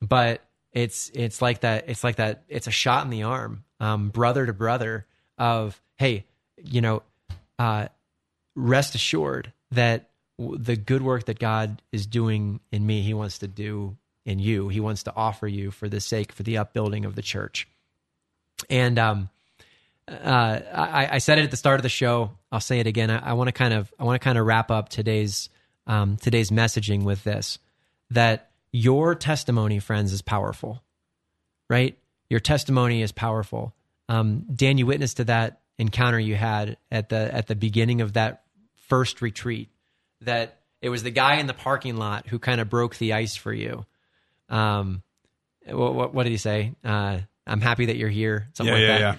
but 0.00 0.42
it's 0.72 1.10
it's 1.14 1.42
like 1.42 1.60
that 1.60 1.88
it's 1.88 2.04
like 2.04 2.16
that 2.16 2.44
it's 2.48 2.66
a 2.66 2.72
shot 2.72 3.04
in 3.04 3.10
the 3.10 3.24
arm 3.24 3.64
um, 3.80 4.08
brother 4.08 4.46
to 4.46 4.52
brother 4.52 5.06
of 5.38 5.80
hey 5.98 6.24
you 6.56 6.80
know 6.80 7.02
uh, 7.58 7.88
rest 8.54 8.94
assured 8.94 9.52
that 9.72 10.10
the 10.38 10.76
good 10.76 11.02
work 11.02 11.26
that 11.26 11.38
god 11.38 11.82
is 11.92 12.06
doing 12.06 12.60
in 12.72 12.86
me 12.86 13.02
he 13.02 13.14
wants 13.14 13.38
to 13.38 13.48
do 13.48 13.96
in 14.24 14.38
you. 14.38 14.68
He 14.68 14.80
wants 14.80 15.04
to 15.04 15.14
offer 15.14 15.46
you 15.46 15.70
for 15.70 15.88
the 15.88 16.00
sake 16.00 16.32
for 16.32 16.42
the 16.42 16.58
upbuilding 16.58 17.04
of 17.04 17.14
the 17.14 17.22
church. 17.22 17.68
And 18.68 18.98
um 18.98 19.30
uh, 20.10 20.60
I, 20.74 21.08
I, 21.12 21.18
said 21.18 21.38
it 21.38 21.44
at 21.44 21.50
the 21.50 21.56
start 21.56 21.78
of 21.78 21.82
the 21.82 21.88
show. 21.88 22.32
I'll 22.50 22.60
say 22.60 22.80
it 22.80 22.86
again. 22.86 23.10
I, 23.10 23.30
I 23.30 23.32
want 23.34 23.48
to 23.48 23.52
kind 23.52 23.72
of 23.72 23.92
I 23.98 24.04
want 24.04 24.20
to 24.20 24.24
kind 24.24 24.38
of 24.38 24.44
wrap 24.44 24.70
up 24.70 24.88
today's 24.88 25.48
um, 25.86 26.16
today's 26.16 26.50
messaging 26.50 27.04
with 27.04 27.22
this: 27.22 27.58
that 28.10 28.50
your 28.72 29.14
testimony, 29.14 29.78
friends, 29.78 30.12
is 30.12 30.22
powerful, 30.22 30.82
right? 31.68 31.96
Your 32.28 32.40
testimony 32.40 33.02
is 33.02 33.12
powerful. 33.12 33.74
Um, 34.08 34.46
Dan, 34.52 34.78
you 34.78 34.86
witnessed 34.86 35.18
to 35.18 35.24
that 35.24 35.60
encounter 35.78 36.18
you 36.18 36.34
had 36.34 36.76
at 36.90 37.08
the 37.08 37.32
at 37.32 37.46
the 37.46 37.54
beginning 37.54 38.00
of 38.00 38.14
that 38.14 38.42
first 38.88 39.22
retreat. 39.22 39.68
That 40.22 40.58
it 40.82 40.88
was 40.88 41.02
the 41.02 41.10
guy 41.10 41.36
in 41.36 41.46
the 41.46 41.54
parking 41.54 41.96
lot 41.96 42.26
who 42.26 42.38
kind 42.38 42.60
of 42.60 42.68
broke 42.68 42.96
the 42.96 43.12
ice 43.12 43.36
for 43.36 43.52
you. 43.52 43.86
Um, 44.48 45.02
what, 45.66 45.94
what, 45.94 46.14
what 46.14 46.22
did 46.24 46.30
he 46.30 46.38
say? 46.38 46.74
Uh, 46.82 47.20
I'm 47.46 47.60
happy 47.60 47.86
that 47.86 47.96
you're 47.96 48.08
here. 48.08 48.48
Something 48.54 48.74
yeah, 48.74 48.80
like 48.80 48.88
yeah, 48.88 48.98
that. 48.98 49.14
Yeah 49.14 49.18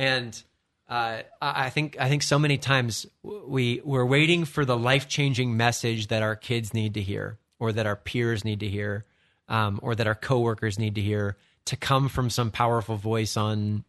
and 0.00 0.42
uh, 0.88 1.22
I 1.42 1.68
think 1.68 1.96
I 2.00 2.08
think 2.08 2.22
so 2.22 2.38
many 2.38 2.56
times 2.56 3.06
we 3.22 3.82
we're 3.84 4.04
waiting 4.04 4.46
for 4.46 4.64
the 4.64 4.76
life 4.76 5.08
changing 5.08 5.56
message 5.56 6.08
that 6.08 6.22
our 6.22 6.34
kids 6.34 6.72
need 6.72 6.94
to 6.94 7.02
hear, 7.02 7.38
or 7.58 7.70
that 7.72 7.86
our 7.86 7.96
peers 7.96 8.42
need 8.42 8.60
to 8.60 8.68
hear, 8.68 9.04
um, 9.48 9.78
or 9.82 9.94
that 9.94 10.06
our 10.06 10.14
coworkers 10.14 10.78
need 10.78 10.94
to 10.94 11.02
hear 11.02 11.36
to 11.66 11.76
come 11.76 12.08
from 12.08 12.30
some 12.30 12.50
powerful 12.50 12.96
voice 12.96 13.36
on 13.36 13.84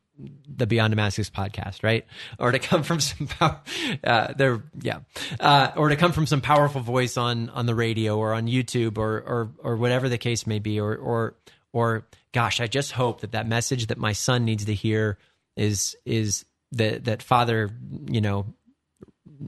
the 0.47 0.67
Beyond 0.67 0.91
Damascus 0.91 1.29
podcast, 1.29 1.81
right? 1.81 2.05
Or 2.37 2.51
to 2.51 2.59
come 2.59 2.83
from 2.83 2.99
some 2.99 3.27
power, 3.39 3.61
uh, 4.03 4.33
there, 4.33 4.61
yeah, 4.81 4.99
uh, 5.39 5.71
or 5.77 5.89
to 5.89 5.95
come 5.95 6.11
from 6.11 6.27
some 6.27 6.41
powerful 6.41 6.81
voice 6.81 7.15
on 7.15 7.49
on 7.51 7.67
the 7.67 7.73
radio 7.73 8.17
or 8.17 8.33
on 8.33 8.47
YouTube 8.47 8.97
or 8.97 9.17
or 9.21 9.49
or 9.63 9.77
whatever 9.77 10.09
the 10.09 10.17
case 10.17 10.45
may 10.45 10.59
be, 10.59 10.77
or 10.77 10.97
or 10.97 11.35
or 11.71 12.05
gosh, 12.33 12.59
I 12.59 12.67
just 12.67 12.91
hope 12.91 13.21
that 13.21 13.31
that 13.31 13.47
message 13.47 13.87
that 13.87 13.97
my 13.97 14.11
son 14.11 14.43
needs 14.43 14.65
to 14.65 14.73
hear 14.73 15.17
is 15.55 15.95
is 16.05 16.45
that 16.73 17.05
that 17.05 17.23
Father, 17.23 17.69
you 18.07 18.21
know, 18.21 18.45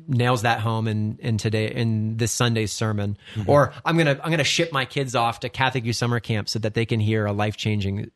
nails 0.07 0.41
that 0.43 0.59
home 0.59 0.87
in 0.87 1.17
in 1.19 1.37
today 1.37 1.71
in 1.71 2.17
this 2.17 2.31
Sunday's 2.31 2.71
sermon. 2.71 3.17
Mm-hmm. 3.35 3.49
Or 3.49 3.73
I'm 3.85 3.97
gonna 3.97 4.19
I'm 4.23 4.31
gonna 4.31 4.43
ship 4.43 4.71
my 4.71 4.85
kids 4.85 5.15
off 5.15 5.41
to 5.41 5.49
Catholic 5.49 5.85
Youth 5.85 5.95
Summer 5.95 6.19
Camp 6.19 6.49
so 6.49 6.59
that 6.59 6.73
they 6.73 6.85
can 6.85 6.99
hear 6.99 7.25
a 7.25 7.33
life 7.33 7.57
changing. 7.57 8.11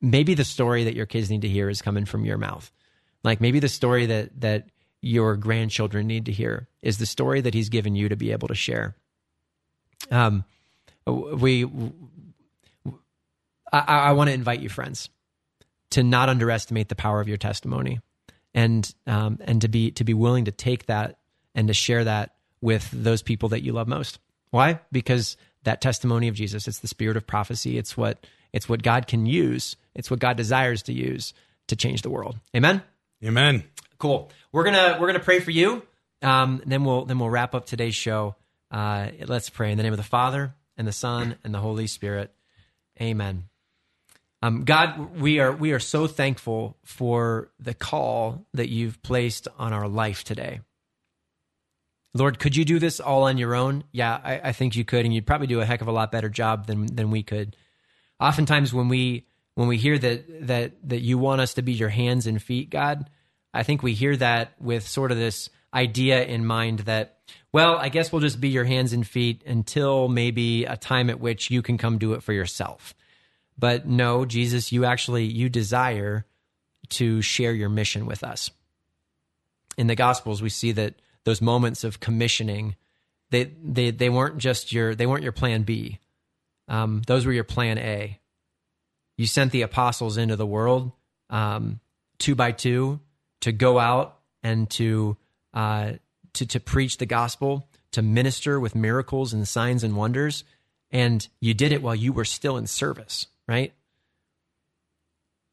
Maybe 0.00 0.34
the 0.34 0.44
story 0.44 0.84
that 0.84 0.94
your 0.94 1.06
kids 1.06 1.30
need 1.30 1.42
to 1.42 1.48
hear 1.48 1.68
is 1.68 1.82
coming 1.82 2.04
from 2.04 2.24
your 2.24 2.38
mouth. 2.38 2.70
Like 3.22 3.40
maybe 3.40 3.60
the 3.60 3.68
story 3.68 4.06
that 4.06 4.40
that 4.40 4.68
your 5.02 5.36
grandchildren 5.36 6.06
need 6.06 6.26
to 6.26 6.32
hear 6.32 6.68
is 6.82 6.98
the 6.98 7.06
story 7.06 7.40
that 7.40 7.54
he's 7.54 7.68
given 7.68 7.94
you 7.94 8.08
to 8.08 8.16
be 8.16 8.32
able 8.32 8.48
to 8.48 8.54
share. 8.54 8.96
Um, 10.10 10.44
we, 11.06 11.64
I, 13.72 13.78
I 13.78 14.12
want 14.12 14.28
to 14.28 14.34
invite 14.34 14.60
you, 14.60 14.68
friends, 14.68 15.08
to 15.90 16.02
not 16.02 16.28
underestimate 16.28 16.88
the 16.88 16.94
power 16.94 17.20
of 17.20 17.28
your 17.28 17.36
testimony, 17.36 18.00
and 18.54 18.92
um, 19.06 19.38
and 19.42 19.60
to 19.62 19.68
be 19.68 19.90
to 19.92 20.04
be 20.04 20.14
willing 20.14 20.46
to 20.46 20.52
take 20.52 20.86
that 20.86 21.18
and 21.54 21.68
to 21.68 21.74
share 21.74 22.04
that 22.04 22.34
with 22.60 22.88
those 22.92 23.22
people 23.22 23.50
that 23.50 23.62
you 23.62 23.72
love 23.72 23.88
most. 23.88 24.18
Why? 24.50 24.80
Because 24.92 25.36
that 25.64 25.80
testimony 25.80 26.28
of 26.28 26.34
Jesus, 26.34 26.66
it's 26.66 26.78
the 26.78 26.88
spirit 26.88 27.16
of 27.16 27.26
prophecy. 27.26 27.78
It's 27.78 27.96
what 27.96 28.26
it's 28.52 28.68
what 28.68 28.82
God 28.82 29.06
can 29.06 29.26
use. 29.26 29.76
It's 29.94 30.10
what 30.10 30.20
God 30.20 30.36
desires 30.36 30.82
to 30.84 30.92
use 30.92 31.34
to 31.68 31.76
change 31.76 32.02
the 32.02 32.10
world. 32.10 32.38
Amen. 32.56 32.82
Amen. 33.24 33.64
Cool. 33.98 34.30
We're 34.52 34.64
gonna 34.64 34.98
we're 35.00 35.06
gonna 35.06 35.20
pray 35.20 35.40
for 35.40 35.50
you. 35.50 35.82
Um, 36.22 36.62
then 36.66 36.84
we'll 36.84 37.04
then 37.04 37.18
we'll 37.18 37.30
wrap 37.30 37.54
up 37.54 37.66
today's 37.66 37.94
show. 37.94 38.34
Uh, 38.70 39.08
let's 39.26 39.50
pray 39.50 39.72
in 39.72 39.76
the 39.76 39.82
name 39.82 39.92
of 39.92 39.98
the 39.98 40.02
Father 40.02 40.54
and 40.76 40.86
the 40.86 40.92
Son 40.92 41.36
and 41.44 41.52
the 41.52 41.58
Holy 41.58 41.86
Spirit. 41.86 42.32
Amen. 43.00 43.49
Um, 44.42 44.64
God, 44.64 45.20
we 45.20 45.38
are 45.38 45.52
we 45.52 45.72
are 45.72 45.78
so 45.78 46.06
thankful 46.06 46.78
for 46.84 47.50
the 47.58 47.74
call 47.74 48.46
that 48.54 48.70
you've 48.70 49.02
placed 49.02 49.48
on 49.58 49.72
our 49.72 49.86
life 49.86 50.24
today. 50.24 50.60
Lord, 52.14 52.38
could 52.38 52.56
you 52.56 52.64
do 52.64 52.78
this 52.78 53.00
all 53.00 53.24
on 53.24 53.38
your 53.38 53.54
own? 53.54 53.84
Yeah, 53.92 54.18
I, 54.22 54.40
I, 54.44 54.52
think 54.52 54.74
you 54.74 54.84
could, 54.84 55.04
and 55.04 55.14
you'd 55.14 55.26
probably 55.26 55.46
do 55.46 55.60
a 55.60 55.64
heck 55.64 55.80
of 55.80 55.86
a 55.86 55.92
lot 55.92 56.10
better 56.10 56.28
job 56.28 56.66
than 56.66 56.86
than 56.86 57.10
we 57.10 57.22
could. 57.22 57.54
Oftentimes, 58.18 58.72
when 58.72 58.88
we 58.88 59.26
when 59.54 59.68
we 59.68 59.76
hear 59.76 59.98
that 59.98 60.46
that 60.46 60.72
that 60.88 61.00
you 61.00 61.18
want 61.18 61.42
us 61.42 61.54
to 61.54 61.62
be 61.62 61.72
your 61.72 61.90
hands 61.90 62.26
and 62.26 62.42
feet, 62.42 62.70
God, 62.70 63.10
I 63.52 63.62
think 63.62 63.82
we 63.82 63.92
hear 63.92 64.16
that 64.16 64.54
with 64.58 64.88
sort 64.88 65.12
of 65.12 65.18
this 65.18 65.50
idea 65.72 66.24
in 66.24 66.46
mind 66.46 66.80
that, 66.80 67.18
well, 67.52 67.76
I 67.76 67.90
guess 67.90 68.10
we'll 68.10 68.22
just 68.22 68.40
be 68.40 68.48
your 68.48 68.64
hands 68.64 68.92
and 68.92 69.06
feet 69.06 69.44
until 69.46 70.08
maybe 70.08 70.64
a 70.64 70.76
time 70.76 71.10
at 71.10 71.20
which 71.20 71.50
you 71.50 71.62
can 71.62 71.78
come 71.78 71.98
do 71.98 72.14
it 72.14 72.22
for 72.22 72.32
yourself. 72.32 72.94
But 73.60 73.86
no, 73.86 74.24
Jesus, 74.24 74.72
you 74.72 74.86
actually 74.86 75.24
you 75.26 75.50
desire 75.50 76.24
to 76.90 77.20
share 77.20 77.52
your 77.52 77.68
mission 77.68 78.06
with 78.06 78.24
us. 78.24 78.50
In 79.76 79.86
the 79.86 79.94
Gospels, 79.94 80.40
we 80.40 80.48
see 80.48 80.72
that 80.72 80.94
those 81.24 81.42
moments 81.42 81.84
of 81.84 82.00
commissioning, 82.00 82.74
they 83.30 83.52
they 83.62 83.90
they 83.90 84.08
weren't 84.08 84.38
just 84.38 84.72
your 84.72 84.94
they 84.94 85.06
weren't 85.06 85.22
your 85.22 85.32
plan 85.32 85.62
B. 85.62 85.98
Um, 86.68 87.02
those 87.06 87.26
were 87.26 87.32
your 87.32 87.44
plan 87.44 87.78
A. 87.78 88.18
You 89.18 89.26
sent 89.26 89.52
the 89.52 89.62
apostles 89.62 90.16
into 90.16 90.36
the 90.36 90.46
world 90.46 90.92
um, 91.28 91.80
two 92.18 92.34
by 92.34 92.52
two 92.52 93.00
to 93.40 93.52
go 93.52 93.78
out 93.78 94.18
and 94.42 94.70
to 94.70 95.16
uh, 95.52 95.92
to 96.34 96.46
to 96.46 96.60
preach 96.60 96.96
the 96.96 97.06
gospel, 97.06 97.68
to 97.92 98.00
minister 98.00 98.58
with 98.58 98.74
miracles 98.74 99.32
and 99.34 99.46
signs 99.46 99.84
and 99.84 99.96
wonders, 99.96 100.44
and 100.90 101.28
you 101.40 101.52
did 101.54 101.72
it 101.72 101.82
while 101.82 101.94
you 101.94 102.12
were 102.12 102.24
still 102.24 102.56
in 102.56 102.66
service, 102.66 103.26
right? 103.50 103.74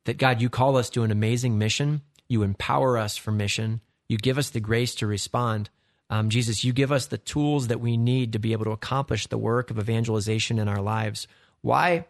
That 0.06 0.20
God, 0.20 0.40
you 0.40 0.50
call 0.50 0.78
us 0.78 0.92
to 0.92 1.02
an 1.02 1.10
amazing 1.10 1.58
mission. 1.58 2.02
You 2.30 2.44
empower 2.44 2.96
us 2.96 3.18
for 3.18 3.32
mission. 3.32 3.82
You 4.08 4.18
give 4.18 4.38
us 4.38 4.52
the 4.52 4.60
grace 4.60 4.94
to 4.96 5.08
respond. 5.08 5.72
Um, 6.12 6.30
Jesus, 6.30 6.64
you 6.64 6.74
give 6.74 6.92
us 6.92 7.08
the 7.08 7.18
tools 7.18 7.68
that 7.68 7.82
we 7.82 7.98
need 7.98 8.34
to 8.34 8.40
be 8.40 8.52
able 8.54 8.66
to 8.66 8.72
accomplish 8.72 9.26
the 9.26 9.38
work 9.38 9.72
of 9.72 9.80
evangelization 9.80 10.60
in 10.60 10.68
our 10.68 10.82
lives. 10.82 11.28
Why? 11.62 12.06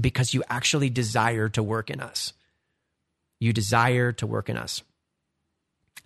Because 0.00 0.32
you 0.32 0.42
actually 0.48 0.88
desire 0.88 1.50
to 1.50 1.62
work 1.62 1.90
in 1.90 2.00
us. 2.00 2.32
You 3.38 3.52
desire 3.52 4.12
to 4.12 4.26
work 4.26 4.48
in 4.48 4.56
us. 4.56 4.82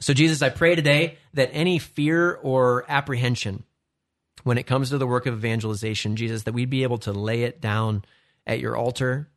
So, 0.01 0.15
Jesus, 0.15 0.43
I 0.43 0.49
pray 0.49 0.75
today 0.75 1.17
that 1.35 1.51
any 1.53 1.79
fear 1.79 2.35
or 2.43 2.85
apprehension 2.89 3.63
when 4.43 4.59
it 4.59 4.67
comes 4.67 4.91
to 4.91 4.99
the 4.99 5.07
work 5.07 5.27
of 5.27 5.35
evangelization, 5.35 6.17
Jesus, 6.17 6.43
that 6.43 6.55
we'd 6.55 6.71
be 6.71 6.83
able 6.83 6.99
to 6.99 7.13
lay 7.13 7.45
it 7.45 7.61
down 7.61 8.05
at 8.47 8.61
your 8.61 8.77
altar. 8.77 9.29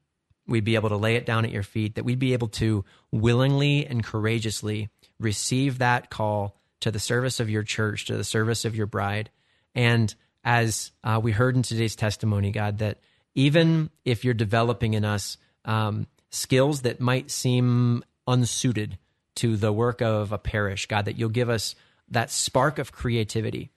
We'd 0.47 0.65
be 0.65 0.75
able 0.75 0.89
to 0.89 0.97
lay 0.97 1.15
it 1.15 1.25
down 1.25 1.45
at 1.45 1.51
your 1.51 1.63
feet, 1.63 1.95
that 1.95 2.03
we'd 2.03 2.19
be 2.19 2.33
able 2.33 2.49
to 2.49 2.83
willingly 3.11 3.85
and 3.85 4.03
courageously 4.03 4.89
receive 5.19 5.77
that 5.79 6.09
call 6.09 6.59
to 6.81 6.91
the 6.91 6.99
service 6.99 7.39
of 7.39 7.49
your 7.49 7.63
church, 7.63 8.05
to 8.05 8.17
the 8.17 8.23
service 8.23 8.65
of 8.65 8.75
your 8.75 8.87
bride. 8.87 9.29
And 9.73 10.13
as 10.43 10.91
uh, 11.03 11.19
we 11.23 11.31
heard 11.31 11.55
in 11.55 11.63
today's 11.63 11.95
testimony, 11.95 12.51
God, 12.51 12.79
that 12.79 12.99
even 13.35 13.89
if 14.03 14.25
you're 14.25 14.33
developing 14.33 14.93
in 14.93 15.05
us 15.05 15.37
um, 15.65 16.07
skills 16.29 16.81
that 16.81 16.99
might 16.99 17.31
seem 17.31 18.03
unsuited 18.27 18.97
to 19.35 19.55
the 19.55 19.71
work 19.71 20.01
of 20.01 20.31
a 20.31 20.37
parish, 20.37 20.87
God, 20.87 21.05
that 21.05 21.17
you'll 21.17 21.29
give 21.29 21.49
us 21.49 21.75
that 22.09 22.29
spark 22.29 22.79
of 22.79 22.91
creativity 22.91 23.71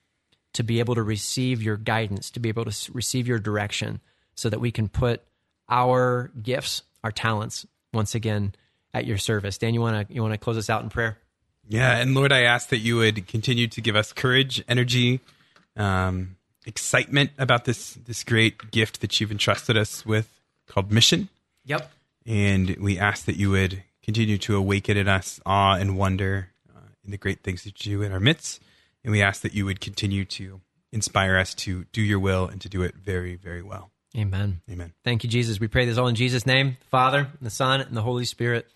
to 0.53 0.63
be 0.63 0.79
able 0.79 0.95
to 0.95 1.03
receive 1.03 1.61
your 1.61 1.77
guidance, 1.77 2.29
to 2.31 2.39
be 2.39 2.49
able 2.49 2.65
to 2.65 2.91
receive 2.91 3.27
your 3.27 3.39
direction, 3.39 4.01
so 4.37 4.49
that 4.49 4.59
we 4.59 4.71
can 4.71 4.87
put 4.87 5.21
our 5.67 6.31
gifts, 6.41 6.83
our 7.03 7.11
talents, 7.11 7.65
once 7.93 8.15
again 8.15 8.53
at 8.93 9.05
your 9.05 9.17
service. 9.17 9.57
Dan, 9.57 9.73
you 9.73 9.81
want 9.81 10.07
to 10.07 10.13
you 10.13 10.21
want 10.21 10.33
to 10.33 10.37
close 10.37 10.57
us 10.57 10.69
out 10.69 10.83
in 10.83 10.89
prayer? 10.89 11.17
Yeah, 11.67 11.97
and 11.97 12.15
Lord, 12.15 12.31
I 12.31 12.43
ask 12.43 12.69
that 12.69 12.77
you 12.77 12.95
would 12.97 13.27
continue 13.27 13.67
to 13.67 13.81
give 13.81 13.97
us 13.97 14.13
courage, 14.13 14.63
energy, 14.69 15.19
um, 15.75 16.37
excitement 16.65 17.31
about 17.37 17.65
this 17.65 17.95
this 17.95 18.23
great 18.23 18.71
gift 18.71 19.01
that 19.01 19.19
you've 19.19 19.31
entrusted 19.31 19.75
us 19.75 20.05
with, 20.05 20.39
called 20.67 20.91
mission. 20.91 21.27
Yep. 21.65 21.91
And 22.25 22.77
we 22.77 22.97
ask 22.97 23.25
that 23.25 23.35
you 23.35 23.49
would 23.51 23.83
continue 24.03 24.37
to 24.37 24.55
awaken 24.55 24.95
in 24.97 25.07
us 25.07 25.39
awe 25.45 25.75
and 25.75 25.97
wonder 25.97 26.49
uh, 26.73 26.79
in 27.03 27.11
the 27.11 27.17
great 27.17 27.43
things 27.43 27.63
that 27.63 27.85
you 27.85 27.97
do 27.97 28.03
in 28.03 28.11
our 28.11 28.19
midst. 28.19 28.61
And 29.03 29.11
we 29.11 29.21
ask 29.21 29.41
that 29.41 29.53
you 29.53 29.65
would 29.65 29.81
continue 29.81 30.25
to 30.25 30.61
inspire 30.91 31.37
us 31.37 31.53
to 31.55 31.85
do 31.91 32.01
your 32.01 32.19
will 32.19 32.47
and 32.47 32.61
to 32.61 32.69
do 32.69 32.83
it 32.83 32.95
very, 32.95 33.35
very 33.35 33.61
well. 33.61 33.91
Amen. 34.17 34.61
Amen. 34.69 34.93
Thank 35.03 35.23
you, 35.23 35.29
Jesus. 35.29 35.59
We 35.59 35.67
pray 35.67 35.85
this 35.85 35.97
all 35.97 36.07
in 36.07 36.15
Jesus' 36.15 36.45
name, 36.45 36.77
Father, 36.89 37.19
and 37.19 37.41
the 37.41 37.51
Son, 37.51 37.81
and 37.81 37.95
the 37.95 38.01
Holy 38.01 38.25
Spirit. 38.25 38.67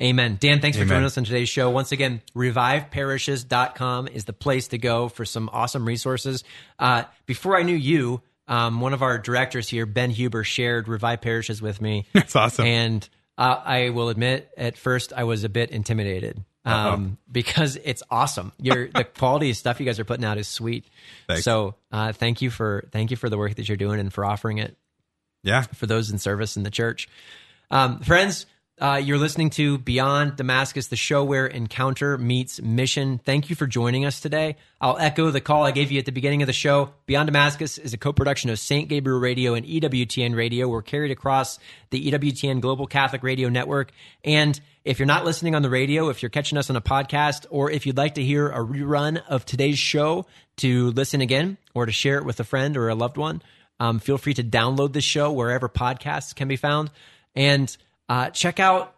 Amen. 0.00 0.38
Dan, 0.40 0.60
thanks 0.60 0.76
for 0.76 0.84
joining 0.84 1.04
us 1.04 1.16
on 1.16 1.24
today's 1.24 1.48
show. 1.48 1.70
Once 1.70 1.92
again, 1.92 2.20
reviveparishes.com 2.34 4.08
is 4.08 4.24
the 4.24 4.32
place 4.32 4.68
to 4.68 4.78
go 4.78 5.08
for 5.08 5.24
some 5.24 5.48
awesome 5.52 5.86
resources. 5.86 6.42
Uh, 6.80 7.04
before 7.26 7.56
I 7.56 7.62
knew 7.62 7.76
you, 7.76 8.20
um, 8.48 8.80
one 8.80 8.92
of 8.92 9.02
our 9.02 9.18
directors 9.18 9.68
here, 9.68 9.86
Ben 9.86 10.10
Huber, 10.10 10.42
shared 10.42 10.88
Revive 10.88 11.20
Parishes 11.20 11.62
with 11.62 11.80
me. 11.80 12.06
That's 12.12 12.34
awesome. 12.34 12.66
And 12.66 13.08
uh, 13.38 13.60
I 13.64 13.90
will 13.90 14.08
admit, 14.08 14.50
at 14.56 14.76
first, 14.76 15.12
I 15.12 15.24
was 15.24 15.44
a 15.44 15.48
bit 15.48 15.70
intimidated 15.70 16.42
um, 16.64 17.18
because 17.30 17.76
it's 17.76 18.02
awesome. 18.10 18.52
Your 18.58 18.88
the 18.88 19.04
quality 19.18 19.50
of 19.50 19.56
stuff 19.56 19.78
you 19.80 19.86
guys 19.86 20.00
are 20.00 20.04
putting 20.04 20.24
out 20.24 20.38
is 20.38 20.48
sweet. 20.48 20.86
Thanks. 21.28 21.44
So 21.44 21.74
uh, 21.92 22.12
thank 22.12 22.42
you 22.42 22.50
for 22.50 22.88
thank 22.90 23.10
you 23.10 23.16
for 23.16 23.28
the 23.28 23.36
work 23.36 23.54
that 23.56 23.68
you're 23.68 23.76
doing 23.76 24.00
and 24.00 24.12
for 24.12 24.24
offering 24.24 24.58
it 24.58 24.76
yeah. 25.44 25.62
for 25.62 25.86
those 25.86 26.10
in 26.10 26.18
service 26.18 26.56
in 26.56 26.64
the 26.64 26.70
church. 26.70 27.08
Um, 27.70 28.00
friends, 28.00 28.46
uh, 28.80 29.00
you're 29.02 29.18
listening 29.18 29.50
to 29.50 29.78
Beyond 29.78 30.34
Damascus, 30.34 30.88
the 30.88 30.96
show 30.96 31.22
where 31.22 31.46
encounter 31.46 32.18
meets 32.18 32.60
mission. 32.60 33.18
Thank 33.18 33.48
you 33.48 33.54
for 33.54 33.68
joining 33.68 34.04
us 34.04 34.20
today. 34.20 34.56
I'll 34.80 34.98
echo 34.98 35.30
the 35.30 35.40
call 35.40 35.62
I 35.62 35.70
gave 35.70 35.92
you 35.92 36.00
at 36.00 36.06
the 36.06 36.12
beginning 36.12 36.42
of 36.42 36.48
the 36.48 36.52
show. 36.52 36.90
Beyond 37.06 37.28
Damascus 37.28 37.78
is 37.78 37.94
a 37.94 37.96
co 37.96 38.12
production 38.12 38.50
of 38.50 38.58
St. 38.58 38.88
Gabriel 38.88 39.20
Radio 39.20 39.54
and 39.54 39.64
EWTN 39.64 40.34
Radio. 40.34 40.66
We're 40.66 40.82
carried 40.82 41.12
across 41.12 41.60
the 41.90 42.10
EWTN 42.10 42.60
Global 42.60 42.88
Catholic 42.88 43.22
Radio 43.22 43.48
Network. 43.48 43.92
And 44.24 44.60
if 44.84 44.98
you're 44.98 45.06
not 45.06 45.24
listening 45.24 45.54
on 45.54 45.62
the 45.62 45.70
radio, 45.70 46.08
if 46.08 46.20
you're 46.20 46.30
catching 46.30 46.58
us 46.58 46.68
on 46.68 46.74
a 46.74 46.80
podcast, 46.80 47.46
or 47.50 47.70
if 47.70 47.86
you'd 47.86 47.96
like 47.96 48.16
to 48.16 48.24
hear 48.24 48.48
a 48.48 48.58
rerun 48.58 49.22
of 49.28 49.46
today's 49.46 49.78
show 49.78 50.26
to 50.56 50.90
listen 50.90 51.20
again 51.20 51.58
or 51.74 51.86
to 51.86 51.92
share 51.92 52.18
it 52.18 52.24
with 52.24 52.40
a 52.40 52.44
friend 52.44 52.76
or 52.76 52.88
a 52.88 52.96
loved 52.96 53.18
one, 53.18 53.40
um, 53.80 53.98
feel 53.98 54.18
free 54.18 54.34
to 54.34 54.44
download 54.44 54.92
this 54.92 55.04
show 55.04 55.32
wherever 55.32 55.68
podcasts 55.68 56.34
can 56.34 56.48
be 56.48 56.56
found. 56.56 56.90
And 57.34 57.74
uh, 58.08 58.30
check 58.30 58.60
out, 58.60 58.94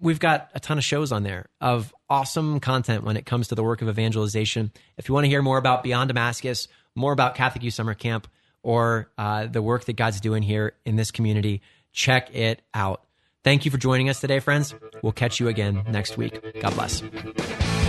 we've 0.00 0.20
got 0.20 0.50
a 0.54 0.60
ton 0.60 0.78
of 0.78 0.84
shows 0.84 1.12
on 1.12 1.22
there 1.22 1.48
of 1.60 1.94
awesome 2.08 2.60
content 2.60 3.04
when 3.04 3.16
it 3.16 3.26
comes 3.26 3.48
to 3.48 3.54
the 3.54 3.62
work 3.62 3.82
of 3.82 3.88
evangelization. 3.88 4.72
If 4.96 5.08
you 5.08 5.14
want 5.14 5.24
to 5.24 5.28
hear 5.28 5.42
more 5.42 5.58
about 5.58 5.82
Beyond 5.82 6.08
Damascus, 6.08 6.68
more 6.94 7.12
about 7.12 7.34
Catholic 7.34 7.62
Youth 7.62 7.74
Summer 7.74 7.94
Camp, 7.94 8.28
or 8.62 9.10
uh, 9.16 9.46
the 9.46 9.62
work 9.62 9.84
that 9.84 9.94
God's 9.94 10.20
doing 10.20 10.42
here 10.42 10.74
in 10.84 10.96
this 10.96 11.10
community, 11.10 11.62
check 11.92 12.34
it 12.34 12.62
out. 12.74 13.02
Thank 13.44 13.64
you 13.64 13.70
for 13.70 13.78
joining 13.78 14.08
us 14.08 14.20
today, 14.20 14.40
friends. 14.40 14.74
We'll 15.02 15.12
catch 15.12 15.40
you 15.40 15.48
again 15.48 15.84
next 15.88 16.16
week. 16.16 16.60
God 16.60 16.74
bless. 16.74 17.87